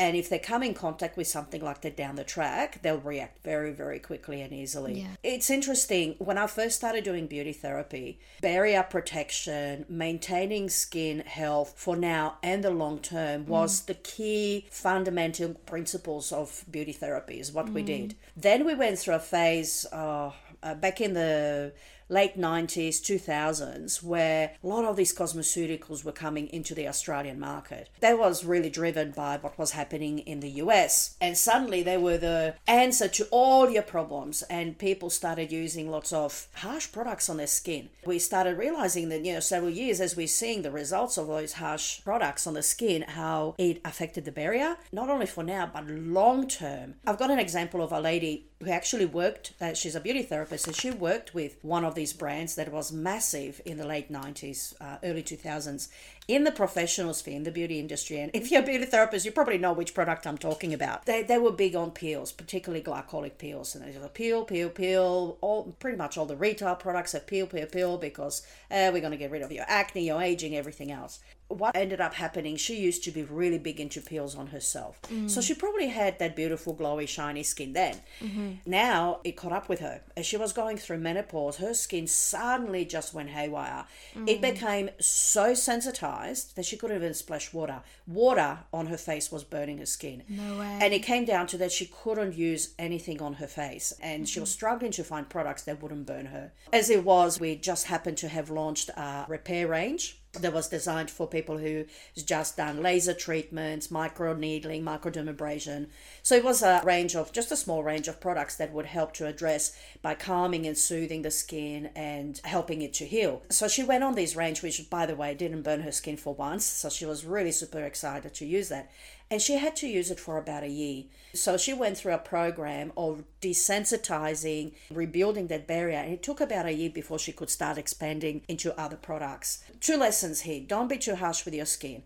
And 0.00 0.16
if 0.16 0.30
they 0.30 0.38
come 0.38 0.62
in 0.62 0.72
contact 0.72 1.18
with 1.18 1.26
something 1.26 1.60
like 1.60 1.82
that 1.82 1.94
down 1.94 2.16
the 2.16 2.24
track, 2.24 2.80
they'll 2.80 2.96
react 2.96 3.44
very, 3.44 3.70
very 3.70 3.98
quickly 3.98 4.40
and 4.40 4.50
easily. 4.50 5.02
Yeah. 5.02 5.08
It's 5.22 5.50
interesting. 5.50 6.14
When 6.18 6.38
I 6.38 6.46
first 6.46 6.76
started 6.76 7.04
doing 7.04 7.26
beauty 7.26 7.52
therapy, 7.52 8.18
barrier 8.40 8.82
protection, 8.82 9.84
maintaining 9.90 10.70
skin 10.70 11.20
health 11.20 11.74
for 11.76 11.96
now 11.96 12.38
and 12.42 12.64
the 12.64 12.70
long 12.70 13.00
term 13.00 13.44
was 13.44 13.82
the 13.82 13.92
key 13.92 14.66
fundamental 14.70 15.52
principles 15.66 16.32
of 16.32 16.64
beauty 16.70 16.92
therapy, 16.92 17.38
is 17.38 17.52
what 17.52 17.68
we 17.68 17.82
did. 17.82 18.14
Then 18.34 18.64
we 18.64 18.74
went 18.74 18.98
through 18.98 19.16
a 19.16 19.20
phase 19.20 19.84
uh, 19.92 20.30
uh, 20.62 20.74
back 20.76 21.02
in 21.02 21.12
the 21.12 21.74
late 22.10 22.36
90s, 22.36 23.00
2000s, 23.00 24.02
where 24.02 24.52
a 24.62 24.66
lot 24.66 24.84
of 24.84 24.96
these 24.96 25.16
cosmeceuticals 25.16 26.04
were 26.04 26.12
coming 26.12 26.48
into 26.48 26.74
the 26.74 26.88
Australian 26.88 27.38
market. 27.38 27.88
That 28.00 28.18
was 28.18 28.44
really 28.44 28.68
driven 28.68 29.12
by 29.12 29.38
what 29.38 29.58
was 29.58 29.70
happening 29.70 30.18
in 30.18 30.40
the 30.40 30.50
US. 30.62 31.16
And 31.20 31.38
suddenly 31.38 31.82
they 31.82 31.96
were 31.96 32.18
the 32.18 32.56
answer 32.66 33.08
to 33.08 33.28
all 33.30 33.70
your 33.70 33.82
problems, 33.82 34.42
and 34.42 34.76
people 34.76 35.08
started 35.08 35.52
using 35.52 35.90
lots 35.90 36.12
of 36.12 36.48
harsh 36.54 36.90
products 36.90 37.28
on 37.28 37.36
their 37.36 37.46
skin. 37.46 37.90
We 38.04 38.18
started 38.18 38.58
realizing 38.58 39.08
that, 39.10 39.24
you 39.24 39.32
know, 39.32 39.40
several 39.40 39.70
years 39.70 40.00
as 40.00 40.16
we're 40.16 40.26
seeing 40.26 40.62
the 40.62 40.70
results 40.70 41.16
of 41.16 41.28
those 41.28 41.54
harsh 41.54 42.02
products 42.02 42.46
on 42.46 42.54
the 42.54 42.62
skin, 42.62 43.02
how 43.02 43.54
it 43.56 43.80
affected 43.84 44.24
the 44.24 44.32
barrier, 44.32 44.76
not 44.90 45.08
only 45.08 45.26
for 45.26 45.44
now, 45.44 45.70
but 45.72 45.86
long 45.88 46.48
term. 46.48 46.96
I've 47.06 47.18
got 47.18 47.30
an 47.30 47.38
example 47.38 47.82
of 47.82 47.92
a 47.92 48.00
lady 48.00 48.49
who 48.60 48.70
actually 48.70 49.06
worked, 49.06 49.54
uh, 49.60 49.72
she's 49.72 49.94
a 49.94 50.00
beauty 50.00 50.22
therapist, 50.22 50.66
and 50.66 50.76
she 50.76 50.90
worked 50.90 51.34
with 51.34 51.56
one 51.62 51.84
of 51.84 51.94
these 51.94 52.12
brands 52.12 52.54
that 52.56 52.70
was 52.70 52.92
massive 52.92 53.60
in 53.64 53.78
the 53.78 53.86
late 53.86 54.12
90s, 54.12 54.74
uh, 54.80 54.98
early 55.02 55.22
2000s 55.22 55.88
in 56.28 56.44
the 56.44 56.52
professional 56.52 57.14
sphere, 57.14 57.36
in 57.36 57.42
the 57.42 57.50
beauty 57.50 57.80
industry. 57.80 58.20
And 58.20 58.30
if 58.34 58.50
you're 58.50 58.62
a 58.62 58.66
beauty 58.66 58.84
therapist, 58.84 59.24
you 59.24 59.32
probably 59.32 59.58
know 59.58 59.72
which 59.72 59.94
product 59.94 60.26
I'm 60.26 60.38
talking 60.38 60.74
about. 60.74 61.06
They, 61.06 61.22
they 61.22 61.38
were 61.38 61.52
big 61.52 61.74
on 61.74 61.90
peels, 61.90 62.32
particularly 62.32 62.84
glycolic 62.84 63.38
peels. 63.38 63.74
And 63.74 63.84
they 63.84 63.98
were 63.98 64.08
peel, 64.08 64.44
peel, 64.44 64.68
peel. 64.68 65.38
All 65.40 65.74
Pretty 65.80 65.96
much 65.96 66.18
all 66.18 66.26
the 66.26 66.36
retail 66.36 66.76
products 66.76 67.12
have 67.12 67.26
peel, 67.26 67.46
peel, 67.46 67.66
peel 67.66 67.96
because 67.98 68.46
uh, 68.70 68.90
we're 68.92 69.00
going 69.00 69.10
to 69.10 69.16
get 69.16 69.30
rid 69.30 69.42
of 69.42 69.50
your 69.50 69.64
acne, 69.66 70.06
your 70.06 70.22
aging, 70.22 70.56
everything 70.56 70.92
else 70.92 71.20
what 71.50 71.76
ended 71.76 72.00
up 72.00 72.14
happening, 72.14 72.56
she 72.56 72.76
used 72.76 73.02
to 73.04 73.10
be 73.10 73.24
really 73.24 73.58
big 73.58 73.80
into 73.80 74.00
peels 74.00 74.36
on 74.36 74.48
herself. 74.48 75.00
So 75.26 75.40
mm. 75.40 75.46
she 75.46 75.54
probably 75.54 75.88
had 75.88 76.18
that 76.20 76.36
beautiful, 76.36 76.74
glowy, 76.74 77.08
shiny 77.08 77.42
skin 77.42 77.72
then. 77.72 77.96
Mm-hmm. 78.20 78.50
Now 78.66 79.20
it 79.24 79.36
caught 79.36 79.52
up 79.52 79.68
with 79.68 79.80
her. 79.80 80.00
As 80.16 80.26
she 80.26 80.36
was 80.36 80.52
going 80.52 80.76
through 80.76 80.98
menopause, 80.98 81.56
her 81.56 81.74
skin 81.74 82.06
suddenly 82.06 82.84
just 82.84 83.12
went 83.12 83.30
haywire. 83.30 83.84
It 84.26 84.38
mm. 84.38 84.40
became 84.40 84.90
so 85.00 85.54
sensitized 85.54 86.54
that 86.56 86.64
she 86.64 86.76
couldn't 86.76 86.96
even 86.96 87.14
splash 87.14 87.52
water. 87.52 87.82
Water 88.06 88.60
on 88.72 88.86
her 88.86 88.96
face 88.96 89.32
was 89.32 89.42
burning 89.42 89.78
her 89.78 89.86
skin. 89.86 90.22
No 90.28 90.58
way. 90.58 90.78
And 90.80 90.94
it 90.94 91.00
came 91.00 91.24
down 91.24 91.48
to 91.48 91.58
that 91.58 91.72
she 91.72 91.86
couldn't 91.86 92.34
use 92.34 92.74
anything 92.78 93.20
on 93.20 93.34
her 93.34 93.48
face 93.48 93.92
and 94.00 94.28
she 94.28 94.38
was 94.38 94.50
struggling 94.50 94.92
to 94.92 95.04
find 95.04 95.28
products 95.28 95.62
that 95.62 95.82
wouldn't 95.82 96.06
burn 96.06 96.26
her. 96.26 96.52
As 96.72 96.90
it 96.90 97.04
was, 97.04 97.40
we 97.40 97.56
just 97.56 97.86
happened 97.86 98.18
to 98.18 98.28
have 98.28 98.50
launched 98.50 98.90
a 98.90 99.26
repair 99.28 99.66
range 99.66 100.19
that 100.34 100.52
was 100.52 100.68
designed 100.68 101.10
for 101.10 101.26
people 101.26 101.58
who 101.58 101.84
just 102.14 102.56
done 102.56 102.82
laser 102.82 103.12
treatments, 103.12 103.90
micro 103.90 104.32
needling, 104.32 104.84
microdermabrasion. 104.84 105.88
So 106.22 106.36
it 106.36 106.44
was 106.44 106.62
a 106.62 106.80
range 106.84 107.16
of 107.16 107.32
just 107.32 107.50
a 107.50 107.56
small 107.56 107.82
range 107.82 108.06
of 108.06 108.20
products 108.20 108.56
that 108.56 108.72
would 108.72 108.86
help 108.86 109.12
to 109.14 109.26
address 109.26 109.76
by 110.02 110.14
calming 110.14 110.66
and 110.66 110.78
soothing 110.78 111.22
the 111.22 111.30
skin 111.30 111.90
and 111.96 112.40
helping 112.44 112.82
it 112.82 112.92
to 112.94 113.06
heal. 113.06 113.42
So 113.50 113.66
she 113.66 113.82
went 113.82 114.04
on 114.04 114.14
this 114.14 114.36
range, 114.36 114.62
which 114.62 114.88
by 114.88 115.06
the 115.06 115.16
way 115.16 115.34
didn't 115.34 115.62
burn 115.62 115.80
her 115.80 115.92
skin 115.92 116.16
for 116.16 116.34
once. 116.34 116.64
So 116.64 116.88
she 116.88 117.06
was 117.06 117.24
really 117.24 117.52
super 117.52 117.82
excited 117.82 118.32
to 118.34 118.46
use 118.46 118.68
that. 118.68 118.90
And 119.30 119.40
she 119.40 119.58
had 119.58 119.76
to 119.76 119.86
use 119.86 120.10
it 120.10 120.18
for 120.18 120.38
about 120.38 120.64
a 120.64 120.68
year. 120.68 121.04
So 121.34 121.56
she 121.56 121.72
went 121.72 121.96
through 121.96 122.14
a 122.14 122.18
program 122.18 122.92
of 122.96 123.22
desensitizing, 123.40 124.72
rebuilding 124.90 125.46
that 125.46 125.68
barrier. 125.68 125.98
And 125.98 126.12
it 126.12 126.22
took 126.22 126.40
about 126.40 126.66
a 126.66 126.72
year 126.72 126.90
before 126.90 127.18
she 127.18 127.30
could 127.30 127.48
start 127.48 127.78
expanding 127.78 128.42
into 128.48 128.78
other 128.78 128.96
products. 128.96 129.62
Two 129.80 129.96
lessons 129.96 130.40
here 130.40 130.62
don't 130.66 130.88
be 130.88 130.98
too 130.98 131.14
harsh 131.14 131.44
with 131.44 131.54
your 131.54 131.66
skin. 131.66 132.02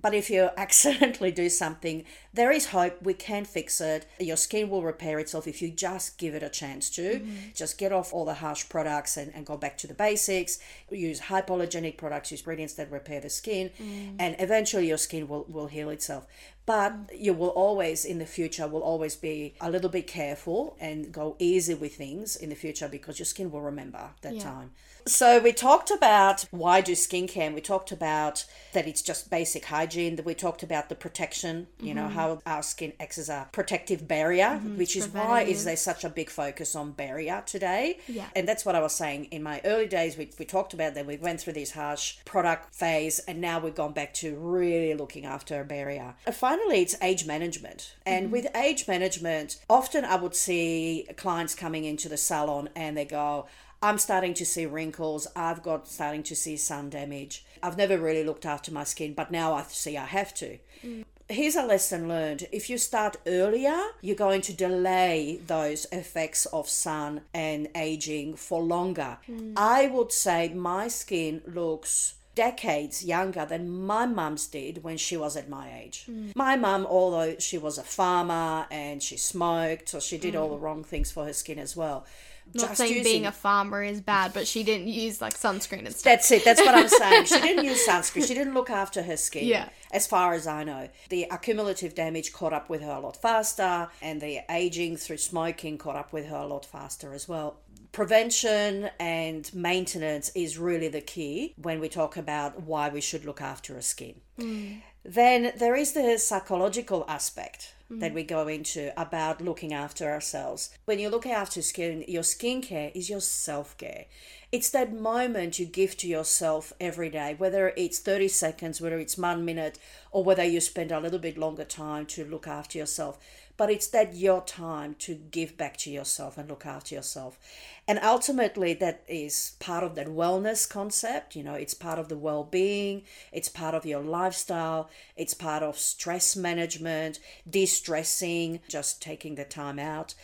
But 0.00 0.14
if 0.14 0.30
you 0.30 0.50
accidentally 0.56 1.30
do 1.30 1.48
something, 1.48 2.04
there 2.32 2.50
is 2.50 2.66
hope. 2.66 3.02
We 3.02 3.14
can 3.14 3.44
fix 3.44 3.80
it. 3.80 4.06
Your 4.20 4.36
skin 4.36 4.68
will 4.70 4.82
repair 4.82 5.18
itself 5.18 5.46
if 5.46 5.60
you 5.60 5.70
just 5.70 6.18
give 6.18 6.34
it 6.34 6.42
a 6.42 6.48
chance 6.48 6.90
to. 6.90 7.02
Mm-hmm. 7.02 7.34
Just 7.54 7.78
get 7.78 7.92
off 7.92 8.12
all 8.12 8.24
the 8.24 8.34
harsh 8.34 8.68
products 8.68 9.16
and, 9.16 9.32
and 9.34 9.44
go 9.44 9.56
back 9.56 9.76
to 9.78 9.86
the 9.86 9.94
basics. 9.94 10.58
Use 10.90 11.20
hypoallergenic 11.22 11.96
products, 11.96 12.30
use 12.30 12.40
ingredients 12.40 12.74
that 12.74 12.90
repair 12.90 13.20
the 13.20 13.30
skin, 13.30 13.70
mm. 13.80 14.14
and 14.18 14.36
eventually 14.38 14.86
your 14.88 14.98
skin 14.98 15.28
will, 15.28 15.44
will 15.48 15.66
heal 15.66 15.90
itself. 15.90 16.26
But 16.66 16.92
mm. 16.92 17.20
you 17.20 17.32
will 17.32 17.48
always, 17.48 18.04
in 18.04 18.18
the 18.18 18.26
future, 18.26 18.68
will 18.68 18.82
always 18.82 19.16
be 19.16 19.54
a 19.60 19.70
little 19.70 19.90
bit 19.90 20.06
careful 20.06 20.76
and 20.80 21.10
go 21.12 21.36
easy 21.38 21.74
with 21.74 21.96
things 21.96 22.36
in 22.36 22.50
the 22.50 22.54
future 22.54 22.88
because 22.88 23.18
your 23.18 23.26
skin 23.26 23.50
will 23.50 23.62
remember 23.62 24.10
that 24.22 24.34
Yeah. 24.34 24.42
time. 24.42 24.70
So 25.06 25.38
we 25.38 25.52
talked 25.52 25.90
about 25.90 26.46
why 26.50 26.80
do 26.80 26.92
skincare, 26.92 27.46
and 27.46 27.54
we 27.54 27.60
talked 27.60 27.92
about 27.92 28.44
that 28.72 28.86
it's 28.86 29.02
just 29.02 29.30
basic 29.30 29.66
hygiene. 29.66 30.16
That 30.16 30.26
we 30.26 30.34
talked 30.34 30.62
about 30.62 30.88
the 30.88 30.94
protection, 30.94 31.68
you 31.80 31.94
know, 31.94 32.04
mm-hmm. 32.04 32.14
how 32.14 32.42
our 32.46 32.62
skin 32.62 32.92
acts 33.00 33.18
as 33.18 33.28
a 33.28 33.48
protective 33.52 34.06
barrier, 34.06 34.60
mm-hmm. 34.60 34.76
which 34.76 34.96
is 34.96 35.08
why 35.08 35.42
is 35.42 35.64
there 35.64 35.76
such 35.76 36.04
a 36.04 36.08
big 36.08 36.30
focus 36.30 36.74
on 36.74 36.92
barrier 36.92 37.42
today. 37.46 37.98
Yeah. 38.06 38.26
And 38.36 38.46
that's 38.46 38.64
what 38.64 38.74
I 38.74 38.80
was 38.80 38.94
saying 38.94 39.26
in 39.26 39.42
my 39.42 39.60
early 39.64 39.86
days. 39.86 40.16
We, 40.16 40.30
we 40.38 40.44
talked 40.44 40.74
about 40.74 40.94
that 40.94 41.06
we 41.06 41.16
went 41.16 41.40
through 41.40 41.54
this 41.54 41.72
harsh 41.72 42.18
product 42.24 42.74
phase, 42.74 43.18
and 43.20 43.40
now 43.40 43.58
we've 43.58 43.74
gone 43.74 43.92
back 43.92 44.14
to 44.14 44.36
really 44.36 44.94
looking 44.94 45.24
after 45.24 45.60
a 45.60 45.64
barrier. 45.64 46.14
And 46.26 46.34
finally, 46.34 46.82
it's 46.82 46.96
age 47.02 47.26
management. 47.26 47.94
And 48.04 48.26
mm-hmm. 48.26 48.32
with 48.32 48.56
age 48.56 48.86
management, 48.86 49.58
often 49.68 50.04
I 50.04 50.16
would 50.16 50.34
see 50.34 51.06
clients 51.16 51.54
coming 51.54 51.84
into 51.84 52.08
the 52.08 52.16
salon 52.16 52.68
and 52.74 52.96
they 52.96 53.04
go, 53.04 53.46
I'm 53.82 53.98
starting 53.98 54.34
to 54.34 54.46
see 54.46 54.66
wrinkles. 54.66 55.26
I've 55.36 55.62
got 55.62 55.88
starting 55.88 56.22
to 56.24 56.36
see 56.36 56.56
sun 56.56 56.90
damage. 56.90 57.44
I've 57.62 57.76
never 57.76 57.98
really 57.98 58.24
looked 58.24 58.46
after 58.46 58.72
my 58.72 58.84
skin, 58.84 59.14
but 59.14 59.30
now 59.30 59.54
I 59.54 59.62
see 59.62 59.96
I 59.96 60.06
have 60.06 60.34
to. 60.34 60.58
Mm. 60.84 61.04
Here's 61.30 61.56
a 61.56 61.66
lesson 61.66 62.08
learned. 62.08 62.46
If 62.52 62.70
you 62.70 62.78
start 62.78 63.18
earlier, 63.26 63.78
you're 64.00 64.16
going 64.16 64.40
to 64.42 64.52
delay 64.52 65.40
those 65.46 65.86
effects 65.92 66.46
of 66.46 66.68
sun 66.68 67.20
and 67.34 67.68
aging 67.74 68.36
for 68.36 68.62
longer. 68.62 69.18
Mm. 69.28 69.52
I 69.56 69.88
would 69.88 70.10
say 70.10 70.48
my 70.48 70.88
skin 70.88 71.42
looks 71.46 72.14
decades 72.34 73.04
younger 73.04 73.44
than 73.44 73.68
my 73.68 74.06
mum's 74.06 74.46
did 74.46 74.84
when 74.84 74.96
she 74.96 75.16
was 75.16 75.36
at 75.36 75.48
my 75.48 75.76
age. 75.82 76.06
Mm. 76.08 76.34
My 76.34 76.56
mum, 76.56 76.86
although 76.88 77.36
she 77.38 77.58
was 77.58 77.78
a 77.78 77.82
farmer 77.82 78.66
and 78.70 79.02
she 79.02 79.16
smoked, 79.16 79.88
so 79.88 80.00
she 80.00 80.18
did 80.18 80.34
all 80.34 80.50
the 80.50 80.56
wrong 80.56 80.82
things 80.82 81.10
for 81.10 81.24
her 81.24 81.32
skin 81.32 81.58
as 81.58 81.76
well. 81.76 82.06
Not 82.54 82.76
saying 82.76 83.02
being 83.02 83.26
a 83.26 83.32
farmer 83.32 83.82
is 83.82 84.00
bad, 84.00 84.32
but 84.32 84.46
she 84.46 84.62
didn't 84.62 84.88
use 84.88 85.20
like 85.20 85.34
sunscreen 85.34 85.86
and 85.86 85.94
stuff. 85.94 86.04
That's 86.04 86.30
it. 86.30 86.44
That's 86.44 86.60
what 86.60 86.74
I'm 86.74 86.88
saying. 86.88 87.26
She 87.26 87.40
didn't 87.40 87.64
use 87.72 87.86
sunscreen. 87.86 88.26
She 88.26 88.34
didn't 88.34 88.54
look 88.54 88.70
after 88.70 89.02
her 89.02 89.16
skin. 89.16 89.46
Yeah. 89.46 89.68
As 89.92 90.06
far 90.06 90.34
as 90.34 90.46
I 90.46 90.64
know, 90.64 90.88
the 91.08 91.26
accumulative 91.30 91.94
damage 91.94 92.32
caught 92.32 92.52
up 92.52 92.68
with 92.68 92.82
her 92.82 92.92
a 92.92 93.00
lot 93.00 93.16
faster, 93.16 93.88
and 94.02 94.20
the 94.20 94.40
aging 94.50 94.96
through 94.96 95.18
smoking 95.18 95.78
caught 95.78 95.96
up 95.96 96.12
with 96.12 96.26
her 96.26 96.36
a 96.36 96.46
lot 96.46 96.64
faster 96.66 97.12
as 97.12 97.28
well. 97.28 97.60
Prevention 97.92 98.90
and 99.00 99.52
maintenance 99.54 100.30
is 100.34 100.58
really 100.58 100.88
the 100.88 101.00
key 101.00 101.54
when 101.60 101.80
we 101.80 101.88
talk 101.88 102.16
about 102.16 102.62
why 102.62 102.90
we 102.90 103.00
should 103.00 103.24
look 103.24 103.40
after 103.40 103.74
our 103.74 103.80
skin. 103.80 104.20
Hmm. 104.38 104.74
Then 105.04 105.52
there 105.56 105.76
is 105.76 105.92
the 105.92 106.18
psychological 106.18 107.04
aspect 107.08 107.74
that 107.90 108.08
mm-hmm. 108.08 108.14
we 108.14 108.22
go 108.22 108.48
into 108.48 108.92
about 109.00 109.40
looking 109.40 109.72
after 109.72 110.10
ourselves. 110.10 110.70
When 110.84 110.98
you 110.98 111.08
look 111.08 111.24
after 111.24 111.62
skin, 111.62 112.04
your 112.06 112.22
skincare 112.22 112.92
is 112.94 113.08
your 113.08 113.20
self 113.20 113.76
care. 113.78 114.04
It's 114.52 114.70
that 114.70 114.92
moment 114.92 115.58
you 115.58 115.64
give 115.64 115.96
to 115.98 116.06
yourself 116.06 116.72
every 116.80 117.08
day, 117.08 117.34
whether 117.38 117.72
it's 117.76 117.98
30 117.98 118.28
seconds, 118.28 118.80
whether 118.80 118.98
it's 118.98 119.16
one 119.16 119.44
minute, 119.44 119.78
or 120.10 120.22
whether 120.22 120.44
you 120.44 120.60
spend 120.60 120.92
a 120.92 121.00
little 121.00 121.18
bit 121.18 121.38
longer 121.38 121.64
time 121.64 122.04
to 122.06 122.24
look 122.24 122.46
after 122.46 122.76
yourself. 122.76 123.18
But 123.58 123.70
it's 123.70 123.88
that 123.88 124.14
your 124.14 124.40
time 124.40 124.94
to 125.00 125.16
give 125.16 125.58
back 125.58 125.76
to 125.78 125.90
yourself 125.90 126.38
and 126.38 126.48
look 126.48 126.64
after 126.64 126.94
yourself. 126.94 127.38
And 127.86 127.98
ultimately, 128.02 128.72
that 128.74 129.02
is 129.08 129.56
part 129.58 129.84
of 129.84 129.94
that 129.96 130.06
wellness 130.06 130.66
concept. 130.68 131.36
You 131.36 131.42
know, 131.42 131.54
it's 131.54 131.74
part 131.74 131.98
of 131.98 132.08
the 132.08 132.16
well 132.16 132.44
being, 132.44 133.02
it's 133.32 133.48
part 133.50 133.74
of 133.74 133.84
your 133.84 134.00
lifestyle, 134.00 134.88
it's 135.16 135.34
part 135.34 135.62
of 135.62 135.76
stress 135.76 136.36
management, 136.36 137.18
de 137.50 137.66
stressing, 137.66 138.60
just 138.68 139.02
taking 139.02 139.34
the 139.34 139.44
time 139.44 139.78
out. 139.78 140.14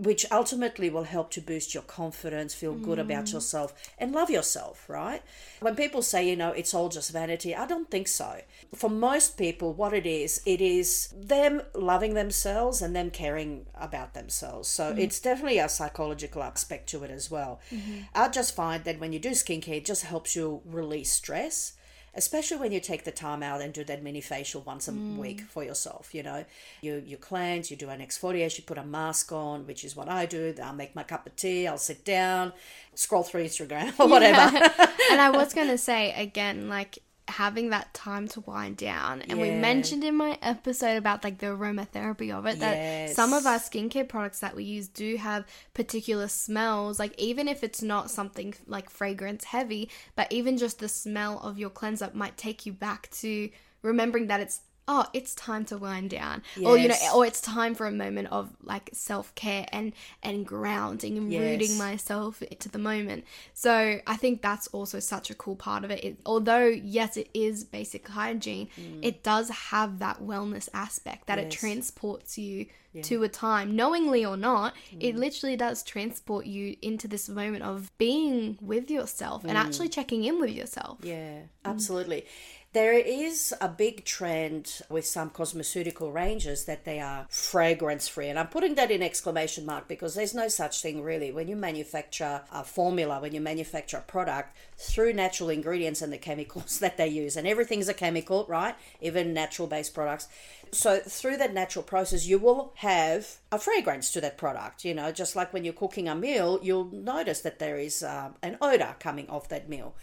Which 0.00 0.24
ultimately 0.32 0.88
will 0.88 1.04
help 1.04 1.30
to 1.30 1.42
boost 1.42 1.74
your 1.74 1.82
confidence, 1.82 2.54
feel 2.54 2.72
good 2.72 2.98
about 2.98 3.26
mm. 3.26 3.34
yourself, 3.34 3.74
and 3.98 4.12
love 4.12 4.30
yourself, 4.30 4.88
right? 4.88 5.22
When 5.60 5.76
people 5.76 6.00
say, 6.00 6.26
you 6.26 6.36
know, 6.36 6.52
it's 6.52 6.72
all 6.72 6.88
just 6.88 7.12
vanity, 7.12 7.54
I 7.54 7.66
don't 7.66 7.90
think 7.90 8.08
so. 8.08 8.40
For 8.74 8.88
most 8.88 9.36
people, 9.36 9.74
what 9.74 9.92
it 9.92 10.06
is, 10.06 10.40
it 10.46 10.62
is 10.62 11.12
them 11.14 11.60
loving 11.74 12.14
themselves 12.14 12.80
and 12.80 12.96
them 12.96 13.10
caring 13.10 13.66
about 13.74 14.14
themselves. 14.14 14.68
So 14.68 14.94
mm. 14.94 14.98
it's 14.98 15.20
definitely 15.20 15.58
a 15.58 15.68
psychological 15.68 16.42
aspect 16.42 16.88
to 16.90 17.04
it 17.04 17.10
as 17.10 17.30
well. 17.30 17.60
Mm-hmm. 17.70 18.04
I 18.14 18.28
just 18.28 18.56
find 18.56 18.84
that 18.84 19.00
when 19.00 19.12
you 19.12 19.18
do 19.18 19.30
skincare, 19.30 19.76
it 19.76 19.84
just 19.84 20.04
helps 20.04 20.34
you 20.34 20.62
release 20.64 21.12
stress 21.12 21.74
especially 22.14 22.56
when 22.56 22.72
you 22.72 22.80
take 22.80 23.04
the 23.04 23.10
time 23.10 23.42
out 23.42 23.60
and 23.60 23.72
do 23.72 23.84
that 23.84 24.02
mini 24.02 24.20
facial 24.20 24.62
once 24.62 24.88
a 24.88 24.92
mm. 24.92 25.16
week 25.16 25.40
for 25.42 25.62
yourself 25.64 26.14
you 26.14 26.22
know. 26.22 26.44
You 26.82 27.02
you 27.06 27.16
cleanse 27.16 27.70
you 27.70 27.76
do 27.76 27.88
an 27.90 28.00
exfoliation 28.00 28.58
you 28.58 28.64
put 28.64 28.78
a 28.78 28.84
mask 28.84 29.32
on 29.32 29.66
which 29.66 29.84
is 29.84 29.94
what 29.96 30.08
i 30.08 30.26
do. 30.26 30.54
I'll 30.62 30.72
make 30.72 30.94
my 30.94 31.02
cup 31.02 31.26
of 31.26 31.36
tea 31.36 31.66
i'll 31.66 31.78
sit 31.78 32.04
down 32.04 32.52
scroll 32.94 33.22
through 33.22 33.44
instagram 33.44 33.92
or 33.98 34.08
whatever. 34.08 34.70
And 35.10 35.20
I 35.20 35.30
was 35.30 35.52
going 35.52 35.66
to 35.66 35.78
say 35.78 36.12
again, 36.12 36.68
like 36.68 37.00
having 37.30 37.70
that 37.70 37.92
time 37.94 38.28
to 38.28 38.40
wind 38.40 38.76
down. 38.76 39.22
And 39.22 39.40
we 39.40 39.50
mentioned 39.50 40.04
in 40.04 40.14
my 40.16 40.38
episode 40.42 40.96
about 40.96 41.24
like 41.24 41.38
the 41.38 41.46
aromatherapy 41.46 42.32
of 42.32 42.46
it 42.46 42.60
that 42.60 43.10
some 43.10 43.32
of 43.32 43.46
our 43.46 43.58
skincare 43.58 44.08
products 44.08 44.40
that 44.40 44.54
we 44.54 44.64
use 44.64 44.88
do 44.88 45.16
have 45.16 45.46
particular 45.74 46.28
smells. 46.28 46.98
Like 46.98 47.18
even 47.18 47.48
if 47.48 47.64
it's 47.64 47.82
not 47.82 48.10
something 48.10 48.54
like 48.66 48.90
fragrance 48.90 49.44
heavy, 49.44 49.90
but 50.16 50.30
even 50.30 50.58
just 50.58 50.78
the 50.78 50.88
smell 50.88 51.38
of 51.40 51.58
your 51.58 51.70
cleanser 51.70 52.10
might 52.12 52.36
take 52.36 52.66
you 52.66 52.72
back 52.72 53.10
to 53.10 53.50
remembering 53.82 54.26
that 54.26 54.40
it's 54.40 54.60
oh 54.90 55.06
it's 55.12 55.34
time 55.34 55.64
to 55.66 55.78
wind 55.78 56.10
down. 56.10 56.42
Or 56.64 56.76
you 56.76 56.88
know 56.88 56.96
or 57.14 57.24
it's 57.24 57.40
time 57.40 57.74
for 57.74 57.86
a 57.86 57.92
moment 57.92 58.28
of 58.32 58.50
like 58.62 58.90
self-care 58.92 59.66
and 59.72 59.92
and 60.22 60.44
grounding 60.44 61.16
and 61.18 61.32
rooting 61.32 61.78
myself 61.78 62.42
into 62.42 62.68
the 62.68 62.78
moment. 62.78 63.24
So 63.54 64.00
i 64.06 64.16
think 64.16 64.42
that's 64.42 64.66
also 64.68 64.98
such 64.98 65.30
a 65.30 65.34
cool 65.34 65.56
part 65.56 65.84
of 65.84 65.90
it, 65.90 66.02
it 66.04 66.16
although 66.26 66.66
yes 66.66 67.16
it 67.16 67.28
is 67.34 67.64
basic 67.64 68.08
hygiene 68.08 68.68
it 69.02 69.22
does 69.22 69.48
have 69.50 69.98
that 70.00 70.16
wellness 70.20 70.68
aspect 70.74 71.26
that 71.26 71.38
it 71.38 71.48
Mm. 71.50 71.58
Transports 71.60 72.38
you 72.38 72.66
to 73.02 73.22
a 73.22 73.28
time 73.28 73.76
knowingly 73.76 74.24
or 74.24 74.36
not 74.36 74.74
it 74.98 75.14
Mm. 75.14 75.18
literally 75.18 75.56
does 75.56 75.82
transport 75.82 76.44
you 76.46 76.76
into 76.82 77.06
this 77.06 77.28
moment 77.28 77.62
of 77.62 77.96
being 77.98 78.58
with 78.60 78.90
yourself 78.90 79.42
Mm. 79.44 79.50
and 79.50 79.58
actually 79.58 79.88
checking 79.88 80.24
in 80.24 80.40
with 80.40 80.50
yourself 80.50 80.98
Yeah, 81.02 81.42
absolutely. 81.64 82.24
There 82.72 82.92
is 82.92 83.52
a 83.60 83.68
big 83.68 84.04
trend 84.04 84.80
with 84.88 85.04
some 85.04 85.30
cosmeceutical 85.30 86.12
ranges 86.14 86.66
that 86.66 86.84
they 86.84 87.00
are 87.00 87.26
fragrance 87.28 88.06
free. 88.06 88.28
And 88.28 88.38
I'm 88.38 88.46
putting 88.46 88.76
that 88.76 88.92
in 88.92 89.02
exclamation 89.02 89.66
mark 89.66 89.88
because 89.88 90.14
there's 90.14 90.34
no 90.34 90.46
such 90.46 90.80
thing 90.80 91.02
really. 91.02 91.32
When 91.32 91.48
you 91.48 91.56
manufacture 91.56 92.42
a 92.52 92.62
formula, 92.62 93.18
when 93.20 93.34
you 93.34 93.40
manufacture 93.40 93.96
a 93.96 94.02
product 94.02 94.54
through 94.78 95.14
natural 95.14 95.50
ingredients 95.50 96.00
and 96.00 96.12
the 96.12 96.18
chemicals 96.18 96.78
that 96.84 96.96
they 96.96 97.08
use, 97.08 97.36
and 97.36 97.48
everything's 97.48 97.88
a 97.88 97.94
chemical, 97.94 98.46
right? 98.48 98.76
Even 99.00 99.34
natural 99.34 99.66
based 99.66 99.92
products. 99.92 100.28
So 100.72 101.00
through 101.00 101.36
that 101.38 101.52
natural 101.52 101.82
process, 101.82 102.26
you 102.26 102.38
will 102.38 102.72
have 102.76 103.38
a 103.50 103.58
fragrance 103.58 104.12
to 104.12 104.20
that 104.20 104.38
product. 104.38 104.84
You 104.84 104.94
know, 104.94 105.10
just 105.10 105.34
like 105.34 105.52
when 105.52 105.64
you're 105.64 105.74
cooking 105.74 106.08
a 106.08 106.14
meal, 106.14 106.60
you'll 106.62 106.90
notice 106.92 107.40
that 107.40 107.58
there 107.58 107.76
is 107.76 108.02
um, 108.02 108.34
an 108.42 108.56
odor 108.60 108.94
coming 109.00 109.28
off 109.28 109.48
that 109.48 109.68
meal. 109.68 109.94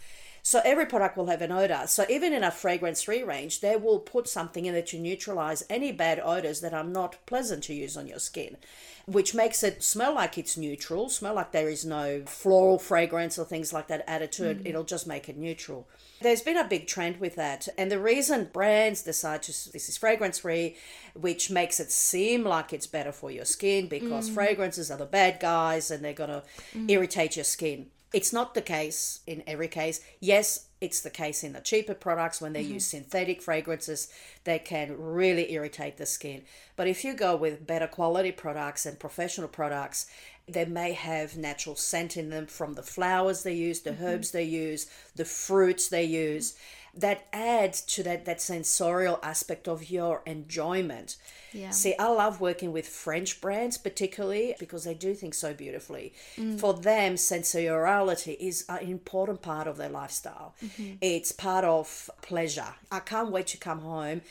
So 0.48 0.62
every 0.64 0.86
product 0.86 1.18
will 1.18 1.26
have 1.26 1.42
an 1.42 1.52
odor. 1.52 1.82
So 1.88 2.06
even 2.08 2.32
in 2.32 2.42
a 2.42 2.50
fragrance 2.50 3.02
free 3.02 3.22
range, 3.22 3.60
they 3.60 3.76
will 3.76 3.98
put 3.98 4.26
something 4.26 4.64
in 4.64 4.74
it 4.74 4.86
to 4.86 4.98
neutralize 4.98 5.62
any 5.68 5.92
bad 5.92 6.18
odors 6.24 6.62
that 6.62 6.72
are 6.72 6.82
not 6.82 7.18
pleasant 7.26 7.64
to 7.64 7.74
use 7.74 7.98
on 7.98 8.06
your 8.06 8.18
skin, 8.18 8.56
which 9.04 9.34
makes 9.34 9.62
it 9.62 9.82
smell 9.82 10.14
like 10.14 10.38
it's 10.38 10.56
neutral, 10.56 11.10
smell 11.10 11.34
like 11.34 11.52
there 11.52 11.68
is 11.68 11.84
no 11.84 12.22
floral 12.24 12.78
fragrance 12.78 13.38
or 13.38 13.44
things 13.44 13.74
like 13.74 13.88
that 13.88 14.04
added 14.06 14.32
to 14.32 14.48
it. 14.48 14.64
Mm. 14.64 14.68
It'll 14.70 14.84
just 14.84 15.06
make 15.06 15.28
it 15.28 15.36
neutral. 15.36 15.86
There's 16.22 16.40
been 16.40 16.56
a 16.56 16.66
big 16.66 16.86
trend 16.86 17.20
with 17.20 17.36
that. 17.36 17.68
And 17.76 17.90
the 17.90 18.00
reason 18.00 18.48
brands 18.50 19.02
decide 19.02 19.42
to, 19.42 19.52
this 19.70 19.90
is 19.90 19.98
fragrance 19.98 20.38
free, 20.38 20.76
which 21.12 21.50
makes 21.50 21.78
it 21.78 21.92
seem 21.92 22.42
like 22.42 22.72
it's 22.72 22.86
better 22.86 23.12
for 23.12 23.30
your 23.30 23.44
skin 23.44 23.86
because 23.86 24.30
mm. 24.30 24.32
fragrances 24.32 24.90
are 24.90 24.96
the 24.96 25.04
bad 25.04 25.40
guys 25.40 25.90
and 25.90 26.02
they're 26.02 26.14
going 26.14 26.30
to 26.30 26.42
mm. 26.74 26.90
irritate 26.90 27.36
your 27.36 27.44
skin. 27.44 27.90
It's 28.12 28.32
not 28.32 28.54
the 28.54 28.62
case 28.62 29.20
in 29.26 29.42
every 29.46 29.68
case. 29.68 30.00
Yes, 30.18 30.68
it's 30.80 31.00
the 31.00 31.10
case 31.10 31.44
in 31.44 31.52
the 31.52 31.60
cheaper 31.60 31.94
products 31.94 32.40
when 32.40 32.52
they 32.52 32.62
mm-hmm. 32.62 32.74
use 32.74 32.86
synthetic 32.86 33.42
fragrances, 33.42 34.08
they 34.44 34.58
can 34.58 34.96
really 34.98 35.52
irritate 35.52 35.96
the 35.96 36.06
skin. 36.06 36.42
But 36.76 36.88
if 36.88 37.04
you 37.04 37.14
go 37.14 37.36
with 37.36 37.66
better 37.66 37.86
quality 37.86 38.32
products 38.32 38.86
and 38.86 38.98
professional 38.98 39.48
products, 39.48 40.06
they 40.48 40.64
may 40.64 40.92
have 40.92 41.36
natural 41.36 41.76
scent 41.76 42.16
in 42.16 42.30
them 42.30 42.46
from 42.46 42.74
the 42.74 42.82
flowers 42.82 43.42
they 43.42 43.54
use, 43.54 43.80
the 43.80 43.90
mm-hmm. 43.90 44.04
herbs 44.04 44.30
they 44.30 44.44
use, 44.44 44.86
the 45.14 45.24
fruits 45.24 45.88
they 45.88 46.04
use. 46.04 46.54
That 46.94 47.26
adds 47.32 47.82
to 47.82 48.02
that, 48.04 48.24
that 48.24 48.40
sensorial 48.40 49.20
aspect 49.22 49.68
of 49.68 49.90
your 49.90 50.22
enjoyment. 50.24 51.16
Yeah. 51.52 51.70
See, 51.70 51.94
I 51.98 52.08
love 52.08 52.40
working 52.40 52.72
with 52.72 52.86
French 52.86 53.40
brands, 53.40 53.78
particularly 53.78 54.54
because 54.58 54.84
they 54.84 54.94
do 54.94 55.14
things 55.14 55.36
so 55.36 55.54
beautifully. 55.54 56.12
Mm. 56.36 56.58
For 56.60 56.74
them, 56.74 57.16
sensoriality 57.16 58.32
is 58.32 58.64
an 58.68 58.80
important 58.80 59.42
part 59.42 59.66
of 59.66 59.76
their 59.76 59.88
lifestyle. 59.88 60.54
Mm-hmm. 60.64 60.94
It's 61.00 61.32
part 61.32 61.64
of 61.64 62.10
pleasure. 62.22 62.74
I 62.90 63.00
can't 63.00 63.30
wait 63.30 63.46
to 63.48 63.56
come 63.56 63.80
home 63.80 64.22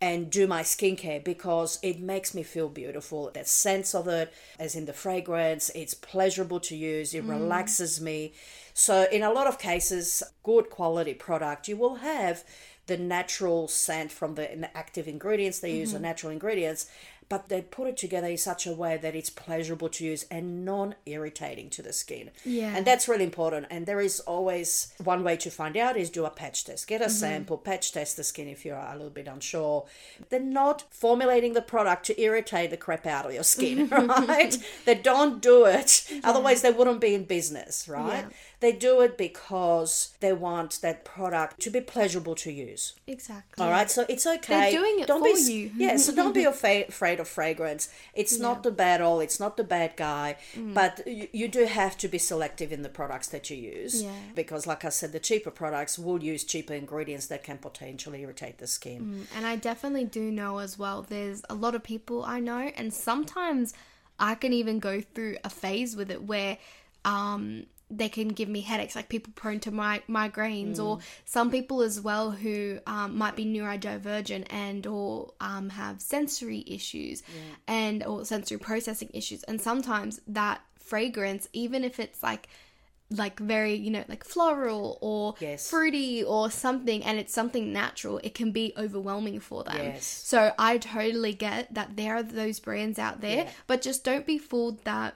and 0.00 0.30
do 0.30 0.46
my 0.46 0.62
skincare 0.62 1.24
because 1.24 1.78
it 1.82 2.00
makes 2.00 2.34
me 2.34 2.42
feel 2.42 2.68
beautiful. 2.68 3.30
The 3.32 3.44
sense 3.44 3.94
of 3.94 4.06
it, 4.08 4.32
as 4.58 4.74
in 4.74 4.84
the 4.84 4.92
fragrance, 4.92 5.70
it's 5.74 5.94
pleasurable 5.94 6.60
to 6.60 6.76
use, 6.76 7.14
it 7.14 7.24
mm. 7.24 7.30
relaxes 7.30 8.00
me. 8.00 8.34
So, 8.74 9.06
in 9.10 9.22
a 9.22 9.32
lot 9.32 9.46
of 9.46 9.58
cases, 9.58 10.22
good 10.42 10.68
quality 10.68 11.14
product, 11.14 11.66
you 11.66 11.78
will 11.78 11.96
have 11.96 12.44
the 12.86 12.96
natural 12.96 13.68
scent 13.68 14.12
from 14.12 14.34
the 14.34 14.76
active 14.76 15.08
ingredients 15.08 15.58
they 15.58 15.76
use, 15.76 15.90
the 15.90 15.96
mm-hmm. 15.96 16.04
natural 16.04 16.32
ingredients, 16.32 16.86
but 17.28 17.48
they 17.48 17.60
put 17.60 17.88
it 17.88 17.96
together 17.96 18.28
in 18.28 18.38
such 18.38 18.66
a 18.66 18.72
way 18.72 18.96
that 18.96 19.16
it's 19.16 19.30
pleasurable 19.30 19.88
to 19.88 20.04
use 20.04 20.24
and 20.30 20.64
non 20.64 20.94
irritating 21.06 21.68
to 21.70 21.82
the 21.82 21.92
skin. 21.92 22.30
Yeah. 22.44 22.72
And 22.76 22.86
that's 22.86 23.08
really 23.08 23.24
important. 23.24 23.66
And 23.68 23.84
there 23.84 24.00
is 24.00 24.20
always 24.20 24.92
one 25.02 25.24
way 25.24 25.36
to 25.38 25.50
find 25.50 25.76
out 25.76 25.96
is 25.96 26.08
do 26.08 26.24
a 26.24 26.30
patch 26.30 26.64
test. 26.64 26.86
Get 26.86 27.00
a 27.00 27.06
mm-hmm. 27.06 27.14
sample, 27.14 27.58
patch 27.58 27.92
test 27.92 28.16
the 28.16 28.22
skin 28.22 28.48
if 28.48 28.64
you're 28.64 28.76
a 28.76 28.92
little 28.92 29.10
bit 29.10 29.26
unsure. 29.26 29.86
They're 30.28 30.38
not 30.38 30.84
formulating 30.90 31.54
the 31.54 31.62
product 31.62 32.06
to 32.06 32.20
irritate 32.20 32.70
the 32.70 32.76
crap 32.76 33.06
out 33.06 33.26
of 33.26 33.34
your 33.34 33.42
skin, 33.42 33.88
right? 33.90 34.56
they 34.84 34.94
don't 34.94 35.42
do 35.42 35.64
it. 35.64 36.08
Otherwise, 36.22 36.62
they 36.62 36.70
wouldn't 36.70 37.00
be 37.00 37.14
in 37.14 37.24
business, 37.24 37.88
right? 37.88 38.24
Yeah. 38.28 38.36
They 38.60 38.72
do 38.72 39.02
it 39.02 39.18
because 39.18 40.14
they 40.20 40.32
want 40.32 40.80
that 40.80 41.04
product 41.04 41.60
to 41.60 41.70
be 41.70 41.80
pleasurable 41.82 42.34
to 42.36 42.50
use. 42.50 42.94
exactly 43.06 43.62
All 43.62 43.70
right, 43.70 43.90
so 43.90 44.06
it's 44.08 44.26
okay. 44.26 44.70
They're 44.70 44.80
doing 44.80 45.00
it 45.00 45.06
don't 45.06 45.20
for 45.20 45.46
be, 45.46 45.52
you. 45.52 45.70
yeah, 45.76 45.96
so 45.98 46.14
don't 46.14 46.32
be 46.32 46.44
afraid, 46.54 46.88
afraid 46.88 47.20
of 47.20 47.28
fragrance. 47.28 47.90
It's 48.14 48.38
not 48.38 48.62
the 48.62 48.70
bad 48.70 49.02
all. 49.02 49.20
It's 49.20 49.38
not 49.38 49.56
the 49.58 49.64
bad 49.64 49.96
guy. 49.96 50.36
Mm. 50.54 50.72
But 50.72 51.02
you, 51.06 51.28
you 51.32 51.48
do 51.48 51.66
have 51.66 51.98
to 51.98 52.08
be 52.08 52.16
selective 52.18 52.72
in 52.72 52.80
the 52.82 52.88
products 52.88 53.28
that 53.28 53.50
you 53.50 53.56
use. 53.58 54.02
Yeah. 54.02 54.12
Because, 54.34 54.66
like 54.66 54.84
I 54.84 54.88
said, 54.88 55.12
the 55.12 55.20
cheaper 55.20 55.50
products 55.50 55.98
will 55.98 56.22
use 56.22 56.42
cheaper 56.42 56.72
ingredients 56.72 57.26
that 57.26 57.44
can 57.44 57.58
potentially 57.58 58.22
irritate 58.22 58.56
the 58.58 58.66
skin. 58.66 59.26
Mm, 59.26 59.36
And 59.36 59.46
I 59.46 59.56
definitely 59.56 60.04
do 60.04 60.30
know 60.32 60.58
as 60.58 60.78
well, 60.78 61.02
there's 61.02 61.42
a 61.50 61.54
lot 61.54 61.74
of 61.74 61.82
people 61.82 62.24
I 62.24 62.40
know, 62.40 62.72
and 62.76 62.92
sometimes 62.92 63.74
I 64.18 64.34
can 64.34 64.54
even 64.54 64.78
go 64.78 65.02
through 65.02 65.36
a 65.44 65.50
phase 65.50 65.94
with 65.94 66.10
it 66.10 66.22
where 66.22 66.56
um, 67.04 67.66
they 67.90 68.08
can 68.08 68.28
give 68.28 68.48
me 68.48 68.62
headaches, 68.62 68.96
like 68.96 69.08
people 69.08 69.32
prone 69.36 69.60
to 69.60 69.70
mi- 69.70 70.02
migraines, 70.08 70.78
or 70.82 70.98
some 71.24 71.50
people 71.50 71.82
as 71.82 72.00
well 72.00 72.32
who 72.32 72.78
um, 72.86 73.16
might 73.16 73.36
be 73.36 73.44
neurodivergent 73.44 74.46
and 74.50 74.86
or 74.86 75.32
um, 75.40 75.70
have 75.70 76.00
sensory 76.00 76.64
issues 76.66 77.22
and 77.68 78.02
or 78.04 78.24
sensory 78.24 78.58
processing 78.58 79.10
issues. 79.12 79.42
And 79.44 79.60
sometimes 79.60 80.20
that 80.26 80.60
fragrance, 80.78 81.48
even 81.52 81.84
if 81.84 82.00
it's 82.00 82.22
like 82.22 82.48
like 83.08 83.38
very 83.38 83.74
you 83.74 83.88
know 83.88 84.02
like 84.08 84.24
floral 84.24 84.98
or 85.00 85.36
Yes. 85.38 85.70
fruity 85.70 86.24
or 86.24 86.50
something 86.50 87.04
and 87.04 87.20
it's 87.20 87.32
something 87.32 87.72
natural 87.72 88.18
it 88.24 88.34
can 88.34 88.50
be 88.50 88.72
overwhelming 88.76 89.38
for 89.38 89.62
them 89.62 89.76
Yes. 89.76 90.04
so 90.04 90.52
i 90.58 90.76
totally 90.78 91.32
get 91.32 91.72
that 91.72 91.94
there 91.94 92.16
are 92.16 92.22
those 92.24 92.58
brands 92.58 92.98
out 92.98 93.20
there 93.20 93.44
Yeah. 93.44 93.50
but 93.68 93.80
just 93.80 94.02
don't 94.02 94.26
be 94.26 94.38
fooled 94.38 94.82
that 94.82 95.14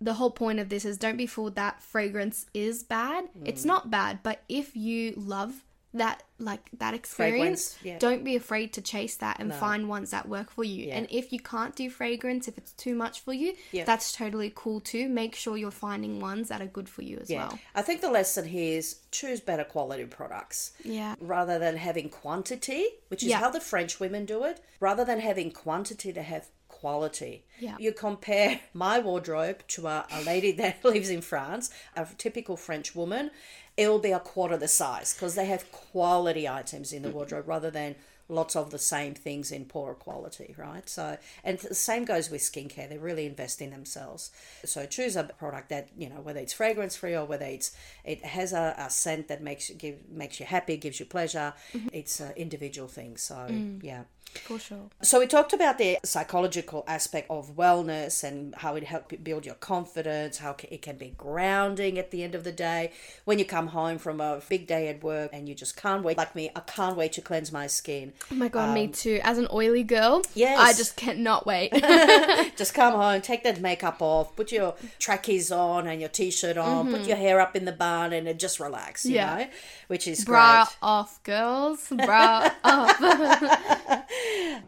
the 0.00 0.14
whole 0.14 0.30
point 0.30 0.58
of 0.58 0.68
this 0.68 0.84
is 0.84 0.96
don't 0.98 1.16
be 1.16 1.26
fooled 1.26 1.54
that 1.56 1.82
fragrance 1.82 2.46
is 2.54 2.82
bad 2.82 3.24
Mm. 3.38 3.46
it's 3.48 3.64
not 3.64 3.90
bad 3.90 4.20
but 4.22 4.42
if 4.48 4.76
you 4.76 5.12
love 5.16 5.64
that 5.92 6.22
like 6.38 6.70
that 6.78 6.94
experience 6.94 7.76
yeah. 7.82 7.98
don't 7.98 8.22
be 8.22 8.36
afraid 8.36 8.72
to 8.74 8.80
chase 8.80 9.16
that 9.16 9.40
and 9.40 9.52
find 9.52 9.88
ones 9.88 10.12
that 10.12 10.28
work 10.28 10.48
for 10.48 10.62
you 10.62 10.86
Yeah. 10.86 10.96
and 10.98 11.08
if 11.10 11.32
you 11.32 11.40
can't 11.40 11.74
do 11.74 11.90
fragrance 11.90 12.46
if 12.46 12.56
it's 12.56 12.72
too 12.74 12.94
much 12.94 13.20
for 13.20 13.32
you 13.32 13.54
Yeah. 13.72 13.84
that's 13.84 14.12
totally 14.12 14.52
cool 14.54 14.80
too 14.80 15.08
make 15.08 15.34
sure 15.34 15.56
you're 15.56 15.72
finding 15.72 16.20
ones 16.20 16.48
that 16.48 16.62
are 16.62 16.66
good 16.78 16.88
for 16.88 17.02
you 17.02 17.18
as 17.20 17.28
well 17.28 17.58
I 17.74 17.82
think 17.82 18.02
the 18.02 18.10
lesson 18.10 18.44
here 18.46 18.78
is 18.78 19.00
choose 19.10 19.40
better 19.40 19.64
quality 19.64 20.04
products. 20.04 20.72
yeah 20.84 21.16
rather 21.20 21.58
than 21.58 21.76
having 21.76 22.08
quantity, 22.08 22.86
which 23.08 23.24
is 23.24 23.32
how 23.32 23.50
the 23.50 23.60
French 23.60 23.98
women 23.98 24.24
do 24.24 24.44
it, 24.44 24.60
rather 24.78 25.04
than 25.04 25.18
having 25.18 25.50
quantity, 25.50 26.12
they 26.12 26.22
have 26.22 26.46
quality. 26.80 27.44
Yeah. 27.58 27.76
You 27.78 27.92
compare 27.92 28.60
my 28.72 28.98
wardrobe 28.98 29.62
to 29.68 29.86
a, 29.86 30.06
a 30.10 30.22
lady 30.22 30.52
that 30.62 30.84
lives 30.84 31.10
in 31.10 31.20
France, 31.20 31.70
a 31.96 32.06
typical 32.16 32.56
French 32.56 32.94
woman, 32.94 33.30
it 33.76 33.88
will 33.88 33.98
be 33.98 34.12
a 34.12 34.20
quarter 34.20 34.56
the 34.56 34.68
size 34.68 35.14
because 35.14 35.34
they 35.34 35.46
have 35.46 35.70
quality 35.72 36.48
items 36.48 36.92
in 36.92 37.02
the 37.02 37.10
wardrobe 37.10 37.48
rather 37.48 37.70
than 37.70 37.94
lots 38.28 38.54
of 38.54 38.70
the 38.70 38.78
same 38.78 39.14
things 39.14 39.50
in 39.50 39.64
poor 39.64 39.94
quality, 39.94 40.54
right? 40.56 40.88
So, 40.88 41.18
and 41.42 41.58
the 41.58 41.74
same 41.74 42.04
goes 42.04 42.30
with 42.30 42.40
skincare. 42.40 42.88
They 42.88 42.98
really 42.98 43.26
invest 43.26 43.60
in 43.60 43.70
themselves. 43.70 44.30
So 44.64 44.86
choose 44.86 45.16
a 45.16 45.24
product 45.24 45.68
that 45.70 45.88
you 45.96 46.08
know 46.08 46.20
whether 46.20 46.40
it's 46.40 46.52
fragrance 46.52 46.96
free 46.96 47.14
or 47.14 47.24
whether 47.24 47.46
it's 47.46 47.72
it 48.04 48.24
has 48.24 48.52
a, 48.52 48.74
a 48.78 48.90
scent 48.90 49.28
that 49.28 49.42
makes 49.42 49.68
you 49.68 49.74
give 49.74 49.96
makes 50.10 50.38
you 50.40 50.46
happy, 50.46 50.76
gives 50.76 51.00
you 51.00 51.06
pleasure. 51.06 51.52
Mm-hmm. 51.72 51.88
It's 51.92 52.20
an 52.20 52.32
individual 52.36 52.88
thing. 52.88 53.16
So 53.16 53.34
mm. 53.34 53.82
yeah. 53.82 54.04
For 54.34 54.58
sure. 54.58 54.90
So 55.02 55.18
we 55.20 55.26
talked 55.26 55.52
about 55.52 55.78
the 55.78 55.98
psychological 56.04 56.84
aspect 56.86 57.30
of 57.30 57.56
wellness 57.56 58.22
and 58.24 58.54
how 58.56 58.74
it 58.76 58.84
helps 58.84 59.16
build 59.16 59.46
your 59.46 59.54
confidence, 59.56 60.38
how 60.38 60.56
it 60.70 60.82
can 60.82 60.96
be 60.96 61.14
grounding 61.16 61.98
at 61.98 62.10
the 62.10 62.22
end 62.22 62.34
of 62.34 62.44
the 62.44 62.52
day. 62.52 62.92
When 63.24 63.38
you 63.38 63.44
come 63.44 63.68
home 63.68 63.98
from 63.98 64.20
a 64.20 64.40
big 64.48 64.66
day 64.66 64.88
at 64.88 65.02
work 65.02 65.30
and 65.32 65.48
you 65.48 65.54
just 65.54 65.76
can't 65.76 66.02
wait, 66.02 66.16
like 66.16 66.34
me, 66.34 66.50
I 66.54 66.60
can't 66.60 66.96
wait 66.96 67.12
to 67.14 67.20
cleanse 67.20 67.52
my 67.52 67.66
skin. 67.66 68.12
Oh 68.30 68.34
my 68.34 68.48
god, 68.48 68.74
me 68.74 68.84
um, 68.86 68.92
too. 68.92 69.20
As 69.22 69.38
an 69.38 69.48
oily 69.52 69.82
girl, 69.82 70.22
Yes. 70.34 70.58
I 70.58 70.72
just 70.72 70.96
cannot 70.96 71.46
wait. 71.46 71.72
Just 72.56 72.74
come 72.74 72.94
home, 72.94 73.20
take 73.20 73.42
that 73.44 73.60
makeup 73.60 74.00
off, 74.00 74.34
put 74.36 74.52
your 74.52 74.74
trackies 74.98 75.50
on 75.50 75.86
and 75.86 76.00
your 76.00 76.08
t-shirt 76.08 76.56
on, 76.56 76.86
put 76.90 77.00
mm-hmm. 77.00 77.08
your 77.08 77.16
hair 77.16 77.40
up 77.40 77.56
in 77.56 77.64
the 77.64 77.72
bun, 77.72 78.12
and 78.12 78.38
just 78.38 78.60
relax. 78.60 79.06
You 79.06 79.16
Yeah. 79.16 79.34
know, 79.36 79.46
which 79.88 80.06
is 80.06 80.24
Bra 80.24 80.64
great. 80.64 80.76
off, 80.82 81.22
girls. 81.24 81.88
Bra 81.90 82.50
off. 82.64 83.00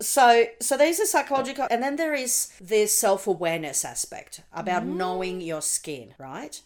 So, 0.00 0.46
so 0.60 0.76
there's 0.76 0.98
a 1.00 1.06
psychological, 1.06 1.66
and 1.70 1.82
then 1.82 1.96
there 1.96 2.14
is 2.14 2.52
this 2.60 2.92
self 2.92 3.26
awareness 3.26 3.84
aspect 3.84 4.40
about 4.52 4.84
mm. 4.84 4.96
knowing 4.96 5.40
your 5.40 5.62
skin, 5.62 6.14
right? 6.18 6.60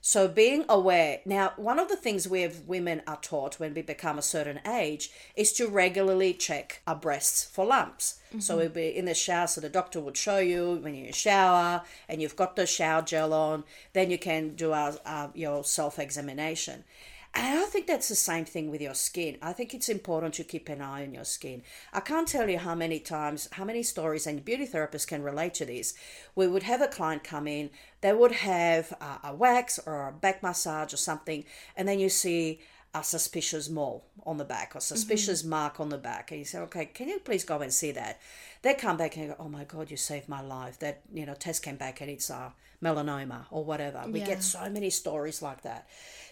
So, 0.00 0.28
being 0.28 0.64
aware. 0.68 1.20
Now, 1.26 1.52
one 1.56 1.78
of 1.78 1.88
the 1.88 1.96
things 1.96 2.28
we 2.28 2.42
have 2.42 2.60
women 2.66 3.02
are 3.06 3.18
taught 3.20 3.58
when 3.58 3.74
we 3.74 3.82
become 3.82 4.18
a 4.18 4.22
certain 4.22 4.60
age 4.66 5.10
is 5.36 5.52
to 5.54 5.66
regularly 5.66 6.32
check 6.32 6.80
our 6.86 6.94
breasts 6.94 7.44
for 7.44 7.66
lumps. 7.66 8.20
So, 8.38 8.54
mm-hmm. 8.54 8.60
we'll 8.60 8.68
be 8.70 8.96
in 8.96 9.06
the 9.06 9.14
shower, 9.14 9.48
so 9.48 9.60
the 9.60 9.68
doctor 9.68 10.00
would 10.00 10.16
show 10.16 10.38
you 10.38 10.78
when 10.82 10.94
you're 10.94 11.06
in 11.06 11.10
the 11.10 11.16
shower 11.16 11.82
and 12.08 12.22
you've 12.22 12.36
got 12.36 12.56
the 12.56 12.66
shower 12.66 13.02
gel 13.02 13.34
on, 13.34 13.64
then 13.92 14.10
you 14.10 14.18
can 14.18 14.54
do 14.54 14.72
our, 14.72 14.94
our, 15.04 15.30
your 15.34 15.64
self 15.64 15.98
examination. 15.98 16.84
And 17.34 17.58
I 17.58 17.64
think 17.66 17.86
that's 17.86 18.08
the 18.08 18.14
same 18.14 18.44
thing 18.44 18.70
with 18.70 18.80
your 18.80 18.94
skin. 18.94 19.36
I 19.42 19.52
think 19.52 19.74
it's 19.74 19.88
important 19.88 20.34
to 20.34 20.44
keep 20.44 20.68
an 20.68 20.80
eye 20.80 21.04
on 21.04 21.14
your 21.14 21.24
skin. 21.24 21.62
I 21.92 22.00
can't 22.00 22.26
tell 22.26 22.48
you 22.48 22.58
how 22.58 22.74
many 22.74 22.98
times, 22.98 23.48
how 23.52 23.64
many 23.64 23.82
stories, 23.82 24.26
and 24.26 24.44
beauty 24.44 24.66
therapists 24.66 25.06
can 25.06 25.22
relate 25.22 25.54
to 25.54 25.66
this. 25.66 25.94
We 26.34 26.48
would 26.48 26.64
have 26.64 26.80
a 26.80 26.88
client 26.88 27.24
come 27.24 27.46
in, 27.46 27.70
they 28.00 28.12
would 28.12 28.32
have 28.32 28.92
a, 29.00 29.28
a 29.28 29.34
wax 29.34 29.78
or 29.84 30.08
a 30.08 30.12
back 30.12 30.42
massage 30.42 30.92
or 30.94 30.96
something, 30.96 31.44
and 31.76 31.86
then 31.86 32.00
you 32.00 32.08
see 32.08 32.60
a 32.94 33.04
suspicious 33.04 33.68
mole 33.68 34.04
on 34.24 34.38
the 34.38 34.44
back 34.44 34.72
or 34.74 34.80
suspicious 34.80 35.42
mm-hmm. 35.42 35.50
mark 35.50 35.80
on 35.80 35.90
the 35.90 35.98
back. 35.98 36.30
And 36.30 36.38
you 36.40 36.44
say, 36.44 36.58
okay, 36.60 36.86
can 36.86 37.08
you 37.08 37.18
please 37.18 37.44
go 37.44 37.60
and 37.60 37.72
see 37.72 37.92
that? 37.92 38.20
They 38.62 38.74
come 38.74 38.96
back 38.96 39.16
and 39.16 39.28
go, 39.28 39.36
oh 39.38 39.48
my 39.48 39.64
God, 39.64 39.90
you 39.90 39.96
saved 39.96 40.28
my 40.28 40.40
life. 40.40 40.78
That, 40.78 41.02
you 41.12 41.26
know, 41.26 41.34
test 41.34 41.62
came 41.62 41.76
back 41.76 42.00
and 42.00 42.10
it's 42.10 42.30
a 42.30 42.52
melanoma 42.82 43.44
or 43.50 43.64
whatever. 43.64 44.04
We 44.08 44.20
get 44.20 44.42
so 44.42 44.68
many 44.70 44.90
stories 44.90 45.42
like 45.42 45.62
that. 45.62 45.88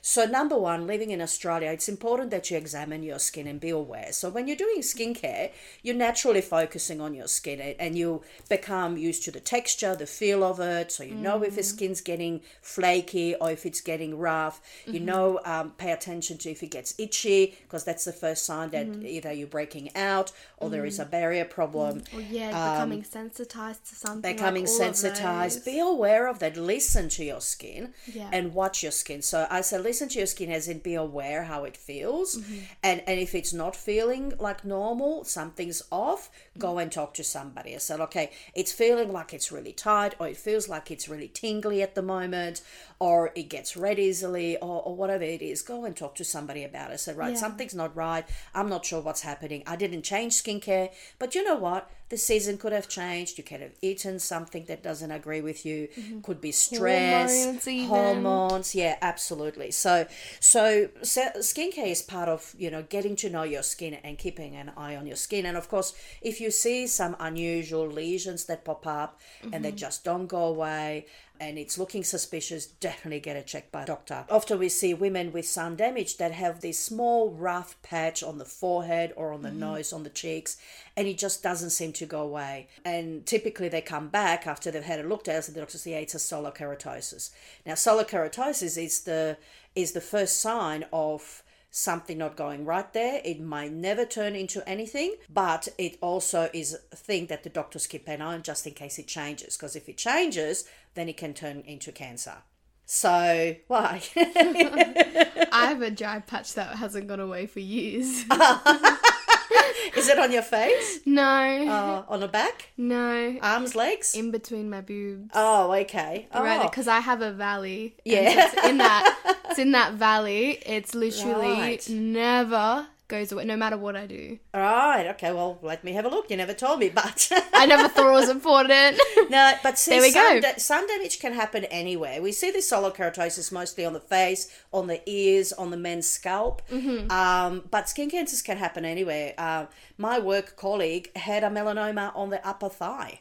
So, 0.09 0.25
number 0.25 0.57
one, 0.57 0.87
living 0.87 1.11
in 1.11 1.21
Australia, 1.21 1.73
it's 1.73 1.89
important 1.89 2.31
that 2.31 2.49
you 2.49 2.57
examine 2.57 3.03
your 3.03 3.19
skin 3.19 3.49
and 3.49 3.59
be 3.59 3.71
aware. 3.71 4.13
So, 4.13 4.31
when 4.31 4.47
you're 4.47 4.57
doing 4.57 4.79
skincare, 4.79 5.51
you're 5.83 5.97
naturally 5.97 6.43
focusing 6.43 7.01
on 7.01 7.13
your 7.13 7.27
skin 7.27 7.59
and- 7.61 7.99
you 7.99 8.23
become 8.49 8.97
used 8.97 9.25
to 9.25 9.33
the 9.33 9.41
texture, 9.41 9.97
the 9.97 10.07
feel 10.07 10.45
of 10.45 10.61
it. 10.61 10.93
So, 10.93 11.03
you 11.03 11.17
know 11.17 11.43
if 11.43 11.55
your 11.55 11.65
mm. 11.65 11.75
skin's 11.75 12.01
getting 12.01 12.41
flaky 12.63 13.35
or 13.35 13.51
if 13.51 13.67
it's 13.67 13.81
getting 13.81 14.17
rough. 14.17 14.61
You 14.87 14.93
mm-hmm. 14.93 15.07
know, 15.07 15.41
um, 15.45 15.73
pay 15.73 15.91
attention 15.91 16.39
to 16.39 16.51
if 16.53 16.63
it 16.63 16.71
gets 16.71 16.95
itchy 16.99 17.59
because 17.63 17.83
that's 17.83 18.05
the 18.05 18.13
first 18.13 18.45
sign 18.45 18.71
that 18.71 18.87
mm-hmm. 18.87 19.05
either 19.05 19.33
you're 19.33 19.49
breaking 19.49 19.91
out 19.97 20.31
or 20.59 20.71
there 20.71 20.87
is 20.87 21.01
a 21.01 21.05
mm. 21.05 21.11
barrier 21.11 21.45
problem 21.45 22.03
Or 22.15 22.21
yeah, 22.21 22.51
um, 22.51 22.75
becoming 22.75 23.03
sensitized 23.03 23.89
to 23.89 23.97
something. 23.97 24.37
becoming 24.37 24.65
of 24.65 24.69
sensitized. 24.69 25.65
Be 25.65 25.81
aware 25.81 26.29
of 26.29 26.39
that. 26.39 26.57
Listen 26.57 27.09
to 27.09 27.25
your 27.25 27.41
skin 27.41 27.93
Yeah. 28.07 28.31
and 28.33 28.55
watch 28.55 28.85
your 28.85 28.93
skin. 28.93 29.21
So 29.21 29.49
I 29.51 29.63
say 29.63 29.79
listen 29.79 29.96
to 29.99 30.19
your 30.19 30.27
skin 30.27 30.51
as 30.51 30.69
in 30.69 30.79
be 30.79 30.95
aware 30.95 31.45
how 31.45 31.65
it 31.65 31.77
feels. 31.77 32.37
Mm-hmm. 32.37 32.59
And 32.83 33.03
and 33.07 33.21
if 33.21 33.35
it's 33.35 33.53
not 33.53 33.75
feeling 33.75 34.33
like 34.39 34.65
normal, 34.65 35.25
something's 35.25 35.83
off, 35.91 36.31
go 36.59 36.79
and 36.79 36.91
talk 36.93 37.15
to 37.15 37.25
somebody. 37.25 37.75
I 37.75 37.79
said, 37.79 38.01
okay, 38.01 38.31
it's 38.55 38.73
feeling 38.73 39.13
like 39.13 39.33
it's 39.33 39.51
really 39.51 39.73
tight 39.73 40.15
or 40.19 40.29
it 40.29 40.37
feels 40.37 40.69
like 40.69 40.91
it's 40.91 41.09
really 41.09 41.29
tingly 41.29 41.83
at 41.83 41.95
the 41.95 42.03
moment 42.03 42.63
or 42.99 43.31
it 43.35 43.45
gets 43.51 43.77
red 43.77 43.99
easily 43.99 44.57
or, 44.59 44.83
or 44.83 44.95
whatever 44.97 45.25
it 45.25 45.43
is. 45.43 45.63
Go 45.63 45.85
and 45.85 45.95
talk 45.95 46.15
to 46.17 46.25
somebody 46.25 46.65
about 46.65 46.93
it. 46.93 46.99
Said, 47.01 47.17
right, 47.17 47.33
Yeah. 47.33 47.39
something's 47.39 47.75
not 47.75 47.95
right. 47.95 48.25
I'm 48.55 48.69
not 48.69 48.87
sure 48.87 49.01
what's 49.03 49.21
happening. 49.23 49.63
I 49.67 49.77
didn't 49.77 50.03
change 50.03 50.33
skincare, 50.43 50.91
but 51.19 51.35
you 51.35 51.45
know 51.45 51.57
what? 51.57 51.91
The 52.09 52.17
season 52.17 52.57
could 52.57 52.73
have 52.73 52.89
changed. 52.89 53.37
You 53.37 53.43
could 53.43 53.61
have 53.61 53.73
eaten 53.83 54.21
something 54.21 54.67
that 54.67 54.81
doesn't 54.83 55.11
agree 55.11 55.41
with 55.41 55.67
you. 55.67 55.89
Could 56.23 56.41
be 56.41 56.53
stress, 56.53 57.33
Mm-hmm. 57.47 57.89
Hormones 57.89 58.17
hormones. 58.17 58.75
Yeah, 58.75 58.97
absolutely. 59.03 59.73
So, 59.73 60.07
so, 60.39 60.89
so 61.03 61.23
skincare 61.39 61.89
is 61.89 62.03
part 62.03 62.29
of 62.29 62.55
you 62.57 62.71
know 62.71 62.83
getting 62.83 63.17
to 63.17 63.31
know 63.31 63.43
your 63.43 63.65
skin 63.65 63.95
and 63.95 64.17
keeping 64.19 64.55
an 64.55 64.71
eye 64.77 64.95
on 64.95 65.07
your 65.07 65.17
skin. 65.17 65.47
And 65.47 65.57
of 65.57 65.69
course, 65.69 65.95
if 66.23 66.41
you 66.41 66.51
see 66.53 66.87
some 66.87 67.17
unusual 67.19 67.89
lesions 67.89 68.45
that 68.45 68.65
pop 68.65 68.87
up 68.87 69.21
and 69.43 69.53
Mm-hmm. 69.53 69.63
they 69.63 69.73
just 69.73 70.05
don't 70.05 70.27
go 70.29 70.45
away, 70.45 71.07
and 71.41 71.59
it's 71.59 71.79
looking 71.79 72.05
suspicious, 72.05 72.67
definitely 72.67 73.21
get 73.21 73.37
it 73.37 73.47
checked 73.47 73.73
by 73.73 73.83
a 73.83 73.87
doctor. 73.87 74.25
Often 74.31 74.59
we 74.59 74.69
see 74.69 74.95
women 74.95 75.33
with 75.33 75.47
sun 75.47 75.77
damage 75.77 76.17
that 76.17 76.33
have 76.33 76.61
this 76.61 76.79
small 76.79 77.31
rough 77.31 77.81
patch 77.83 78.23
on 78.23 78.39
the 78.39 78.45
forehead 78.45 79.13
or 79.17 79.33
on 79.33 79.43
the 79.43 79.51
mm. 79.51 79.57
nose, 79.57 79.93
on 79.93 80.03
the 80.03 80.11
cheeks, 80.11 80.57
and 80.97 81.07
it 81.07 81.19
just 81.19 81.43
doesn't 81.43 81.71
seem 81.71 81.93
to 81.95 82.07
go 82.07 82.21
away. 82.23 82.69
And 82.85 83.27
typically 83.27 83.69
they 83.69 83.81
come 83.81 84.09
back 84.09 84.47
after 84.47 84.71
they've 84.71 84.83
had 84.83 85.01
it 85.01 85.09
looked 85.09 85.29
at, 85.29 85.47
and 85.47 85.57
the 85.57 85.61
doctor 85.61 85.79
says, 85.79 85.87
yeah, 85.87 85.99
it's 85.99 86.15
a 86.15 86.19
solar 86.19 86.51
keratosis. 86.51 87.31
Now, 87.65 87.75
solar 87.75 88.05
keratosis 88.05 88.83
is 88.83 89.01
the 89.01 89.37
is 89.75 89.93
the 89.93 90.01
first 90.01 90.41
sign 90.41 90.87
of 90.91 91.43
something 91.77 92.17
not 92.17 92.37
going 92.37 92.65
right 92.65 92.91
there. 92.93 93.21
It 93.25 93.41
might 93.41 93.73
never 93.73 94.07
turn 94.07 94.35
into 94.35 94.67
anything, 94.69 95.15
but 95.29 95.69
it 95.77 95.99
also 96.01 96.49
is 96.53 96.77
a 96.91 96.97
thing 96.97 97.27
that 97.27 97.43
the 97.43 97.51
doctors 97.51 97.87
keep 97.87 98.09
an 98.09 98.23
eye 98.23 98.35
on 98.35 98.43
just 98.43 98.67
in 98.67 98.73
case 98.73 98.99
it 98.99 99.07
changes. 99.07 99.57
Because 99.57 99.77
if 99.77 99.89
it 99.89 99.99
changes, 99.99 100.65
then 100.95 101.09
it 101.09 101.17
can 101.17 101.35
turn 101.35 101.61
into 101.67 101.93
cancer. 101.93 102.39
So, 102.87 103.57
why? 103.67 104.01
I 104.17 105.67
have 105.69 105.83
a 105.83 105.91
dry 105.91 106.21
patch 106.21 106.55
that 106.55 106.77
hasn't 106.77 107.09
gone 107.09 107.21
away 107.21 107.47
for 107.47 107.61
years. 107.61 108.25
is 109.97 110.09
it 110.09 110.19
on 110.19 110.33
your 110.33 110.43
face? 110.43 111.01
no, 111.07 111.23
Uh, 111.23 112.03
on 112.13 112.21
the 112.21 112.29
back? 112.29 112.71
no. 112.77 113.37
Arms, 113.43 113.75
legs? 113.75 114.15
In 114.15 114.31
between 114.31 114.69
my 114.71 114.81
boobs. 114.81 115.31
Oh, 115.35 115.73
okay. 115.73 116.29
Oh, 116.33 116.43
Right, 116.43 116.63
because 116.63 116.89
I 116.89 117.01
have 117.01 117.23
a 117.23 117.33
valley. 117.33 117.97
Yeah. 118.05 118.47
it's 118.53 118.67
in 118.67 118.79
that. 118.79 119.37
It's 119.51 119.59
in 119.59 119.73
that 119.73 119.95
valley. 120.07 120.59
It's 120.67 120.95
literally 120.95 121.53
Right. 121.53 121.89
never 121.89 122.87
goes 123.09 123.31
away, 123.33 123.45
no 123.45 123.57
matter 123.57 123.77
what 123.77 123.95
I 123.97 124.07
do. 124.07 124.39
All 124.53 124.61
right, 124.61 125.07
Okay, 125.09 125.33
well, 125.33 125.59
let 125.63 125.85
me 125.85 125.93
have 125.93 126.05
a 126.05 126.09
look. 126.09 126.29
You 126.31 126.37
never 126.37 126.55
told 126.55 126.81
me, 126.81 126.89
but. 126.89 127.31
I 127.53 127.67
never 127.67 127.89
thought 127.89 128.09
it 128.09 128.13
was 128.13 128.29
important. 128.39 129.01
No, 129.31 129.53
but 129.63 129.77
see, 129.79 129.91
There 129.93 130.01
we 130.03 130.11
sun, 130.11 130.37
go. 130.37 130.41
da- 130.41 130.59
sun 130.59 130.87
damage 130.87 131.19
can 131.19 131.33
happen 131.33 131.65
anywhere. 131.65 132.23
We 132.23 132.33
see 132.33 132.51
this 132.51 132.69
solar 132.69 132.91
keratosis 132.91 133.51
mostly 133.53 133.85
on 133.85 133.93
the 133.93 134.01
face, 134.01 134.49
on 134.73 134.87
the 134.87 135.01
ears, 135.11 135.53
on 135.53 135.71
the 135.71 135.77
men's 135.77 136.09
scalp. 136.09 136.63
Mm-hmm. 136.71 137.11
Um, 137.11 137.65
but 137.71 137.89
skin 137.89 138.09
cancers 138.11 138.41
can 138.43 138.57
happen 138.57 138.85
anywhere. 138.85 139.35
Uh, 139.37 139.67
my 139.99 140.19
work 140.19 140.57
colleague 140.57 141.11
had 141.17 141.43
a 141.45 141.49
melanoma 141.49 142.13
on 142.15 142.31
the 142.31 142.47
upper 142.47 142.69
thigh. 142.69 143.21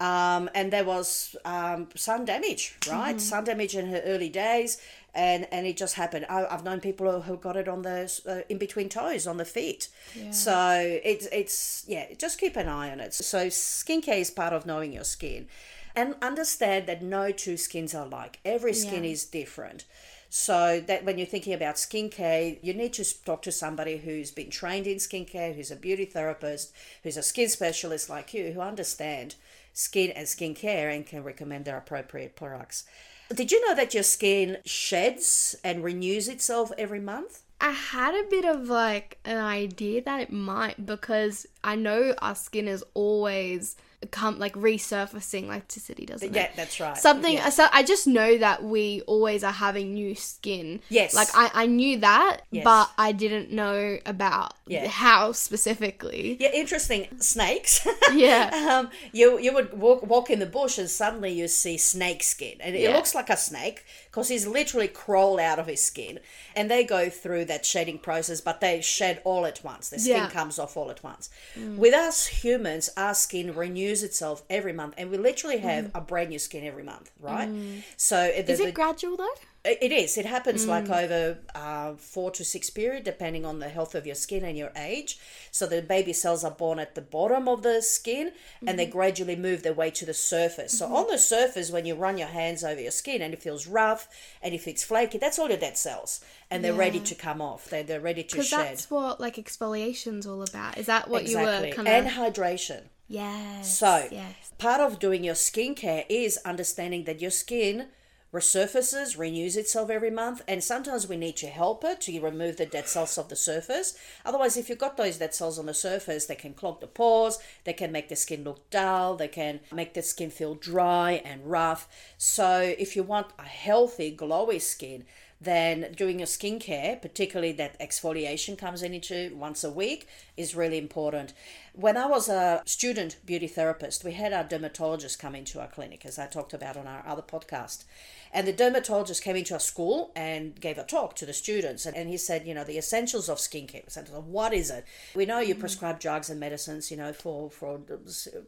Um, 0.00 0.48
and 0.54 0.72
there 0.72 0.84
was 0.84 1.34
um, 1.44 1.88
sun 1.96 2.24
damage, 2.24 2.76
right? 2.88 3.10
Mm-hmm. 3.16 3.18
Sun 3.18 3.44
damage 3.44 3.74
in 3.74 3.88
her 3.88 4.00
early 4.04 4.28
days, 4.28 4.80
and 5.18 5.46
and 5.52 5.66
it 5.66 5.76
just 5.76 5.94
happened. 5.96 6.24
I, 6.30 6.46
I've 6.52 6.64
known 6.64 6.80
people 6.80 7.20
who- 7.22 7.36
got 7.36 7.56
it 7.56 7.68
on 7.68 7.82
the 7.82 7.98
uh, 8.26 8.42
in 8.48 8.58
between 8.58 8.88
toes 8.88 9.26
on 9.26 9.36
the 9.36 9.44
feet. 9.44 9.88
So 10.30 11.00
it's 11.12 11.26
it's 11.40 11.84
yeah, 11.94 12.06
just 12.24 12.38
keep 12.40 12.56
an 12.56 12.68
eye 12.68 12.90
on 12.90 13.00
it. 13.00 13.12
So 13.14 13.40
skincare 13.48 14.20
is 14.20 14.30
part 14.30 14.52
of 14.52 14.64
knowing 14.64 14.92
your 14.92 15.04
skin, 15.04 15.48
and 15.94 16.14
understand 16.30 16.86
that 16.86 17.02
no 17.02 17.24
two 17.32 17.56
skins 17.56 17.94
are 17.94 18.06
alike. 18.06 18.38
Every 18.44 18.74
skin 18.74 19.04
Yeah. 19.04 19.10
is 19.10 19.24
different. 19.24 19.84
So 20.30 20.80
that 20.88 21.04
when 21.06 21.16
you're 21.18 21.26
thinking 21.34 21.54
about 21.54 21.76
skincare, 21.76 22.58
you 22.62 22.74
need 22.74 22.92
to 22.94 23.04
talk 23.24 23.40
to 23.42 23.52
somebody 23.52 23.96
who's 24.04 24.30
been 24.30 24.50
trained 24.50 24.86
in 24.86 24.98
skincare, 24.98 25.54
who's 25.56 25.70
a 25.70 25.76
beauty 25.76 26.04
therapist, 26.04 26.70
who's 27.02 27.16
a 27.16 27.22
skin 27.22 27.48
specialist 27.48 28.10
like 28.10 28.34
you, 28.34 28.52
who 28.52 28.60
understand 28.60 29.36
skin 29.72 30.10
and 30.10 30.26
skincare 30.26 30.94
and 30.94 31.06
can 31.06 31.22
recommend 31.24 31.64
their 31.64 31.78
appropriate 31.78 32.36
products. 32.36 32.84
Did 33.34 33.52
you 33.52 33.66
know 33.66 33.74
that 33.74 33.92
your 33.92 34.02
skin 34.02 34.58
sheds 34.64 35.54
and 35.62 35.84
renews 35.84 36.28
itself 36.28 36.72
every 36.78 37.00
month? 37.00 37.42
I 37.60 37.72
had 37.72 38.14
a 38.14 38.28
bit 38.28 38.44
of 38.44 38.68
like 38.68 39.18
an 39.24 39.36
idea 39.36 40.02
that 40.02 40.20
it 40.20 40.32
might 40.32 40.86
because 40.86 41.46
I 41.62 41.74
know 41.74 42.14
our 42.22 42.34
skin 42.34 42.68
is 42.68 42.84
always 42.94 43.76
come 44.12 44.38
like 44.38 44.54
resurfacing 44.54 45.48
like 45.48 45.64
City 45.70 46.06
doesn't 46.06 46.32
Yeah, 46.34 46.44
it? 46.44 46.52
that's 46.56 46.78
right. 46.80 46.96
Something 46.96 47.34
Yeah. 47.34 47.48
so 47.50 47.66
I 47.72 47.82
just 47.82 48.06
know 48.06 48.38
that 48.38 48.62
we 48.62 49.02
always 49.06 49.42
are 49.42 49.52
having 49.52 49.94
new 49.94 50.14
skin. 50.14 50.80
Yes. 50.88 51.14
Like 51.14 51.28
I, 51.34 51.50
I 51.52 51.66
knew 51.66 51.98
that, 51.98 52.42
Yes. 52.50 52.64
but 52.64 52.90
I 52.96 53.12
didn't 53.12 53.50
know 53.50 53.98
about 54.06 54.54
Yeah. 54.66 54.86
how 54.86 55.32
specifically. 55.32 56.36
Yeah, 56.40 56.50
interesting. 56.52 57.08
Snakes. 57.20 57.86
Yeah. 58.12 58.50
um, 58.78 58.90
you 59.12 59.38
you 59.38 59.52
would 59.52 59.78
walk, 59.78 60.02
walk 60.06 60.30
in 60.30 60.38
the 60.38 60.46
bush 60.46 60.78
and 60.78 60.88
suddenly 60.88 61.32
you 61.32 61.46
see 61.48 61.76
snake 61.76 62.22
skin, 62.22 62.56
and 62.60 62.74
it 62.76 62.82
Yeah. 62.82 62.94
looks 62.96 63.14
like 63.14 63.28
a 63.30 63.36
snake 63.36 63.84
because 64.06 64.28
he's 64.28 64.46
literally 64.46 64.88
crawled 64.88 65.40
out 65.40 65.58
of 65.58 65.66
his 65.66 65.80
skin, 65.82 66.20
and 66.56 66.70
they 66.70 66.82
go 66.84 67.10
through 67.10 67.44
that 67.46 67.66
shedding 67.66 67.98
process, 67.98 68.40
but 68.40 68.60
they 68.60 68.80
shed 68.80 69.20
all 69.24 69.44
at 69.46 69.62
once. 69.64 69.90
The 69.90 69.98
skin. 69.98 70.18
Mm. 70.24 70.30
comes 70.30 70.58
off 70.58 70.76
all 70.76 70.90
at 70.90 71.02
once. 71.04 71.28
With 71.56 71.94
us 71.94 72.26
humans, 72.26 72.90
our 72.96 73.14
skin 73.14 73.54
renews 73.54 73.87
itself 74.02 74.42
every 74.50 74.72
month, 74.72 74.94
and 74.98 75.10
we 75.10 75.18
literally 75.18 75.58
have 75.58 75.90
a 75.94 76.00
brand 76.00 76.30
new 76.30 76.38
skin 76.38 76.64
every 76.64 76.82
month, 76.84 77.10
right? 77.20 77.48
So 77.96 78.26
the, 78.26 78.42
Mm. 78.42 78.48
Is 78.48 78.58
the- 78.58 78.68
it 78.68 78.74
gradual 78.74 79.16
though? 79.16 79.34
it 79.64 79.92
is. 79.92 80.16
It 80.16 80.24
happens 80.24 80.66
like 80.66 80.84
Mm. 80.86 81.02
over 81.04 81.38
uh, 81.54 81.92
four 81.96 82.30
to 82.30 82.42
six 82.44 82.70
period, 82.70 83.04
depending 83.04 83.44
on 83.44 83.58
the 83.58 83.68
health 83.68 83.94
of 83.94 84.06
your 84.06 84.14
skin 84.14 84.42
and 84.44 84.56
your 84.56 84.72
age. 84.76 85.18
So 85.50 85.66
the 85.66 85.82
baby 85.82 86.12
cells 86.14 86.42
are 86.44 86.50
born 86.50 86.78
at 86.78 86.94
the 86.94 87.02
bottom 87.02 87.48
of 87.48 87.62
the 87.62 87.82
skin, 87.82 88.32
and 88.66 88.78
they 88.78 88.84
Mm-hmm. 88.86 88.92
gradually 88.92 89.36
move 89.36 89.62
their 89.62 89.74
way 89.74 89.90
to 89.90 90.06
the 90.06 90.14
surface. 90.14 90.78
So 90.78 90.86
on 90.94 91.06
the 91.10 91.18
surface, 91.18 91.70
when 91.70 91.84
you 91.84 91.94
run 91.96 92.16
your 92.16 92.28
hands 92.28 92.64
over 92.64 92.80
your 92.80 92.92
skin 92.92 93.20
and 93.20 93.34
it 93.34 93.42
feels 93.42 93.66
rough 93.66 94.08
and 94.42 94.54
if 94.54 94.66
it's 94.68 94.84
flaky, 94.84 95.18
that's 95.18 95.38
all 95.38 95.48
your 95.48 95.58
dead 95.58 95.76
cells, 95.76 96.20
and 96.50 96.64
they're 96.64 96.72
ready 96.72 97.00
to 97.00 97.14
come 97.14 97.42
off. 97.42 97.68
They're 97.68 97.82
they're 97.82 98.00
ready 98.00 98.22
to 98.22 98.36
Because 98.36 98.48
shed. 98.48 98.60
that's 98.60 98.90
what 98.90 99.20
like 99.20 99.36
exfoliation's 99.36 100.26
all 100.26 100.42
about. 100.42 100.78
Is 100.78 100.86
that 100.86 101.08
what 101.10 101.24
you 101.24 101.36
exactly, 101.38 101.70
were 101.70 101.74
kind 101.74 101.88
and 101.88 102.08
hydration. 102.08 102.82
Yes. 103.08 103.78
So, 103.78 104.06
yes. 104.10 104.52
part 104.58 104.80
of 104.80 104.98
doing 104.98 105.24
your 105.24 105.34
skincare 105.34 106.04
is 106.08 106.38
understanding 106.44 107.04
that 107.04 107.20
your 107.20 107.30
skin 107.30 107.88
resurfaces, 108.32 109.18
renews 109.18 109.56
itself 109.56 109.88
every 109.88 110.10
month, 110.10 110.42
and 110.46 110.62
sometimes 110.62 111.08
we 111.08 111.16
need 111.16 111.36
to 111.36 111.46
help 111.46 111.82
it 111.84 112.00
to 112.02 112.20
remove 112.20 112.58
the 112.58 112.66
dead 112.66 112.86
cells 112.86 113.16
of 113.16 113.28
the 113.28 113.36
surface. 113.36 113.96
Otherwise, 114.24 114.56
if 114.56 114.68
you've 114.68 114.78
got 114.78 114.96
those 114.96 115.16
dead 115.16 115.34
cells 115.34 115.58
on 115.58 115.66
the 115.66 115.74
surface, 115.74 116.26
they 116.26 116.34
can 116.34 116.52
clog 116.52 116.80
the 116.80 116.86
pores, 116.86 117.38
they 117.64 117.72
can 117.72 117.90
make 117.90 118.08
the 118.08 118.16
skin 118.16 118.44
look 118.44 118.68
dull, 118.68 119.16
they 119.16 119.28
can 119.28 119.60
make 119.72 119.94
the 119.94 120.02
skin 120.02 120.30
feel 120.30 120.54
dry 120.54 121.22
and 121.24 121.50
rough. 121.50 121.88
So, 122.18 122.74
if 122.78 122.96
you 122.96 123.02
want 123.02 123.28
a 123.38 123.44
healthy, 123.44 124.14
glowy 124.14 124.60
skin, 124.60 125.04
then 125.40 125.92
doing 125.96 126.18
your 126.18 126.26
skincare, 126.26 127.00
particularly 127.00 127.52
that 127.52 127.78
exfoliation 127.78 128.58
comes 128.58 128.82
into 128.82 129.34
once 129.36 129.62
a 129.62 129.70
week, 129.70 130.08
is 130.36 130.54
really 130.54 130.78
important. 130.78 131.32
When 131.74 131.96
I 131.96 132.06
was 132.06 132.28
a 132.28 132.62
student 132.66 133.16
beauty 133.24 133.46
therapist, 133.46 134.04
we 134.04 134.12
had 134.12 134.32
our 134.32 134.42
dermatologist 134.42 135.18
come 135.18 135.36
into 135.36 135.60
our 135.60 135.68
clinic, 135.68 136.04
as 136.04 136.18
I 136.18 136.26
talked 136.26 136.54
about 136.54 136.76
on 136.76 136.88
our 136.88 137.06
other 137.06 137.22
podcast. 137.22 137.84
And 138.32 138.46
the 138.46 138.52
dermatologist 138.52 139.22
came 139.22 139.36
into 139.36 139.54
our 139.54 139.60
school 139.60 140.12
and 140.14 140.58
gave 140.60 140.78
a 140.78 140.84
talk 140.84 141.14
to 141.16 141.26
the 141.26 141.32
students. 141.32 141.86
And, 141.86 141.96
and 141.96 142.08
he 142.08 142.16
said, 142.16 142.46
you 142.46 142.54
know, 142.54 142.64
the 142.64 142.78
essentials 142.78 143.28
of 143.28 143.38
skincare. 143.38 143.86
Essentials 143.86 144.24
what 144.24 144.52
is 144.52 144.70
it? 144.70 144.84
We 145.14 145.26
know 145.26 145.40
you 145.40 145.54
prescribe 145.54 146.00
drugs 146.00 146.30
and 146.30 146.38
medicines, 146.38 146.90
you 146.90 146.96
know, 146.96 147.12
for, 147.12 147.50
for 147.50 147.80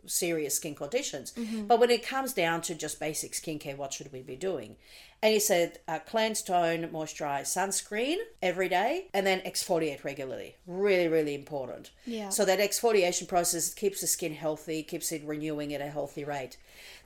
serious 0.07 0.57
skin 0.57 0.75
conditions. 0.75 1.33
But 1.67 1.81
when 1.81 1.91
it 1.91 2.07
comes 2.07 2.33
down 2.33 2.63
to 2.63 2.75
just 2.75 3.01
basic 3.01 3.33
skincare, 3.33 3.77
what 3.77 3.93
should 3.93 4.13
we 4.13 4.23
be 4.23 4.37
doing? 4.37 4.77
And 5.23 5.35
he 5.35 5.41
said, 5.41 5.81
uh, 5.87 5.99
cleanse, 5.99 6.41
tone, 6.41 6.89
moisturize, 6.89 7.43
sunscreen 7.43 8.17
every 8.41 8.71
day, 8.71 9.09
and 9.13 9.27
then 9.27 9.41
exfoliate 9.41 10.03
regularly. 10.03 10.57
Really, 10.67 11.09
really 11.09 11.35
important. 11.35 11.91
Yeah. 12.07 12.31
So 12.31 12.47
that 12.47 12.59
exfoliation 12.59 13.29
process 13.29 13.75
keeps 13.75 14.01
the 14.01 14.07
skin 14.07 14.33
healthy, 14.33 14.83
keeps 14.83 15.13
it 15.13 15.23
renewing 15.25 15.75
at 15.75 15.83
a 15.83 15.89
healthy 15.89 16.25
rate. 16.25 16.57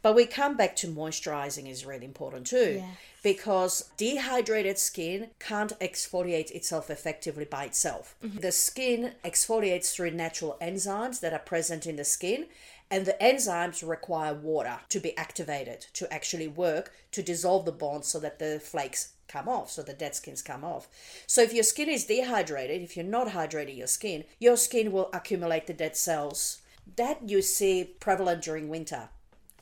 But 0.03 0.15
we 0.15 0.27
come 0.27 0.57
back 0.57 0.77
to 0.77 0.89
moisturizing 0.89 1.69
is 1.69 1.87
really 1.87 2.05
important 2.05 2.47
too, 2.47 2.83
Yes. 2.83 2.97
because 3.23 3.91
dehydrated 3.97 4.79
skin 4.79 5.31
can't 5.41 5.79
exfoliate 5.81 6.51
itself 6.51 6.91
effectively 6.91 7.45
by 7.45 7.65
itself. 7.65 8.15
Mm-hmm. 8.25 8.41
The 8.41 8.53
skin 8.53 9.13
exfoliates 9.25 9.93
through 9.93 10.11
natural 10.13 10.57
enzymes 10.61 11.21
that 11.21 11.33
are 11.33 11.39
present 11.39 11.87
in 11.87 11.97
the 11.97 12.05
skin, 12.05 12.47
and 12.91 13.07
the 13.07 13.17
enzymes 13.21 13.87
require 13.89 14.35
water 14.35 14.81
to 14.91 15.01
be 15.01 15.17
activated 15.17 15.87
to 15.95 16.13
actually 16.13 16.49
work 16.49 16.93
to 17.13 17.23
dissolve 17.23 17.65
the 17.65 17.73
bonds 17.73 18.09
so 18.09 18.21
that 18.21 18.39
the 18.39 18.61
flakes 18.61 19.13
come 19.27 19.49
off, 19.49 19.71
so 19.71 19.83
the 19.83 19.95
dead 19.95 20.15
skins 20.15 20.43
come 20.43 20.63
off. 20.63 20.87
So 21.27 21.43
if 21.43 21.55
your 21.55 21.65
skin 21.65 21.89
is 21.89 22.05
dehydrated, 22.05 22.83
if 22.83 22.95
you're 22.95 23.07
not 23.07 23.29
hydrating 23.29 23.79
your 23.79 23.87
skin, 23.87 24.25
your 24.39 24.57
skin 24.59 24.93
will 24.93 25.09
accumulate 25.15 25.67
the 25.67 25.73
dead 25.73 25.97
cells. 25.97 26.61
That 26.97 27.27
you 27.29 27.41
see 27.41 27.85
prevalent 27.99 28.43
during 28.43 28.69
winter. 28.69 29.09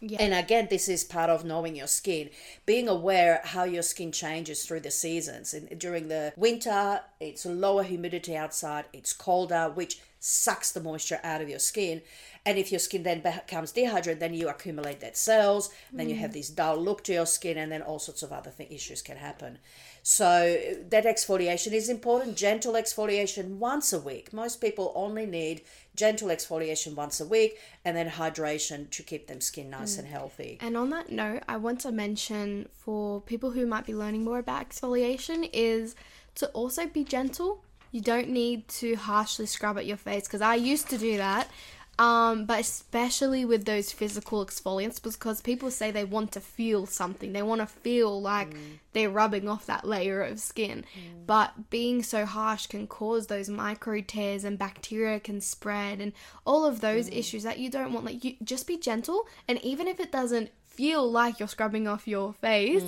Yeah. 0.04 0.18
And 0.20 0.34
again, 0.34 0.66
this 0.68 0.88
is 0.88 1.04
part 1.04 1.30
of 1.30 1.44
knowing 1.44 1.76
your 1.76 1.86
skin, 1.86 2.30
being 2.66 2.88
aware 2.88 3.40
how 3.44 3.62
your 3.62 3.82
skin 3.82 4.10
changes 4.10 4.64
through 4.64 4.80
the 4.80 4.90
seasons. 4.90 5.54
And 5.54 5.78
during 5.78 6.08
the 6.08 6.32
winter, 6.36 7.02
it's 7.20 7.46
lower 7.46 7.84
humidity 7.84 8.36
outside, 8.36 8.86
it's 8.92 9.12
colder, 9.12 9.70
which 9.72 10.00
sucks 10.18 10.72
the 10.72 10.80
moisture 10.80 11.20
out 11.22 11.40
of 11.40 11.48
your 11.48 11.60
skin. 11.60 12.02
And 12.44 12.58
if 12.58 12.72
your 12.72 12.80
skin 12.80 13.04
then 13.04 13.20
becomes 13.20 13.70
dehydrated, 13.70 14.18
then 14.18 14.34
you 14.34 14.48
accumulate 14.48 15.00
dead 15.00 15.16
cells, 15.16 15.70
then 15.92 16.08
you 16.08 16.16
have 16.16 16.30
mm. 16.30 16.34
this 16.34 16.48
dull 16.48 16.76
look 16.76 17.04
to 17.04 17.12
your 17.12 17.26
skin, 17.26 17.56
and 17.56 17.70
then 17.70 17.82
all 17.82 18.00
sorts 18.00 18.24
of 18.24 18.32
other 18.32 18.50
th- 18.50 18.70
issues 18.70 19.02
can 19.02 19.16
happen. 19.16 19.58
So 20.02 20.60
that 20.90 21.04
exfoliation 21.04 21.72
is 21.72 21.88
important. 21.88 22.36
Gentle 22.36 22.72
exfoliation 22.72 23.58
once 23.58 23.92
a 23.92 24.00
week. 24.00 24.32
Most 24.32 24.60
people 24.60 24.92
only 24.96 25.26
need 25.26 25.62
gentle 25.94 26.28
exfoliation 26.28 26.94
once 26.94 27.20
a 27.20 27.26
week, 27.26 27.58
and 27.84 27.96
then 27.96 28.08
hydration 28.08 28.90
to 28.90 29.02
keep 29.02 29.26
them 29.26 29.40
skin 29.40 29.70
nice 29.70 29.98
and 29.98 30.08
mm. 30.08 30.10
healthy. 30.10 30.58
And 30.60 30.76
on 30.76 30.90
that 30.90 31.10
note, 31.10 31.42
I 31.48 31.56
want 31.56 31.80
to 31.80 31.92
mention 31.92 32.68
for 32.72 33.20
people 33.20 33.50
who 33.50 33.66
might 33.66 33.86
be 33.86 33.94
learning 33.94 34.24
more 34.24 34.38
about 34.38 34.68
exfoliation 34.68 35.48
is 35.52 35.94
to 36.36 36.46
also 36.48 36.86
be 36.86 37.04
gentle. 37.04 37.62
You 37.90 38.00
don't 38.00 38.30
need 38.30 38.68
to 38.68 38.94
harshly 38.94 39.46
scrub 39.46 39.76
at 39.76 39.84
your 39.84 39.98
face 39.98 40.24
because 40.24 40.40
I 40.40 40.54
used 40.54 40.88
to 40.90 40.98
do 40.98 41.18
that. 41.18 41.50
Um, 41.98 42.46
but 42.46 42.58
especially 42.58 43.44
with 43.44 43.66
those 43.66 43.92
physical 43.92 44.44
exfoliants, 44.44 45.00
because 45.00 45.42
people 45.42 45.70
say 45.70 45.90
they 45.90 46.04
want 46.04 46.32
to 46.32 46.40
feel 46.40 46.86
something, 46.86 47.32
they 47.32 47.42
want 47.42 47.60
to 47.60 47.66
feel 47.66 48.20
like 48.20 48.54
mm. 48.54 48.78
they're 48.92 49.10
rubbing 49.10 49.46
off 49.46 49.66
that 49.66 49.86
layer 49.86 50.22
of 50.22 50.40
skin. 50.40 50.84
Mm. 50.94 51.26
But 51.26 51.70
being 51.70 52.02
so 52.02 52.24
harsh 52.24 52.66
can 52.66 52.86
cause 52.86 53.26
those 53.26 53.48
micro 53.48 54.00
tears, 54.00 54.42
and 54.42 54.58
bacteria 54.58 55.20
can 55.20 55.40
spread, 55.40 56.00
and 56.00 56.12
all 56.46 56.64
of 56.64 56.80
those 56.80 57.10
mm. 57.10 57.16
issues 57.16 57.42
that 57.42 57.58
you 57.58 57.68
don't 57.68 57.92
want. 57.92 58.06
Like, 58.06 58.24
you 58.24 58.36
just 58.42 58.66
be 58.66 58.78
gentle, 58.78 59.26
and 59.46 59.62
even 59.62 59.86
if 59.86 60.00
it 60.00 60.10
doesn't 60.10 60.50
feel 60.66 61.08
like 61.08 61.38
you're 61.38 61.48
scrubbing 61.48 61.86
off 61.86 62.08
your 62.08 62.32
face, 62.32 62.82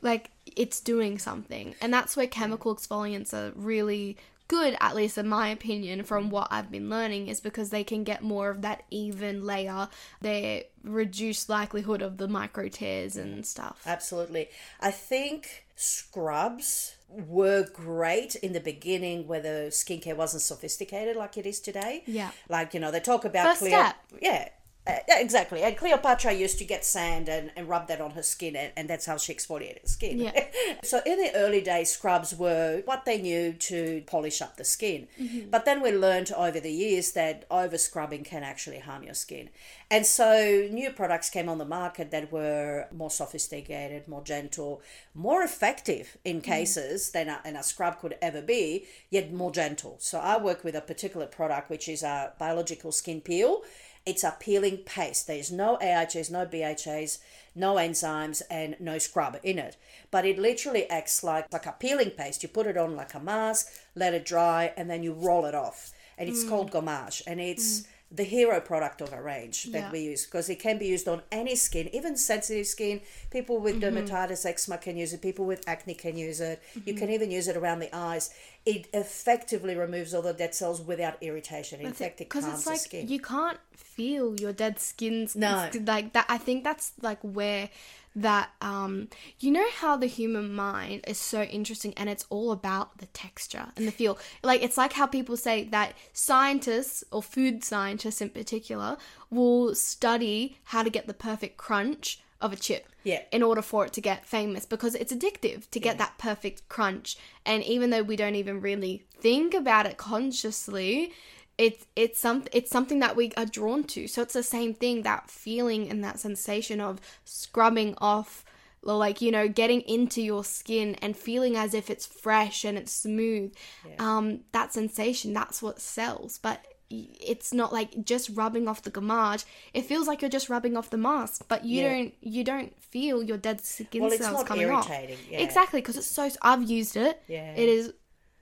like 0.00 0.30
it's 0.56 0.80
doing 0.80 1.18
something. 1.18 1.74
And 1.82 1.92
that's 1.92 2.16
where 2.16 2.26
chemical 2.26 2.74
exfoliants 2.74 3.34
are 3.34 3.52
really 3.54 4.16
good, 4.48 4.76
at 4.80 4.94
least 4.94 5.18
in 5.18 5.28
my 5.28 5.48
opinion, 5.48 6.04
from 6.04 6.28
mm. 6.28 6.30
what 6.30 6.48
I've 6.50 6.70
been 6.70 6.88
learning, 6.88 7.28
is 7.28 7.40
because 7.40 7.70
they 7.70 7.84
can 7.84 8.04
get 8.04 8.22
more 8.22 8.50
of 8.50 8.62
that 8.62 8.84
even 8.90 9.44
layer. 9.44 9.88
They 10.20 10.68
reduce 10.82 11.48
likelihood 11.48 12.02
of 12.02 12.18
the 12.18 12.28
micro 12.28 12.68
tears 12.68 13.16
and 13.16 13.42
mm. 13.42 13.46
stuff. 13.46 13.82
Absolutely. 13.86 14.48
I 14.80 14.90
think 14.90 15.66
scrubs 15.74 16.96
were 17.08 17.66
great 17.72 18.34
in 18.36 18.52
the 18.52 18.60
beginning 18.60 19.26
where 19.26 19.40
the 19.40 19.68
skincare 19.70 20.16
wasn't 20.16 20.42
sophisticated 20.42 21.16
like 21.16 21.36
it 21.36 21.46
is 21.46 21.60
today. 21.60 22.02
Yeah. 22.06 22.30
Like, 22.48 22.74
you 22.74 22.80
know, 22.80 22.90
they 22.90 23.00
talk 23.00 23.24
about 23.24 23.46
First 23.46 23.60
Cleo- 23.60 23.70
step. 23.70 23.96
Yeah. 24.20 24.48
Uh, 24.86 24.98
yeah, 25.08 25.18
exactly. 25.18 25.62
And 25.62 25.76
Cleopatra 25.76 26.32
used 26.32 26.58
to 26.58 26.64
get 26.64 26.84
sand 26.84 27.28
and, 27.28 27.50
and 27.56 27.68
rub 27.68 27.88
that 27.88 28.00
on 28.00 28.12
her 28.12 28.22
skin, 28.22 28.54
and, 28.54 28.72
and 28.76 28.88
that's 28.88 29.06
how 29.06 29.16
she 29.16 29.34
exfoliated 29.34 29.82
her 29.82 29.88
skin. 29.88 30.18
Yeah. 30.18 30.44
so 30.84 31.00
in 31.04 31.18
the 31.18 31.34
early 31.34 31.60
days, 31.60 31.90
scrubs 31.90 32.34
were 32.36 32.82
what 32.84 33.04
they 33.04 33.20
knew 33.20 33.52
to 33.52 34.02
polish 34.06 34.40
up 34.40 34.56
the 34.56 34.64
skin. 34.64 35.08
But 35.50 35.64
then 35.64 35.82
we 35.82 35.90
learned 35.92 36.30
over 36.32 36.60
the 36.60 36.70
years 36.70 37.12
that 37.12 37.44
over 37.50 37.78
scrubbing 37.78 38.24
can 38.24 38.42
actually 38.42 38.78
harm 38.78 39.02
your 39.02 39.14
skin. 39.14 39.50
And 39.90 40.04
so 40.04 40.68
new 40.70 40.90
products 40.90 41.30
came 41.30 41.48
on 41.48 41.58
the 41.58 41.64
market 41.64 42.10
that 42.10 42.32
were 42.32 42.86
more 42.92 43.10
sophisticated, 43.10 44.08
more 44.08 44.22
gentle, 44.22 44.82
more 45.14 45.42
effective 45.42 46.16
in 46.24 46.40
cases 46.40 47.10
than 47.10 47.28
a, 47.28 47.40
than 47.44 47.56
a 47.56 47.62
scrub 47.62 48.00
could 48.00 48.16
ever 48.20 48.42
be, 48.42 48.86
yet 49.10 49.32
more 49.32 49.52
gentle. 49.52 49.96
So 50.00 50.18
I 50.18 50.40
work 50.40 50.64
with 50.64 50.74
a 50.74 50.80
particular 50.80 51.26
product 51.26 51.70
which 51.70 51.88
is 51.88 52.02
a 52.02 52.32
biological 52.38 52.92
skin 52.92 53.20
peel. 53.20 53.62
It's 54.06 54.22
a 54.22 54.36
peeling 54.38 54.78
paste. 54.78 55.26
There's 55.26 55.50
no 55.50 55.76
AHAs, 55.82 56.30
no 56.30 56.46
BHAs, 56.46 57.18
no 57.56 57.74
enzymes, 57.74 58.40
and 58.48 58.76
no 58.78 58.98
scrub 58.98 59.38
in 59.42 59.58
it. 59.58 59.76
But 60.12 60.24
it 60.24 60.38
literally 60.38 60.88
acts 60.88 61.24
like, 61.24 61.52
like 61.52 61.66
a 61.66 61.72
peeling 61.72 62.10
paste. 62.10 62.42
You 62.44 62.48
put 62.48 62.68
it 62.68 62.76
on 62.76 62.94
like 62.94 63.14
a 63.14 63.20
mask, 63.20 63.68
let 63.96 64.14
it 64.14 64.24
dry, 64.24 64.72
and 64.76 64.88
then 64.88 65.02
you 65.02 65.12
roll 65.12 65.44
it 65.44 65.54
off. 65.56 65.92
And 66.16 66.28
it's 66.28 66.44
hmm. 66.44 66.48
called 66.48 66.70
gommage. 66.70 67.22
And 67.26 67.40
it's 67.40 67.80
hmm. 67.80 67.88
The 68.10 68.22
hero 68.22 68.60
product 68.60 69.00
of 69.00 69.12
a 69.12 69.20
range 69.20 69.64
that 69.72 69.78
Yeah. 69.78 69.90
we 69.90 70.00
use 70.00 70.24
because 70.24 70.48
it 70.48 70.60
can 70.60 70.78
be 70.78 70.86
used 70.86 71.08
on 71.08 71.22
any 71.32 71.56
skin, 71.56 71.92
even 71.92 72.16
sensitive 72.16 72.66
skin. 72.66 73.00
People 73.30 73.58
with 73.58 73.80
mm-hmm. 73.80 73.96
dermatitis, 73.96 74.46
eczema 74.46 74.78
can 74.78 74.96
use 74.96 75.12
it. 75.12 75.20
People 75.20 75.44
with 75.44 75.68
acne 75.68 75.94
can 75.94 76.16
use 76.16 76.40
it. 76.40 76.62
You 76.74 76.80
mm-hmm. 76.80 76.98
can 76.98 77.10
even 77.10 77.30
use 77.32 77.48
it 77.48 77.56
around 77.56 77.80
the 77.80 77.94
eyes. 77.94 78.30
It 78.64 78.86
effectively 78.92 79.74
removes 79.74 80.14
all 80.14 80.22
the 80.22 80.32
dead 80.32 80.54
cells 80.54 80.80
without 80.80 81.16
irritation. 81.20 81.80
In 81.80 81.92
fact, 81.92 82.20
it 82.20 82.28
calms 82.28 82.46
it's 82.46 82.66
like 82.66 82.78
the 82.78 82.84
skin. 82.84 83.08
you 83.08 83.20
can't 83.20 83.58
feel 83.96 84.38
your 84.38 84.52
dead 84.52 84.78
skin's 84.78 85.34
No. 85.34 85.70
like 85.86 86.12
that 86.12 86.26
i 86.28 86.36
think 86.36 86.64
that's 86.64 86.92
like 87.00 87.18
where 87.22 87.70
that 88.18 88.48
um 88.62 89.08
you 89.38 89.50
know 89.50 89.66
how 89.74 89.94
the 89.96 90.06
human 90.06 90.50
mind 90.52 91.02
is 91.06 91.18
so 91.18 91.42
interesting 91.42 91.92
and 91.98 92.08
it's 92.08 92.24
all 92.30 92.50
about 92.50 92.96
the 92.98 93.06
texture 93.06 93.66
and 93.76 93.86
the 93.86 93.92
feel 93.92 94.18
like 94.42 94.62
it's 94.62 94.78
like 94.78 94.94
how 94.94 95.06
people 95.06 95.36
say 95.36 95.64
that 95.64 95.92
scientists 96.14 97.04
or 97.12 97.22
food 97.22 97.62
scientists 97.62 98.20
in 98.22 98.30
particular 98.30 98.96
will 99.30 99.74
study 99.74 100.58
how 100.64 100.82
to 100.82 100.90
get 100.90 101.06
the 101.06 101.14
perfect 101.14 101.56
crunch 101.58 102.20
of 102.40 102.52
a 102.52 102.56
chip 102.56 102.86
Yeah. 103.02 103.22
in 103.32 103.42
order 103.42 103.62
for 103.62 103.86
it 103.86 103.92
to 103.94 104.00
get 104.00 104.26
famous 104.26 104.66
because 104.66 104.94
it's 104.94 105.12
addictive 105.12 105.68
to 105.70 105.80
get 105.80 105.96
that 105.98 106.18
perfect 106.18 106.68
crunch. 106.68 107.16
And 107.46 107.62
even 107.64 107.88
though 107.88 108.02
we 108.02 108.14
don't 108.16 108.34
even 108.34 108.60
really 108.60 109.04
think 109.20 109.54
about 109.54 109.86
it 109.86 109.96
consciously, 109.96 111.12
it's 111.58 111.86
it's 111.96 112.20
some 112.20 112.44
it's 112.52 112.70
something 112.70 112.98
that 113.00 113.16
we 113.16 113.32
are 113.36 113.46
drawn 113.46 113.84
to. 113.84 114.06
So 114.08 114.22
it's 114.22 114.34
the 114.34 114.42
same 114.42 114.74
thing 114.74 115.02
that 115.02 115.30
feeling 115.30 115.88
and 115.90 116.02
that 116.04 116.18
sensation 116.20 116.80
of 116.80 117.00
scrubbing 117.24 117.94
off 117.98 118.44
like 118.82 119.20
you 119.20 119.32
know 119.32 119.48
getting 119.48 119.80
into 119.82 120.22
your 120.22 120.44
skin 120.44 120.94
and 121.02 121.16
feeling 121.16 121.56
as 121.56 121.74
if 121.74 121.90
it's 121.90 122.06
fresh 122.06 122.64
and 122.64 122.78
it's 122.78 122.92
smooth 122.92 123.52
um 123.98 124.40
that 124.52 124.72
sensation 124.72 125.32
that's 125.32 125.60
what 125.60 125.80
sells 125.80 126.38
but 126.38 126.64
it's 126.88 127.52
not 127.52 127.72
like 127.72 128.04
just 128.04 128.30
rubbing 128.34 128.68
off 128.68 128.82
the 128.82 128.90
gommage 128.90 129.44
it 129.74 129.82
feels 129.82 130.06
like 130.06 130.22
you're 130.22 130.28
just 130.28 130.48
rubbing 130.48 130.76
off 130.76 130.88
the 130.90 130.96
mask 130.96 131.44
but 131.48 131.64
you 131.64 131.82
Yeah. 131.82 131.88
don't 131.94 132.14
you 132.20 132.44
don't 132.44 132.80
feel 132.80 133.24
your 133.24 133.38
dead 133.38 133.60
skin 133.64 134.02
Well, 134.02 134.10
cells 134.12 134.44
coming 134.44 134.70
off 134.70 134.88
yeah. 134.88 135.38
exactly 135.40 135.80
because 135.80 135.96
it's 135.96 136.06
so 136.06 136.30
i've 136.42 136.70
used 136.70 136.96
it 136.96 137.20
Yeah. 137.26 137.54
it 137.56 137.68
is 137.68 137.92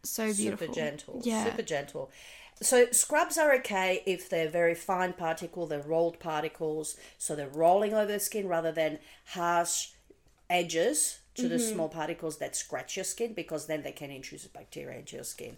so 0.03 0.25
beautiful 0.35 0.67
Super 0.67 0.75
gentle. 0.75 1.21
yeah 1.25 1.45
Super 1.47 1.62
gentle. 1.62 2.11
So 2.63 2.87
scrubs 2.93 3.37
are 3.37 3.55
okay 3.57 4.03
if 4.07 4.31
they're 4.31 4.49
very 4.49 4.75
fine 4.75 5.13
particle, 5.13 5.67
they're 5.67 5.81
rolled 5.81 6.21
particles, 6.21 6.97
so 7.19 7.35
they're 7.35 7.49
rolling 7.49 7.93
over 7.93 8.13
the 8.13 8.21
skin 8.21 8.49
rather 8.49 8.73
than 8.73 9.01
harsh 9.27 9.91
edges 10.49 11.19
to 11.35 11.49
the 11.49 11.57
Mm-hmm. 11.57 11.74
small 11.74 11.89
particles 11.89 12.39
that 12.39 12.55
scratch 12.55 12.97
your 12.97 13.05
skin 13.05 13.32
because 13.32 13.66
then 13.66 13.82
they 13.82 13.93
can 13.93 14.11
introduce 14.11 14.47
bacteria 14.47 14.99
into 14.99 15.16
your 15.16 15.24
skin. 15.24 15.57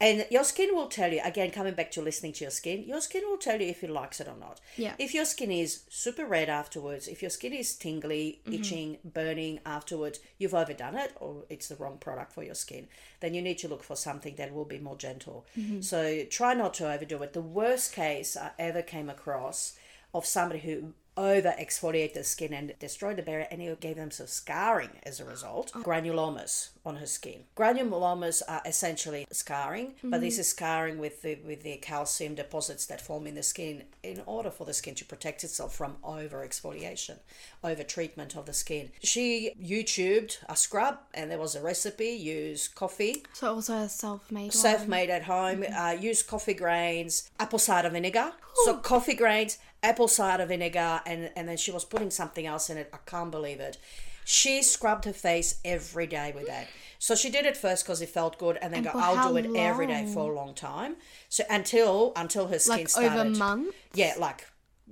And 0.00 0.26
your 0.30 0.44
skin 0.44 0.74
will 0.74 0.88
tell 0.88 1.12
you, 1.12 1.20
again, 1.24 1.50
coming 1.50 1.74
back 1.74 1.90
to 1.92 2.02
listening 2.02 2.32
to 2.34 2.44
your 2.44 2.50
skin, 2.50 2.84
your 2.84 3.00
skin 3.00 3.22
will 3.26 3.38
tell 3.38 3.60
you 3.60 3.68
if 3.68 3.82
it 3.84 3.90
likes 3.90 4.20
it 4.20 4.28
or 4.28 4.36
not. 4.38 4.60
Yeah. 4.76 4.94
If 4.98 5.14
your 5.14 5.24
skin 5.24 5.50
is 5.52 5.84
super 5.88 6.26
red 6.26 6.48
afterwards, 6.48 7.08
if 7.08 7.22
your 7.22 7.30
skin 7.30 7.52
is 7.52 7.74
tingly, 7.74 8.40
Mm-hmm. 8.44 8.54
itching, 8.54 8.98
burning 9.04 9.60
afterwards, 9.64 10.18
you've 10.38 10.52
overdone 10.54 10.96
it 10.96 11.12
or 11.20 11.44
it's 11.48 11.68
the 11.68 11.76
wrong 11.76 11.96
product 11.98 12.32
for 12.32 12.42
your 12.42 12.54
skin, 12.54 12.88
then 13.20 13.32
you 13.34 13.40
need 13.40 13.58
to 13.58 13.68
look 13.68 13.82
for 13.84 13.96
something 13.96 14.34
that 14.36 14.52
will 14.52 14.64
be 14.66 14.78
more 14.78 14.96
gentle. 14.96 15.46
Mm-hmm. 15.58 15.80
So 15.80 16.24
try 16.30 16.52
not 16.54 16.74
to 16.74 16.92
overdo 16.92 17.22
it. 17.22 17.32
The 17.32 17.40
worst 17.40 17.92
case 17.94 18.36
I 18.36 18.50
ever 18.58 18.82
came 18.82 19.08
across 19.08 19.74
of 20.12 20.26
somebody 20.26 20.60
who 20.60 20.92
over 21.16 21.54
exfoliated 21.58 22.14
the 22.14 22.24
skin 22.24 22.52
and 22.52 22.74
destroyed 22.78 23.16
the 23.16 23.22
barrier 23.22 23.46
and 23.50 23.62
it 23.62 23.80
gave 23.80 23.96
them 23.96 24.10
some 24.10 24.26
scarring 24.26 24.90
as 25.04 25.20
a 25.20 25.24
result. 25.24 25.72
Granulomas 25.72 26.70
on 26.84 26.96
her 26.96 27.06
skin. 27.06 27.44
Granulomas 27.56 28.42
are 28.48 28.62
essentially 28.66 29.26
scarring, 29.30 29.94
but 30.02 30.20
this 30.20 30.38
is 30.38 30.48
scarring 30.48 30.98
with 30.98 31.22
the 31.22 31.36
with 31.46 31.62
the 31.62 31.76
calcium 31.76 32.34
deposits 32.34 32.86
that 32.86 33.00
form 33.00 33.26
in 33.26 33.34
the 33.34 33.42
skin 33.42 33.84
in 34.02 34.22
order 34.26 34.50
for 34.50 34.64
the 34.64 34.74
skin 34.74 34.94
to 34.96 35.04
protect 35.04 35.44
itself 35.44 35.74
from 35.74 35.96
over 36.04 36.46
exfoliation, 36.46 37.18
over 37.62 37.82
treatment 37.82 38.36
of 38.36 38.46
the 38.46 38.52
skin. 38.52 38.90
She 39.02 39.52
YouTubed 39.60 40.38
a 40.48 40.56
scrub 40.56 40.98
and 41.14 41.30
there 41.30 41.38
was 41.38 41.54
a 41.54 41.62
recipe, 41.62 42.08
use 42.08 42.68
coffee, 42.68 43.24
so 43.32 43.54
also 43.54 43.74
a 43.74 43.88
self-made 43.88 44.52
self-made 44.52 45.10
at 45.10 45.22
home. 45.24 45.64
Uh, 45.74 45.96
use 45.98 46.22
coffee 46.22 46.54
grains, 46.54 47.30
apple 47.38 47.58
cider 47.58 47.90
vinegar. 47.90 48.32
So 48.64 48.76
coffee 48.76 49.14
grains, 49.14 49.58
apple 49.84 50.08
cider 50.08 50.46
vinegar, 50.46 51.00
and 51.06 51.30
and 51.36 51.48
then 51.48 51.56
she 51.56 51.70
was 51.70 51.84
putting 51.84 52.10
something 52.10 52.46
else 52.46 52.70
in 52.70 52.76
it. 52.76 52.90
I 52.92 52.98
can't 53.06 53.30
believe 53.30 53.60
it. 53.60 53.78
She 54.24 54.62
scrubbed 54.62 55.04
her 55.04 55.12
face 55.12 55.60
every 55.64 56.06
day 56.06 56.32
with 56.34 56.46
that. 56.46 56.66
So 56.98 57.14
she 57.14 57.28
did 57.28 57.44
it 57.44 57.56
first 57.56 57.84
because 57.84 58.00
it 58.00 58.08
felt 58.08 58.38
good, 58.38 58.56
and 58.62 58.72
then 58.72 58.86
And 58.86 58.94
go, 58.94 58.98
I'll 58.98 59.30
do 59.30 59.36
it 59.36 59.54
every 59.54 59.86
day 59.86 60.06
for 60.12 60.32
a 60.32 60.34
long 60.34 60.54
time. 60.54 60.96
So 61.28 61.44
until 61.50 62.12
until 62.16 62.48
her 62.48 62.58
skin 62.58 62.78
like 62.78 62.88
started 62.88 63.12
over 63.12 63.30
months 63.30 63.76
yeah, 63.92 64.14
like 64.18 64.46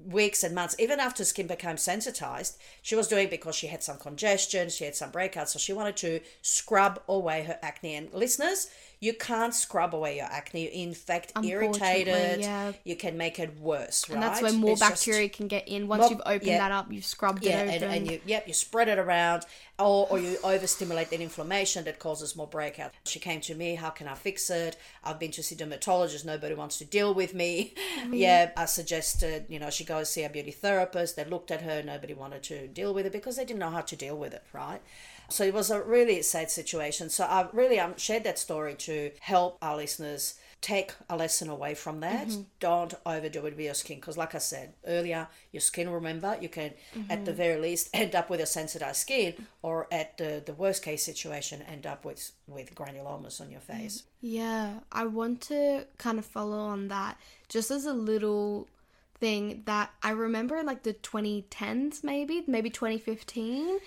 weeks 0.07 0.43
and 0.43 0.55
months. 0.55 0.76
Even 0.78 1.01
after 1.01 1.24
skin 1.24 1.47
became 1.47 1.76
sensitized, 1.76 2.59
she 2.82 2.95
was 2.95 3.09
doing 3.09 3.24
it 3.24 3.30
because 3.30 3.55
she 3.55 3.66
had 3.68 3.82
some 3.82 3.99
congestion, 3.99 4.68
she 4.68 4.84
had 4.84 4.95
some 4.95 5.12
breakouts, 5.12 5.49
so 5.49 5.59
she 5.59 5.72
wanted 5.72 5.97
to 5.99 6.20
scrub 6.40 7.01
away 7.09 7.45
her 7.45 7.59
acne. 7.62 7.95
And 7.95 8.12
listeners, 8.12 8.70
you 9.03 9.13
can't 9.13 9.53
scrub 9.53 9.97
away 9.97 10.19
your 10.19 10.27
acne. 10.27 10.63
In 10.67 10.95
fact, 10.95 11.33
irritate 11.43 12.07
Unfortunately, 12.07 12.13
it. 12.13 12.41
yeah. 12.41 12.73
You 12.85 12.95
can 12.95 13.17
make 13.17 13.41
it 13.41 13.59
worse, 13.59 14.09
right? 14.09 14.15
and 14.15 14.23
that's 14.23 14.41
where 14.41 14.53
more 14.53 14.71
It's 14.71 14.81
just- 14.81 15.05
bacteria 15.05 15.29
can 15.29 15.49
get 15.49 15.67
in 15.67 15.89
once 15.89 16.03
More- 16.03 16.11
you've 16.11 16.21
opened 16.25 16.45
yeah. 16.45 16.59
that 16.59 16.71
up 16.71 16.87
you've 16.93 17.05
scrubbed 17.05 17.45
yeah, 17.45 17.63
it 17.63 17.75
and, 17.75 17.83
open 17.83 17.97
and 17.97 18.11
you 18.11 18.21
yep, 18.27 18.47
you 18.47 18.55
spread 18.55 18.87
it 18.87 19.01
around 19.01 19.45
or, 19.81 20.07
or 20.09 20.21
you 20.21 20.39
overstimulate 20.45 21.11
that 21.11 21.21
inflammation 21.21 21.83
that 21.87 21.99
causes 21.99 22.37
more 22.37 22.47
breakout. 22.47 22.93
She 23.05 23.19
came 23.19 23.41
to 23.41 23.57
me, 23.57 23.75
how 23.75 23.91
can 23.91 24.07
I 24.07 24.15
fix 24.15 24.49
it? 24.51 24.77
I've 25.03 25.19
been 25.19 25.33
to 25.33 25.43
see 25.43 25.57
dermatologists, 25.57 26.25
nobody 26.25 26.55
wants 26.55 26.79
to 26.79 26.85
deal 26.85 27.13
with 27.13 27.35
me. 27.35 27.75
Mm-hmm. 27.99 28.15
Yeah, 28.15 28.51
I 28.57 28.67
suggested, 28.67 29.47
you 29.49 29.59
know, 29.59 29.71
she 29.71 29.85
goes 29.85 30.11
see 30.11 30.23
a 30.23 30.29
beauty 30.29 30.53
therapist. 30.53 31.17
They 31.17 31.25
looked 31.25 31.51
at 31.51 31.63
her, 31.63 31.83
nobody 31.83 32.15
wanted 32.15 32.45
to 32.45 32.69
deal 32.69 32.95
with 32.95 33.07
it 33.07 33.13
because 33.13 33.35
they 33.37 33.45
didn't 33.45 33.59
know 33.59 33.71
how 33.71 33.81
to 33.81 33.97
deal 33.97 34.17
with 34.17 34.33
it, 34.33 34.45
right? 34.53 34.81
So 35.33 35.45
it 35.45 35.55
was 35.55 35.70
a 35.70 35.83
really 35.83 36.22
sad 36.22 36.51
situation. 36.51 37.11
So 37.11 37.24
I 37.24 37.49
really 37.53 37.80
um, 37.80 37.97
shared 37.97 38.24
that 38.24 38.39
story 38.39 38.74
to 38.74 39.11
help 39.20 39.59
our 39.62 39.76
listeners 39.76 40.35
take 40.62 40.93
a 41.11 41.16
lesson 41.16 41.51
away 41.51 41.74
from 41.74 42.01
that. 42.01 42.30
Don't 42.61 42.95
overdo 43.05 43.41
it 43.47 43.57
with 43.57 43.61
your 43.61 43.74
skin 43.74 43.97
because, 43.97 44.16
like 44.16 44.35
I 44.35 44.39
said 44.39 44.74
earlier, 44.87 45.26
your 45.51 45.61
skin, 45.61 45.91
remember, 45.91 46.39
you 46.41 46.49
can 46.49 46.72
at 47.11 47.24
the 47.24 47.33
very 47.33 47.61
least 47.61 47.91
end 47.95 48.14
up 48.14 48.30
with 48.30 48.41
a 48.41 48.47
sensitized 48.47 49.01
skin, 49.01 49.47
or 49.62 49.89
at 49.91 50.16
the, 50.18 50.43
the 50.47 50.55
worst 50.55 50.85
case 50.85 51.05
situation, 51.05 51.62
end 51.62 51.85
up 51.85 52.05
with, 52.05 52.30
with 52.47 52.74
granulomas 52.76 53.41
on 53.41 53.51
your 53.51 53.61
face. 53.61 54.05
Yeah, 54.20 54.74
I 54.93 55.07
want 55.07 55.41
to 55.43 55.87
kind 55.99 56.18
of 56.18 56.24
follow 56.24 56.59
on 56.59 56.89
that 56.89 57.18
just 57.49 57.72
as 57.72 57.85
a 57.85 57.93
little 57.93 58.68
thing 59.18 59.62
that 59.66 59.91
I 60.03 60.11
remember 60.11 60.57
in 60.57 60.66
like 60.66 60.85
the 60.85 60.95
2010s, 60.95 62.05
maybe, 62.05 62.45
maybe 62.47 62.70
2015 62.70 63.78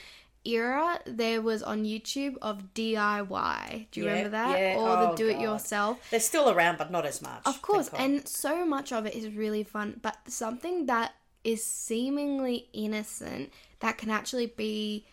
era, 0.45 0.99
there 1.05 1.41
was 1.41 1.61
on 1.63 1.83
YouTube 1.83 2.37
of 2.41 2.73
DIY. 2.73 3.87
Do 3.91 3.99
you 3.99 4.05
Yeah, 4.05 4.11
remember 4.11 4.29
that? 4.29 4.59
yeah. 4.59 4.75
Or 4.77 4.89
Oh, 4.97 5.09
the 5.11 5.15
do 5.15 5.27
it 5.29 5.39
yourself. 5.39 5.99
They're 6.11 6.19
still 6.19 6.49
around, 6.49 6.77
but 6.77 6.91
not 6.91 7.05
as 7.05 7.21
much. 7.21 7.41
Of 7.45 7.61
course, 7.61 7.89
and 7.97 8.27
so 8.27 8.65
much 8.65 8.91
of 8.91 9.05
it 9.05 9.15
is 9.15 9.29
really 9.29 9.63
fun, 9.63 9.99
but 10.01 10.17
something 10.27 10.85
that 10.87 11.13
is 11.43 11.63
seemingly 11.63 12.69
innocent 12.73 13.51
that 13.79 13.97
can 13.97 14.09
actually 14.09 14.47
be 14.47 15.05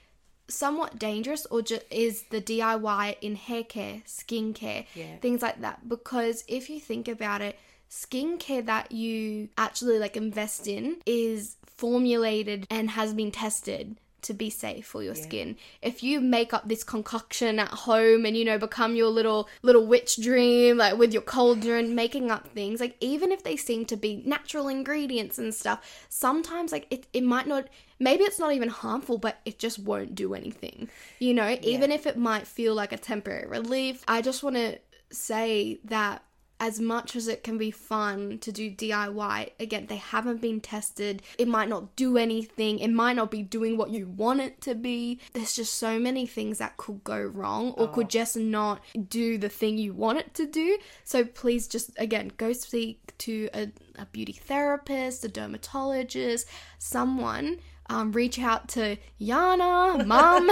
somewhat 0.48 0.98
dangerous 0.98 1.46
or 1.46 1.62
ju- 1.62 1.78
is 1.90 2.24
the 2.30 2.40
DIY 2.40 3.16
in 3.20 3.36
hair 3.36 3.64
care, 3.64 4.02
skincare, 4.06 4.86
Yeah. 4.94 5.16
things 5.20 5.42
like 5.42 5.60
that. 5.60 5.88
Because 5.88 6.44
if 6.48 6.68
you 6.70 6.80
think 6.80 7.08
about 7.08 7.40
it, 7.42 7.58
skincare 7.90 8.64
that 8.66 8.92
you 8.92 9.48
actually 9.58 9.98
like 9.98 10.16
invest 10.16 10.66
in 10.66 10.96
is 11.06 11.56
formulated 11.66 12.66
and 12.70 12.90
has 12.90 13.12
been 13.12 13.30
tested 13.30 13.96
to 14.22 14.34
be 14.34 14.50
safe 14.50 14.86
for 14.86 15.02
your 15.02 15.14
skin. 15.14 15.56
If 15.80 16.02
you 16.02 16.20
make 16.20 16.54
up 16.54 16.68
this 16.68 16.84
concoction 16.84 17.58
at 17.58 17.68
home 17.68 18.24
and 18.24 18.36
you 18.36 18.44
know 18.44 18.58
become 18.58 18.96
your 18.96 19.08
little 19.08 19.48
little 19.62 19.86
witch 19.86 20.16
dream 20.20 20.76
like 20.78 20.96
with 20.96 21.12
your 21.12 21.22
cauldron 21.22 21.94
making 21.94 22.30
up 22.30 22.48
things 22.48 22.80
like 22.80 22.96
even 23.00 23.32
if 23.32 23.42
they 23.42 23.56
seem 23.56 23.84
to 23.86 23.96
be 23.96 24.22
natural 24.24 24.68
ingredients 24.68 25.38
and 25.38 25.54
stuff 25.54 26.06
sometimes 26.08 26.72
like 26.72 26.86
it, 26.90 27.06
it 27.12 27.22
might 27.22 27.46
not 27.46 27.66
maybe 27.98 28.24
it's 28.24 28.38
not 28.38 28.52
even 28.52 28.68
harmful 28.68 29.18
but 29.18 29.38
it 29.44 29.58
just 29.58 29.78
won't 29.78 30.14
do 30.14 30.34
anything 30.34 30.88
you 31.18 31.34
know? 31.34 31.56
Even 31.62 31.92
if 31.92 32.06
it 32.06 32.16
might 32.16 32.46
feel 32.46 32.74
like 32.74 32.92
a 32.92 32.96
temporary 32.96 33.46
relief 33.46 34.04
i 34.08 34.22
just 34.22 34.42
want 34.42 34.56
to 34.56 34.78
say 35.10 35.78
that 35.84 36.22
as 36.62 36.78
much 36.78 37.16
as 37.16 37.26
it 37.26 37.42
can 37.42 37.58
be 37.58 37.72
fun 37.72 38.38
to 38.38 38.52
do 38.52 38.70
DIY, 38.70 39.50
again, 39.58 39.86
they 39.88 39.96
haven't 39.96 40.40
been 40.40 40.60
tested. 40.60 41.20
It 41.36 41.48
might 41.48 41.68
not 41.68 41.96
do 41.96 42.16
anything. 42.16 42.78
It 42.78 42.92
might 42.92 43.16
not 43.16 43.32
be 43.32 43.42
doing 43.42 43.76
what 43.76 43.90
you 43.90 44.06
want 44.06 44.40
it 44.40 44.60
to 44.60 44.76
be. 44.76 45.18
There's 45.32 45.56
just 45.56 45.74
so 45.74 45.98
many 45.98 46.24
things 46.24 46.58
that 46.58 46.76
could 46.76 47.02
go 47.02 47.20
wrong 47.20 47.72
or 47.72 47.88
could 47.88 48.08
just 48.08 48.36
not 48.36 48.80
do 49.08 49.38
the 49.38 49.48
thing 49.48 49.76
you 49.76 49.92
want 49.92 50.20
it 50.20 50.34
to 50.34 50.46
do. 50.46 50.78
So 51.02 51.24
please 51.24 51.66
just, 51.66 51.90
again, 51.98 52.30
go 52.36 52.52
speak 52.52 53.12
to 53.18 53.48
a, 53.52 53.72
a 53.98 54.06
beauty 54.06 54.34
therapist, 54.34 55.24
a 55.24 55.28
dermatologist, 55.28 56.46
someone. 56.78 57.58
Um, 57.90 58.12
reach 58.12 58.38
out 58.38 58.68
to 58.68 58.98
Jana, 59.20 60.04
mom. 60.06 60.48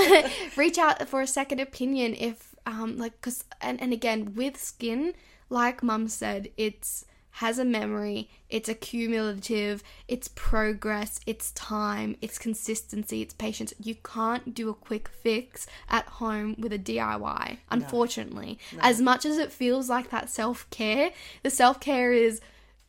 reach 0.56 0.76
out 0.76 1.08
for 1.08 1.20
a 1.20 1.26
second 1.28 1.60
opinion 1.60 2.16
if, 2.18 2.56
um, 2.66 2.96
like, 2.96 3.12
because, 3.12 3.44
and, 3.60 3.80
and 3.80 3.92
again, 3.92 4.34
with 4.34 4.60
skin, 4.60 5.14
like 5.50 5.82
mum 5.82 6.08
said, 6.08 6.48
it's 6.56 7.04
has 7.34 7.58
a 7.58 7.64
memory, 7.64 8.28
it's 8.48 8.68
accumulative, 8.68 9.82
it's 10.08 10.28
progress, 10.28 11.20
it's 11.26 11.52
time, 11.52 12.16
it's 12.20 12.38
consistency, 12.38 13.22
it's 13.22 13.34
patience. 13.34 13.72
You 13.82 13.94
can't 13.94 14.52
do 14.52 14.68
a 14.68 14.74
quick 14.74 15.08
fix 15.08 15.66
at 15.88 16.04
home 16.06 16.56
with 16.58 16.72
a 16.72 16.78
DIY, 16.78 17.58
unfortunately. 17.70 18.58
As 18.80 19.00
much 19.00 19.24
as 19.24 19.38
it 19.38 19.52
feels 19.52 19.88
like 19.88 20.10
that 20.10 20.28
self 20.28 20.68
care, 20.70 21.12
the 21.42 21.50
self 21.50 21.78
care 21.80 22.12
is 22.12 22.40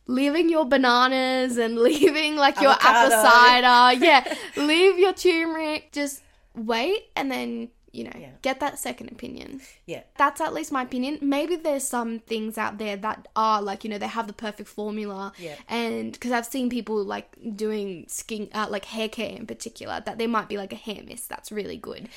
leaving 0.08 0.48
your 0.50 0.64
bananas 0.66 1.56
and 1.56 1.78
leaving 1.88 2.36
like 2.36 2.60
your 2.60 2.72
apple 2.72 3.10
cider. 3.10 4.00
Yeah, 4.04 4.34
leave 4.56 4.98
your 4.98 5.12
turmeric. 5.12 5.92
Just 5.92 6.20
wait 6.54 7.04
and 7.16 7.30
then, 7.30 7.68
you 7.92 8.04
know, 8.04 8.12
Yeah. 8.18 8.30
get 8.40 8.58
that 8.60 8.78
second 8.78 9.10
opinion. 9.12 9.60
Yeah. 9.86 10.02
That's 10.16 10.40
at 10.40 10.54
least 10.54 10.72
my 10.72 10.82
opinion. 10.82 11.18
Maybe 11.20 11.56
there's 11.56 11.86
some 11.86 12.20
things 12.20 12.56
out 12.56 12.78
there 12.78 12.96
that 12.96 13.28
are 13.36 13.60
like, 13.60 13.84
you 13.84 13.90
know, 13.90 13.98
they 13.98 14.06
have 14.06 14.26
the 14.26 14.32
perfect 14.32 14.68
formula. 14.68 15.32
Yeah. 15.38 15.56
And 15.68 16.12
because 16.12 16.32
I've 16.32 16.46
seen 16.46 16.70
people 16.70 17.04
like 17.04 17.36
doing 17.54 18.06
skin, 18.08 18.48
uh, 18.54 18.66
like 18.70 18.86
hair 18.86 19.08
care 19.08 19.30
in 19.30 19.46
particular, 19.46 20.02
that 20.06 20.16
there 20.18 20.28
might 20.28 20.48
be 20.48 20.56
like 20.56 20.72
a 20.72 20.76
hair 20.76 21.02
mist 21.06 21.28
that's 21.28 21.52
really 21.52 21.76
good. 21.76 22.08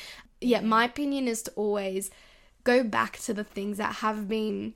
Yeah, 0.41 0.61
my 0.61 0.85
opinion 0.85 1.27
is 1.27 1.41
to 1.43 1.51
always 1.51 2.09
go 2.63 2.83
back 2.83 3.17
to 3.19 3.33
the 3.33 3.43
things 3.43 3.77
that 3.77 3.95
have 3.95 4.27
been 4.27 4.73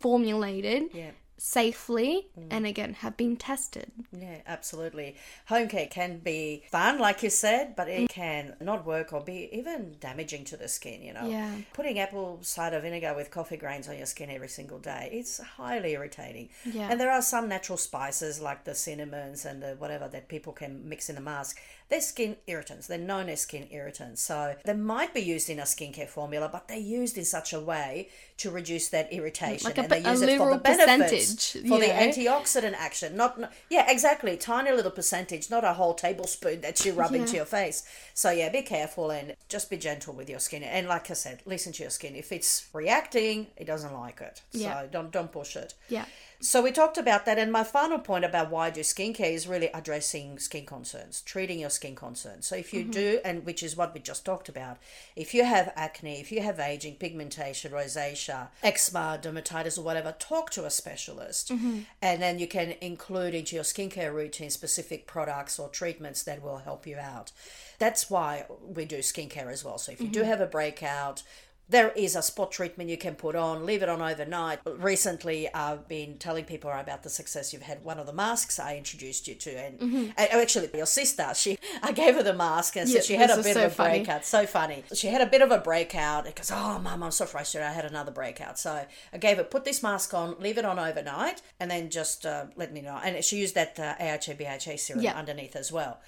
formulated 0.00 0.84
Yeah. 0.92 1.10
Safely 1.38 2.28
mm. 2.38 2.46
and 2.50 2.66
again 2.66 2.94
have 2.94 3.16
been 3.16 3.36
tested. 3.36 3.90
Yeah, 4.12 4.38
absolutely. 4.46 5.16
Home 5.46 5.68
care 5.68 5.86
can 5.86 6.18
be 6.18 6.64
fun, 6.70 6.98
like 6.98 7.22
you 7.22 7.30
said, 7.30 7.76
but 7.76 7.88
it 7.88 8.02
mm. 8.02 8.08
can 8.08 8.56
not 8.60 8.86
work 8.86 9.12
or 9.12 9.20
be 9.20 9.48
even 9.52 9.96
damaging 10.00 10.44
to 10.44 10.56
the 10.56 10.68
skin, 10.68 11.02
you 11.02 11.12
know. 11.12 11.28
Yeah. 11.28 11.54
Putting 11.72 11.98
apple 11.98 12.38
cider 12.42 12.80
vinegar 12.80 13.14
with 13.14 13.30
coffee 13.30 13.56
grains 13.56 13.88
on 13.88 13.96
your 13.96 14.06
skin 14.06 14.30
every 14.30 14.48
single 14.48 14.78
day, 14.78 15.10
it's 15.12 15.38
highly 15.38 15.92
irritating. 15.92 16.48
Yeah. 16.64 16.88
And 16.90 17.00
there 17.00 17.10
are 17.10 17.22
some 17.22 17.48
natural 17.48 17.78
spices 17.78 18.40
like 18.40 18.64
the 18.64 18.74
cinnamons 18.74 19.44
and 19.44 19.62
the 19.62 19.76
whatever 19.78 20.08
that 20.08 20.28
people 20.28 20.52
can 20.52 20.88
mix 20.88 21.08
in 21.08 21.14
the 21.14 21.20
mask. 21.20 21.60
They're 21.88 22.00
skin 22.00 22.36
irritants. 22.46 22.88
They're 22.88 22.98
known 22.98 23.28
as 23.28 23.42
skin 23.42 23.68
irritants. 23.70 24.20
So 24.20 24.56
they 24.64 24.74
might 24.74 25.14
be 25.14 25.20
used 25.20 25.48
in 25.48 25.60
a 25.60 25.62
skincare 25.62 26.08
formula, 26.08 26.48
but 26.50 26.66
they're 26.66 26.78
used 26.78 27.16
in 27.16 27.24
such 27.24 27.52
a 27.52 27.60
way 27.60 28.08
to 28.38 28.50
reduce 28.50 28.88
that 28.88 29.12
irritation. 29.12 29.64
Like 29.64 29.78
a 29.78 29.82
and 29.82 29.90
they 29.90 30.10
use 30.10 30.20
it 30.20 30.36
for 30.36 30.50
the 30.50 30.58
benefits, 30.58 31.52
percentage, 31.52 31.68
for 31.68 31.78
the 31.78 31.86
antioxidant 31.86 32.74
action. 32.74 33.16
Not, 33.16 33.38
not 33.38 33.52
yeah, 33.70 33.90
exactly. 33.90 34.36
Tiny 34.36 34.72
little 34.72 34.90
percentage, 34.90 35.48
not 35.48 35.64
a 35.64 35.74
whole 35.74 35.94
tablespoon 35.94 36.60
that 36.62 36.84
you 36.84 36.92
rub 36.92 37.14
into 37.14 37.36
your 37.36 37.44
face. 37.44 37.84
So 38.14 38.30
yeah, 38.30 38.48
be 38.50 38.62
careful 38.62 39.10
and 39.10 39.36
just 39.48 39.70
be 39.70 39.76
gentle 39.76 40.12
with 40.12 40.28
your 40.28 40.40
skin. 40.40 40.62
And 40.64 40.88
like 40.88 41.10
I 41.10 41.14
said, 41.14 41.42
listen 41.46 41.72
to 41.74 41.82
your 41.82 41.90
skin. 41.90 42.16
If 42.16 42.32
it's 42.32 42.66
reacting, 42.72 43.46
it 43.56 43.66
doesn't 43.66 43.94
like 43.94 44.20
it. 44.20 44.42
Yeah. 44.52 44.82
So 44.82 44.88
don't 44.90 45.12
don't 45.12 45.30
push 45.30 45.56
it. 45.56 45.74
Yeah. 45.88 46.06
So 46.46 46.62
we 46.62 46.70
talked 46.70 46.96
about 46.96 47.26
that, 47.26 47.40
and 47.40 47.50
my 47.50 47.64
final 47.64 47.98
point 47.98 48.24
about 48.24 48.52
why 48.52 48.70
do 48.70 48.82
skincare 48.82 49.32
is 49.32 49.48
really 49.48 49.68
addressing 49.74 50.38
skin 50.38 50.64
concerns, 50.64 51.22
treating 51.22 51.58
your 51.58 51.70
skin 51.70 51.96
concerns. 51.96 52.46
So 52.46 52.54
if 52.54 52.72
you 52.72 52.82
mm-hmm. 52.82 52.92
do, 52.92 53.18
and 53.24 53.44
which 53.44 53.64
is 53.64 53.76
what 53.76 53.92
we 53.92 53.98
just 53.98 54.24
talked 54.24 54.48
about, 54.48 54.76
if 55.16 55.34
you 55.34 55.44
have 55.44 55.72
acne, 55.74 56.20
if 56.20 56.30
you 56.30 56.42
have 56.42 56.60
aging, 56.60 56.94
pigmentation, 56.94 57.72
rosacea, 57.72 58.46
eczema, 58.62 59.18
dermatitis, 59.20 59.76
or 59.76 59.82
whatever, 59.82 60.14
talk 60.20 60.50
to 60.50 60.64
a 60.64 60.70
specialist, 60.70 61.48
mm-hmm. 61.48 61.80
and 62.00 62.22
then 62.22 62.38
you 62.38 62.46
can 62.46 62.76
include 62.80 63.34
into 63.34 63.56
your 63.56 63.64
skincare 63.64 64.14
routine 64.14 64.50
specific 64.50 65.08
products 65.08 65.58
or 65.58 65.68
treatments 65.68 66.22
that 66.22 66.40
will 66.40 66.58
help 66.58 66.86
you 66.86 66.96
out. 66.96 67.32
That's 67.80 68.08
why 68.08 68.46
we 68.62 68.84
do 68.84 68.98
skincare 68.98 69.50
as 69.50 69.64
well. 69.64 69.78
So 69.78 69.90
if 69.90 70.00
you 70.00 70.06
do 70.06 70.20
mm-hmm. 70.20 70.28
have 70.28 70.40
a 70.40 70.46
breakout, 70.46 71.24
there 71.68 71.90
is 71.90 72.14
a 72.14 72.22
spot 72.22 72.52
treatment 72.52 72.88
you 72.88 72.96
can 72.96 73.16
put 73.16 73.34
on, 73.34 73.66
leave 73.66 73.82
it 73.82 73.88
on 73.88 74.00
overnight. 74.00 74.60
Recently, 74.64 75.52
I've 75.52 75.88
been 75.88 76.16
telling 76.16 76.44
people 76.44 76.70
about 76.70 77.02
the 77.02 77.10
success 77.10 77.52
you've 77.52 77.62
had. 77.62 77.82
One 77.84 77.98
of 77.98 78.06
the 78.06 78.12
masks 78.12 78.60
I 78.60 78.76
introduced 78.76 79.26
you 79.26 79.34
to, 79.34 79.50
and 79.50 79.80
and 79.80 80.14
actually, 80.32 80.70
your 80.74 80.86
sister, 80.86 81.26
she, 81.34 81.58
I 81.82 81.90
gave 81.92 82.14
her 82.14 82.22
the 82.22 82.34
mask, 82.34 82.76
and 82.76 82.88
so 82.88 82.94
Yeah, 82.96 83.00
she 83.02 83.14
had 83.14 83.30
a 83.30 83.36
bit 83.42 83.54
so 83.54 83.66
of 83.66 83.72
a 83.72 83.74
funny. 83.74 83.98
breakout. 83.98 84.24
So 84.24 84.46
funny. 84.46 84.84
She 84.94 85.08
had 85.08 85.20
a 85.20 85.26
bit 85.26 85.42
of 85.42 85.50
a 85.50 85.58
breakout. 85.58 86.26
It 86.26 86.36
goes, 86.36 86.50
oh, 86.52 86.78
mum, 86.78 87.02
I'm 87.02 87.10
so 87.10 87.26
frustrated. 87.26 87.66
I 87.68 87.72
had 87.72 87.84
another 87.84 88.12
breakout. 88.12 88.58
So 88.58 88.86
I 89.12 89.18
gave 89.18 89.38
her, 89.38 89.44
put 89.44 89.64
this 89.64 89.82
mask 89.82 90.14
on, 90.14 90.36
leave 90.38 90.58
it 90.58 90.64
on 90.64 90.78
overnight, 90.78 91.42
and 91.58 91.68
then 91.70 91.90
just 91.90 92.24
uh, 92.24 92.46
let 92.54 92.72
me 92.72 92.80
know. 92.80 93.00
And 93.02 93.24
she 93.24 93.38
used 93.38 93.56
that 93.56 93.78
uh, 93.80 93.94
AHA 93.98 94.34
BHA 94.38 94.76
serum 94.76 95.02
Yeah. 95.02 95.16
underneath 95.18 95.56
as 95.56 95.72
well. 95.72 95.98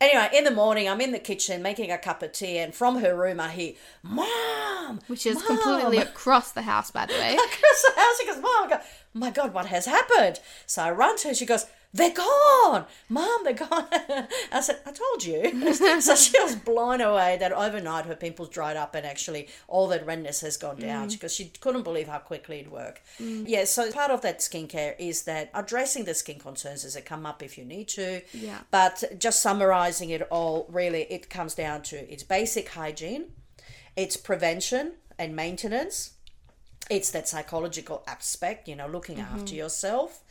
Anyway, 0.00 0.28
in 0.34 0.44
the 0.44 0.50
morning, 0.50 0.88
I'm 0.88 1.00
in 1.00 1.12
the 1.12 1.18
kitchen 1.18 1.62
making 1.62 1.90
a 1.90 1.98
cup 1.98 2.22
of 2.22 2.32
tea, 2.32 2.58
and 2.58 2.74
from 2.74 2.96
her 2.96 3.16
room, 3.16 3.40
I 3.40 3.50
hear, 3.50 3.74
Mom! 4.02 5.00
Which 5.06 5.24
is 5.26 5.36
Mom!" 5.36 5.46
completely 5.46 5.98
across 5.98 6.52
the 6.52 6.62
house, 6.62 6.90
by 6.90 7.06
the 7.06 7.14
way. 7.14 7.34
across 7.34 7.82
the 7.82 8.00
house. 8.00 8.18
She 8.20 8.26
goes, 8.26 8.42
Mom, 8.42 8.64
I 8.64 8.68
go, 8.68 8.80
my 9.14 9.30
God, 9.30 9.54
what 9.54 9.66
has 9.66 9.86
happened? 9.86 10.40
So 10.66 10.82
I 10.82 10.90
run 10.90 11.16
to 11.18 11.28
her. 11.28 11.34
She 11.34 11.46
goes, 11.46 11.66
they're 11.94 12.12
gone. 12.12 12.86
Mom, 13.08 13.44
they're 13.44 13.54
gone. 13.54 13.86
I 14.52 14.60
said, 14.60 14.80
I 14.84 14.90
told 14.90 15.24
you. 15.24 15.72
so 16.00 16.14
she 16.16 16.38
was 16.42 16.56
blown 16.56 17.00
away 17.00 17.36
that 17.38 17.52
overnight 17.52 18.06
her 18.06 18.16
pimples 18.16 18.48
dried 18.48 18.76
up 18.76 18.96
and 18.96 19.06
actually 19.06 19.48
all 19.68 19.86
that 19.88 20.04
redness 20.04 20.40
has 20.40 20.56
gone 20.56 20.80
down 20.80 21.08
mm. 21.08 21.12
because 21.12 21.32
she 21.32 21.52
couldn't 21.60 21.84
believe 21.84 22.08
how 22.08 22.18
quickly 22.18 22.58
it 22.58 22.70
worked. 22.70 23.00
Mm. 23.22 23.44
Yeah, 23.46 23.64
so 23.64 23.92
part 23.92 24.10
of 24.10 24.22
that 24.22 24.40
skincare 24.40 24.96
is 24.98 25.22
that 25.22 25.50
addressing 25.54 26.04
the 26.04 26.14
skin 26.14 26.40
concerns 26.40 26.84
as 26.84 26.94
they 26.94 27.00
come 27.00 27.24
up 27.24 27.44
if 27.44 27.56
you 27.56 27.64
need 27.64 27.86
to. 27.90 28.22
Yeah. 28.32 28.58
But 28.72 29.04
just 29.16 29.40
summarizing 29.40 30.10
it 30.10 30.22
all, 30.30 30.66
really, 30.68 31.02
it 31.02 31.30
comes 31.30 31.54
down 31.54 31.82
to 31.82 32.12
it's 32.12 32.24
basic 32.24 32.70
hygiene, 32.70 33.26
it's 33.94 34.16
prevention 34.16 34.94
and 35.16 35.36
maintenance, 35.36 36.14
it's 36.90 37.12
that 37.12 37.28
psychological 37.28 38.02
aspect, 38.08 38.66
you 38.66 38.74
know, 38.74 38.88
looking 38.88 39.20
after 39.20 39.44
mm-hmm. 39.44 39.56
yourself. 39.56 40.22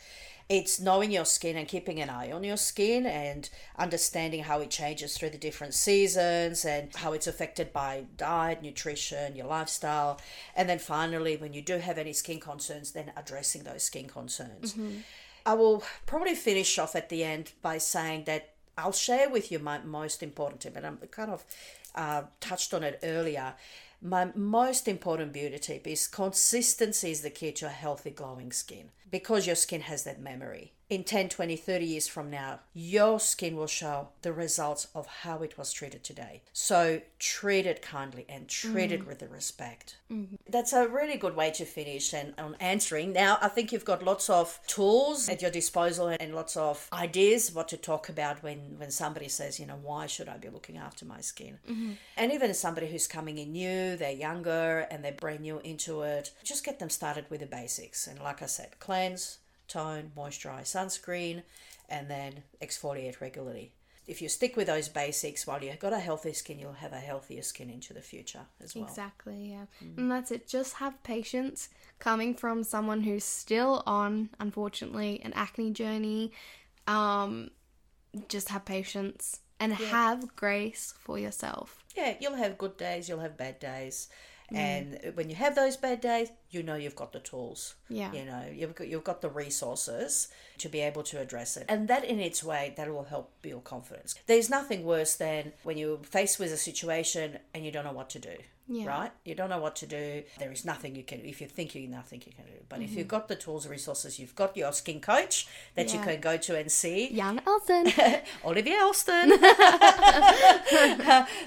It's 0.49 0.79
knowing 0.79 1.11
your 1.11 1.25
skin 1.25 1.57
and 1.57 1.67
keeping 1.67 1.99
an 2.01 2.09
eye 2.09 2.31
on 2.31 2.43
your 2.43 2.57
skin 2.57 3.05
and 3.05 3.49
understanding 3.77 4.43
how 4.43 4.59
it 4.59 4.69
changes 4.69 5.17
through 5.17 5.31
the 5.31 5.37
different 5.37 5.73
seasons 5.73 6.65
and 6.65 6.93
how 6.95 7.13
it's 7.13 7.27
affected 7.27 7.71
by 7.73 8.05
diet, 8.17 8.61
nutrition, 8.61 9.35
your 9.35 9.47
lifestyle. 9.47 10.19
And 10.55 10.67
then 10.69 10.79
finally, 10.79 11.37
when 11.37 11.53
you 11.53 11.61
do 11.61 11.77
have 11.77 11.97
any 11.97 12.13
skin 12.13 12.39
concerns, 12.39 12.91
then 12.91 13.11
addressing 13.15 13.63
those 13.63 13.83
skin 13.83 14.07
concerns. 14.07 14.75
I 15.45 15.53
will 15.55 15.83
probably 16.05 16.35
finish 16.35 16.77
off 16.77 16.95
at 16.95 17.09
the 17.09 17.23
end 17.23 17.53
by 17.61 17.77
saying 17.77 18.25
that 18.25 18.49
I'll 18.77 18.91
share 18.91 19.29
with 19.29 19.51
you 19.51 19.59
my 19.59 19.79
most 19.79 20.23
important 20.23 20.61
tip, 20.61 20.75
and 20.75 20.85
I'm 20.85 20.97
kind 21.11 21.31
of 21.31 21.45
uh, 21.95 22.23
touched 22.39 22.73
on 22.73 22.83
it 22.83 22.99
earlier. 23.03 23.53
My 24.05 24.33
most 24.35 24.89
important 24.89 25.31
beauty 25.31 25.57
tip 25.59 25.87
is 25.87 26.09
consistency 26.09 27.11
is 27.11 27.21
the 27.21 27.29
key 27.29 27.53
to 27.53 27.67
a 27.67 27.69
healthy, 27.69 28.09
glowing 28.09 28.51
skin 28.51 28.89
because 29.09 29.47
your 29.47 29.55
skin 29.55 29.79
has 29.79 30.03
that 30.03 30.19
memory. 30.19 30.73
In 30.93 31.03
10, 31.03 31.29
20, 31.29 31.55
30 31.55 31.85
years 31.85 32.07
from 32.07 32.29
now, 32.29 32.59
your 32.71 33.19
skin 33.19 33.55
will 33.55 33.65
show 33.65 34.09
the 34.21 34.31
results 34.31 34.89
of 34.93 35.07
how 35.07 35.41
it 35.41 35.57
was 35.57 35.73
treated 35.73 36.03
today. 36.03 36.43
So 36.53 37.01
treat 37.17 37.65
it 37.65 37.81
kindly 37.81 38.27
and 38.29 38.47
treat 38.47 38.91
it 38.91 39.01
mm. 39.01 39.07
with 39.07 39.17
the 39.17 39.27
respect. 39.27 39.97
Mm-hmm. 40.11 40.35
That's 40.47 40.71
a 40.71 40.87
really 40.87 41.17
good 41.17 41.35
way 41.35 41.49
to 41.49 41.65
finish 41.65 42.13
and 42.13 42.35
on 42.37 42.55
answering. 42.59 43.11
Now, 43.11 43.39
I 43.41 43.47
think 43.47 43.71
you've 43.71 43.85
got 43.85 44.03
lots 44.03 44.29
of 44.29 44.59
tools 44.67 45.29
at 45.29 45.41
your 45.41 45.49
disposal 45.49 46.09
and 46.09 46.35
lots 46.35 46.55
of 46.55 46.87
ideas 46.93 47.51
what 47.51 47.69
to 47.69 47.77
talk 47.77 48.07
about 48.07 48.43
when 48.43 48.77
when 48.77 48.91
somebody 48.91 49.29
says, 49.29 49.59
you 49.59 49.65
know, 49.65 49.79
why 49.81 50.05
should 50.05 50.29
I 50.29 50.37
be 50.37 50.49
looking 50.49 50.77
after 50.77 51.05
my 51.05 51.21
skin? 51.21 51.57
Mm-hmm. 51.67 51.93
And 52.17 52.31
even 52.31 52.53
somebody 52.53 52.85
who's 52.85 53.07
coming 53.07 53.39
in 53.39 53.51
new, 53.51 53.97
they're 53.97 54.11
younger 54.11 54.85
and 54.91 55.03
they're 55.03 55.11
brand 55.11 55.41
new 55.41 55.57
into 55.63 56.03
it, 56.03 56.29
just 56.43 56.63
get 56.63 56.77
them 56.77 56.91
started 56.91 57.25
with 57.31 57.39
the 57.39 57.47
basics. 57.47 58.05
And 58.05 58.19
like 58.19 58.43
I 58.43 58.45
said, 58.45 58.79
cleanse, 58.79 59.39
tone, 59.73 60.11
moisturize, 60.17 60.67
sunscreen, 60.75 61.43
and 61.89 62.09
then 62.09 62.43
exfoliate 62.61 63.19
regularly. 63.21 63.71
If 64.05 64.21
you 64.21 64.27
stick 64.27 64.57
with 64.57 64.67
those 64.67 64.89
basics 64.89 65.47
while 65.47 65.63
you've 65.63 65.79
got 65.79 65.93
a 65.93 65.99
healthy 65.99 66.33
skin, 66.33 66.59
you'll 66.59 66.73
have 66.85 66.91
a 66.91 66.99
healthier 66.99 67.41
skin 67.41 67.69
into 67.69 67.93
the 67.93 68.01
future 68.01 68.45
as 68.61 68.75
well. 68.75 68.83
Exactly, 68.83 69.51
yeah. 69.51 69.65
And 69.97 70.11
that's 70.11 70.29
it. 70.29 70.45
Just 70.45 70.73
have 70.75 71.01
patience 71.03 71.69
coming 71.99 72.35
from 72.35 72.63
someone 72.65 73.01
who's 73.03 73.23
still 73.23 73.81
on, 73.85 74.29
unfortunately, 74.41 75.21
an 75.23 75.31
acne 75.33 75.71
journey. 75.71 76.33
Um, 76.85 77.51
just 78.27 78.49
have 78.49 78.65
patience 78.65 79.39
and 79.59 79.73
have 79.73 80.35
grace 80.35 80.93
for 80.99 81.17
yourself. 81.17 81.79
yeah, 81.95 82.15
you'll 82.19 82.35
have 82.35 82.57
good 82.57 82.75
days, 82.75 83.07
you'll 83.07 83.19
have 83.19 83.37
bad 83.37 83.57
days. 83.59 84.09
Mm. 84.53 84.57
And 84.57 85.15
when 85.15 85.29
you 85.29 85.35
have 85.35 85.55
those 85.55 85.77
bad 85.77 86.01
days, 86.01 86.29
you 86.51 86.63
know 86.63 86.75
you've 86.75 86.95
got 86.95 87.11
the 87.11 87.19
tools. 87.19 87.75
Yeah. 87.89 88.11
You 88.13 88.25
know, 88.25 88.43
you've 88.53 88.75
got, 88.75 88.87
you've 88.87 89.03
got 89.03 89.21
the 89.21 89.29
resources 89.29 90.27
to 90.59 90.69
be 90.69 90.79
able 90.79 91.03
to 91.03 91.19
address 91.19 91.57
it. 91.57 91.65
And 91.67 91.87
that 91.87 92.03
in 92.03 92.19
its 92.19 92.43
way, 92.43 92.73
that 92.77 92.91
will 92.91 93.05
help 93.05 93.31
build 93.41 93.63
confidence. 93.63 94.15
There's 94.27 94.49
nothing 94.49 94.85
worse 94.85 95.15
than 95.15 95.53
when 95.63 95.77
you're 95.77 95.97
faced 95.97 96.39
with 96.39 96.51
a 96.51 96.57
situation 96.57 97.39
and 97.53 97.65
you 97.65 97.71
don't 97.71 97.85
know 97.85 97.93
what 97.93 98.09
to 98.11 98.19
do. 98.19 98.35
Yeah. 98.67 98.85
right? 98.87 99.11
You 99.25 99.35
don't 99.35 99.49
know 99.49 99.59
what 99.59 99.75
to 99.77 99.85
do. 99.85 100.23
There 100.39 100.51
is 100.51 100.63
nothing 100.63 100.95
you 100.95 101.03
can 101.03 101.19
if 101.19 101.41
you 101.41 101.47
think 101.47 101.75
you 101.75 101.85
nothing 101.87 102.23
you 102.25 102.31
can 102.31 102.45
do. 102.45 102.51
But 102.69 102.81
if 102.81 102.95
you've 102.95 103.09
got 103.09 103.27
the 103.27 103.35
tools 103.35 103.65
and 103.65 103.71
resources, 103.71 104.19
you've 104.19 104.35
got 104.35 104.55
your 104.55 104.71
skin 104.71 105.01
coach 105.01 105.47
that 105.75 105.91
you 105.93 105.99
Mm-hmm. 105.99 106.09
Can 106.09 106.21
go 106.21 106.37
to 106.37 106.57
and 106.57 106.71
see. 106.71 107.09
Jan 107.15 107.41
Elson. 107.45 107.91
Olivia 108.45 108.75
Elston. 108.77 109.29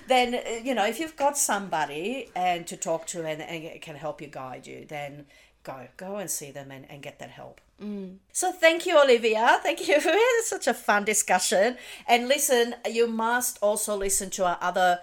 then 0.08 0.34
uh, 0.34 0.40
you 0.62 0.74
know 0.74 0.86
if 0.86 1.00
you've 1.00 1.16
got 1.16 1.36
somebody 1.38 2.30
and 2.34 2.66
to 2.66 2.76
talk 2.76 3.06
to 3.08 3.24
and, 3.24 3.40
and 3.42 3.64
it 3.64 3.82
can 3.82 3.96
help 3.96 4.20
you 4.20 4.28
guide 4.28 4.66
you, 4.66 4.84
then 4.86 5.26
go 5.62 5.88
go 5.96 6.16
and 6.16 6.30
see 6.30 6.50
them 6.50 6.70
and, 6.70 6.88
and 6.90 7.02
get 7.02 7.18
that 7.18 7.30
help. 7.30 7.60
So 8.32 8.52
thank 8.52 8.86
you, 8.86 8.98
Olivia. 8.98 9.60
Thank 9.62 9.86
you. 9.86 10.00
Had 10.00 10.40
such 10.44 10.66
a 10.66 10.72
fun 10.72 11.04
discussion. 11.04 11.76
And 12.08 12.26
listen, 12.26 12.74
you 12.90 13.06
must 13.06 13.58
also 13.60 13.94
listen 13.94 14.30
to 14.30 14.46
our 14.46 14.56
other 14.62 15.00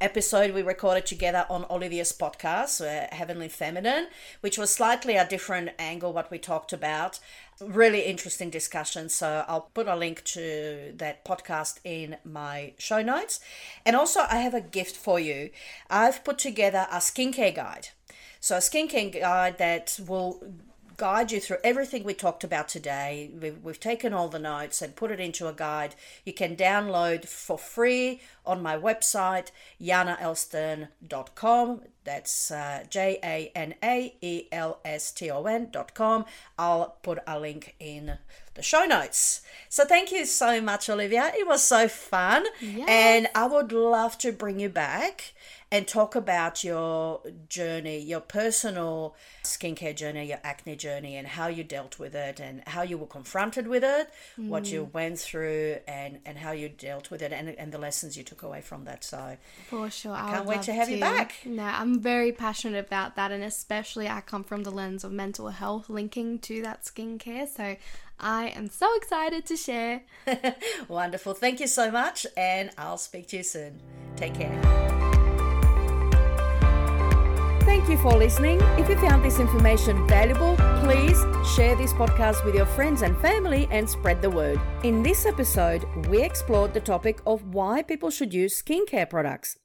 episode 0.00 0.52
we 0.52 0.62
recorded 0.62 1.06
together 1.06 1.46
on 1.48 1.64
Olivia's 1.70 2.12
podcast, 2.12 2.80
uh, 2.80 3.14
Heavenly 3.14 3.48
Feminine, 3.48 4.08
which 4.40 4.58
was 4.58 4.70
slightly 4.70 5.16
a 5.16 5.26
different 5.26 5.70
angle 5.78 6.12
what 6.12 6.30
we 6.30 6.38
talked 6.38 6.72
about. 6.72 7.18
Really 7.60 8.02
interesting 8.02 8.50
discussion. 8.50 9.08
So 9.08 9.44
I'll 9.48 9.70
put 9.72 9.88
a 9.88 9.96
link 9.96 10.22
to 10.24 10.92
that 10.96 11.24
podcast 11.24 11.78
in 11.84 12.16
my 12.24 12.74
show 12.78 13.00
notes. 13.00 13.40
And 13.86 13.96
also, 13.96 14.20
I 14.28 14.36
have 14.36 14.54
a 14.54 14.60
gift 14.60 14.96
for 14.96 15.18
you. 15.18 15.50
I've 15.88 16.24
put 16.24 16.38
together 16.38 16.86
a 16.90 16.98
skincare 16.98 17.54
guide. 17.54 17.88
So 18.40 18.56
a 18.56 18.60
skincare 18.60 19.18
guide 19.18 19.58
that 19.58 19.98
will 20.06 20.42
guide 20.96 21.32
you 21.32 21.40
through 21.40 21.58
everything 21.62 22.04
we 22.04 22.14
talked 22.14 22.44
about 22.44 22.68
today. 22.68 23.30
We've, 23.40 23.62
we've 23.62 23.80
taken 23.80 24.12
all 24.12 24.28
the 24.28 24.38
notes 24.38 24.80
and 24.82 24.96
put 24.96 25.10
it 25.10 25.20
into 25.20 25.48
a 25.48 25.52
guide. 25.52 25.94
You 26.24 26.32
can 26.32 26.56
download 26.56 27.26
for 27.26 27.58
free 27.58 28.20
on 28.44 28.62
my 28.62 28.76
website, 28.76 29.50
janaelston.com. 29.82 31.80
That's 32.04 32.50
uh, 32.52 32.84
J 32.88 33.18
A 33.24 33.50
N 33.56 33.74
A 33.82 34.14
E 34.20 34.44
L 34.52 34.78
S 34.84 35.10
T 35.10 35.28
O 35.30 35.44
N.com. 35.44 36.24
I'll 36.56 36.96
put 37.02 37.18
a 37.26 37.38
link 37.40 37.74
in 37.80 38.18
the 38.54 38.62
show 38.62 38.84
notes. 38.84 39.42
So 39.68 39.84
thank 39.84 40.12
you 40.12 40.24
so 40.24 40.60
much, 40.60 40.88
Olivia. 40.88 41.32
It 41.36 41.46
was 41.46 41.62
so 41.62 41.88
fun. 41.88 42.46
And 42.88 43.28
I 43.34 43.46
would 43.46 43.72
love 43.72 44.18
to 44.18 44.30
bring 44.32 44.60
you 44.60 44.68
back 44.68 45.34
and 45.72 45.88
talk 45.88 46.14
about 46.14 46.62
your 46.62 47.20
journey, 47.48 47.98
your 47.98 48.20
personal 48.20 49.16
skincare 49.42 49.96
journey, 49.96 50.26
your 50.26 50.38
acne 50.44 50.76
journey, 50.76 51.16
and 51.16 51.26
how 51.26 51.48
you 51.48 51.64
dealt 51.64 51.98
with 51.98 52.14
it, 52.14 52.38
and 52.38 52.62
how 52.68 52.82
you 52.82 52.96
were 52.96 53.06
confronted 53.06 53.66
with 53.66 53.82
it, 53.82 54.08
what 54.36 54.70
you 54.70 54.86
mm. 54.86 54.92
went 54.92 55.18
through, 55.18 55.78
and 55.88 56.20
and 56.24 56.38
how 56.38 56.52
you 56.52 56.68
dealt 56.68 57.10
with 57.10 57.20
it, 57.20 57.32
and 57.32 57.48
and 57.48 57.72
the 57.72 57.78
lessons 57.78 58.16
you 58.16 58.22
took 58.22 58.42
away 58.42 58.60
from 58.60 58.84
that. 58.84 59.02
So 59.02 59.36
For 59.68 59.90
sure. 59.90 60.14
I, 60.14 60.34
can't 60.34 60.46
wait 60.46 60.62
to 60.62 60.72
have 60.72 60.88
you 60.88 61.00
back. 61.00 61.34
No, 61.44 61.64
I'm 61.64 62.00
very 62.00 62.30
passionate 62.30 62.86
about 62.86 63.16
that, 63.16 63.32
and 63.32 63.42
especially 63.42 64.08
I 64.08 64.20
come 64.20 64.44
from 64.44 64.62
the 64.62 64.70
lens 64.70 65.02
of 65.02 65.10
mental 65.10 65.48
health 65.48 65.88
linking 65.88 66.38
to 66.40 66.62
that 66.62 66.84
skincare. 66.84 67.48
So 67.48 67.76
I 68.20 68.48
am 68.48 68.68
so 68.68 68.94
excited 68.94 69.44
to 69.46 69.56
share. 69.56 70.02
wonderful! 70.88 71.34
Thank 71.34 71.58
you 71.58 71.66
so 71.66 71.90
much, 71.90 72.24
and 72.36 72.70
I'll 72.78 72.98
speak 72.98 73.26
to 73.28 73.38
you 73.38 73.42
soon. 73.42 73.80
Take 74.14 74.34
care. 74.34 75.25
Thank 77.66 77.88
you 77.88 77.96
for 77.98 78.16
listening. 78.16 78.60
If 78.78 78.88
you 78.88 78.94
found 78.94 79.24
this 79.24 79.40
information 79.40 80.06
valuable, 80.06 80.54
please 80.84 81.20
share 81.56 81.74
this 81.74 81.92
podcast 81.92 82.44
with 82.44 82.54
your 82.54 82.64
friends 82.64 83.02
and 83.02 83.18
family 83.18 83.66
and 83.72 83.90
spread 83.90 84.22
the 84.22 84.30
word. 84.30 84.60
In 84.84 85.02
this 85.02 85.26
episode, 85.26 85.84
we 86.06 86.22
explored 86.22 86.72
the 86.72 86.80
topic 86.80 87.18
of 87.26 87.42
why 87.52 87.82
people 87.82 88.10
should 88.10 88.32
use 88.32 88.62
skincare 88.62 89.10
products. 89.10 89.58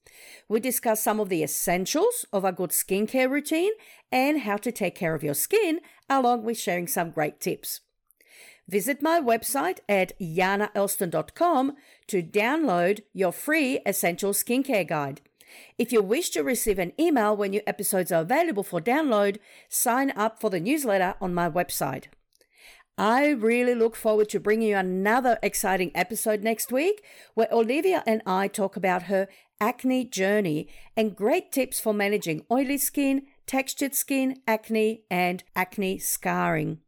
We 0.49 0.59
discussed 0.59 1.03
some 1.03 1.19
of 1.19 1.29
the 1.29 1.43
essentials 1.43 2.25
of 2.33 2.43
a 2.43 2.51
good 2.51 2.71
skincare 2.71 3.29
routine 3.29 3.73
and 4.11 4.41
how 4.41 4.57
to 4.57 4.71
take 4.71 4.95
care 4.95 5.13
of 5.13 5.23
your 5.23 5.35
skin, 5.35 5.79
along 6.09 6.43
with 6.43 6.57
sharing 6.57 6.87
some 6.87 7.11
great 7.11 7.39
tips. 7.39 7.81
Visit 8.67 9.03
my 9.03 9.21
website 9.21 9.77
at 9.87 10.19
janaelston.com 10.19 11.73
to 12.07 12.23
download 12.23 13.01
your 13.13 13.31
free 13.31 13.79
essential 13.85 14.31
skincare 14.33 14.87
guide. 14.87 15.21
If 15.77 15.91
you 15.91 16.01
wish 16.01 16.29
to 16.31 16.43
receive 16.43 16.79
an 16.79 16.93
email 16.99 17.35
when 17.35 17.51
new 17.51 17.61
episodes 17.65 18.11
are 18.11 18.21
available 18.21 18.63
for 18.63 18.81
download, 18.81 19.37
sign 19.69 20.11
up 20.11 20.39
for 20.39 20.49
the 20.49 20.59
newsletter 20.59 21.15
on 21.21 21.33
my 21.33 21.49
website. 21.49 22.05
I 22.97 23.29
really 23.29 23.73
look 23.73 23.95
forward 23.95 24.29
to 24.29 24.39
bringing 24.39 24.69
you 24.69 24.77
another 24.77 25.39
exciting 25.41 25.91
episode 25.95 26.43
next 26.43 26.71
week 26.71 27.03
where 27.33 27.47
Olivia 27.51 28.03
and 28.05 28.21
I 28.25 28.47
talk 28.47 28.75
about 28.75 29.03
her 29.03 29.27
acne 29.59 30.03
journey 30.05 30.67
and 30.97 31.15
great 31.15 31.51
tips 31.51 31.79
for 31.79 31.93
managing 31.93 32.45
oily 32.51 32.77
skin, 32.77 33.23
textured 33.47 33.95
skin, 33.95 34.41
acne, 34.47 35.03
and 35.09 35.43
acne 35.55 35.99
scarring. 35.99 36.79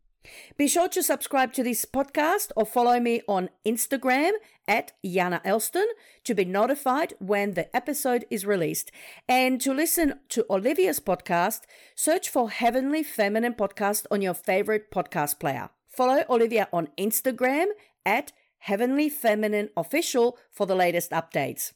Be 0.57 0.67
sure 0.67 0.89
to 0.89 1.03
subscribe 1.03 1.53
to 1.53 1.63
this 1.63 1.85
podcast 1.85 2.51
or 2.55 2.65
follow 2.65 2.99
me 2.99 3.21
on 3.27 3.49
Instagram 3.65 4.31
at 4.67 4.93
Jana 5.03 5.41
Elston 5.43 5.87
to 6.23 6.33
be 6.33 6.45
notified 6.45 7.13
when 7.19 7.53
the 7.53 7.73
episode 7.75 8.25
is 8.29 8.45
released. 8.45 8.91
And 9.27 9.59
to 9.61 9.73
listen 9.73 10.19
to 10.29 10.45
Olivia's 10.49 10.99
podcast, 10.99 11.61
search 11.95 12.29
for 12.29 12.49
Heavenly 12.49 13.03
Feminine 13.03 13.53
Podcast 13.53 14.05
on 14.09 14.21
your 14.21 14.33
favorite 14.33 14.91
podcast 14.91 15.39
player. 15.39 15.69
Follow 15.87 16.23
Olivia 16.29 16.67
on 16.73 16.87
Instagram 16.97 17.67
at 18.05 18.31
Heavenly 18.59 19.09
Feminine 19.09 19.69
Official 19.75 20.37
for 20.51 20.65
the 20.65 20.75
latest 20.75 21.11
updates. 21.11 21.73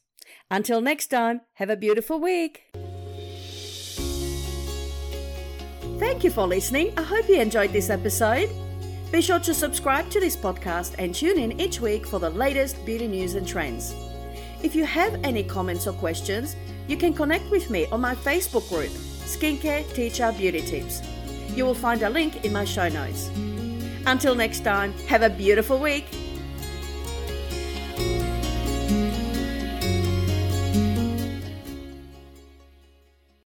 Until 0.50 0.82
next 0.82 1.08
time, 1.08 1.42
have 1.56 1.70
a 1.70 1.78
beautiful 1.78 2.20
week. 2.20 2.64
Thank 6.08 6.24
you 6.24 6.32
for 6.32 6.48
listening. 6.48 6.94
I 6.96 7.02
hope 7.02 7.28
you 7.28 7.36
enjoyed 7.36 7.74
this 7.74 7.90
episode. 7.90 8.50
Be 9.12 9.22
sure 9.22 9.40
to 9.40 9.54
subscribe 9.54 10.10
to 10.12 10.22
this 10.22 10.38
podcast 10.38 10.96
and 10.98 11.14
tune 11.14 11.38
in 11.38 11.60
each 11.60 11.82
week 11.82 12.08
for 12.08 12.18
the 12.18 12.30
latest 12.30 12.84
beauty 12.86 13.10
news 13.10 13.36
and 13.36 13.46
trends. 13.46 13.94
If 14.64 14.74
you 14.74 14.86
have 14.86 15.20
any 15.26 15.44
comments 15.44 15.86
or 15.86 15.92
questions, 15.92 16.56
you 16.88 16.96
can 16.96 17.14
connect 17.14 17.52
with 17.52 17.70
me 17.70 17.88
on 17.88 18.00
my 18.00 18.16
Facebook 18.16 18.70
group, 18.70 18.90
Skincare 19.28 19.84
Teacher 19.94 20.32
Beauty 20.32 20.62
Tips. 20.62 21.02
You 21.54 21.66
will 21.66 21.76
find 21.76 22.02
a 22.02 22.10
link 22.10 22.46
in 22.46 22.54
my 22.54 22.64
show 22.64 22.88
notes. 22.88 23.30
Until 24.06 24.34
next 24.34 24.62
time, 24.62 24.94
have 25.10 25.24
a 25.24 25.30
beautiful 25.30 25.78
week. 25.78 26.06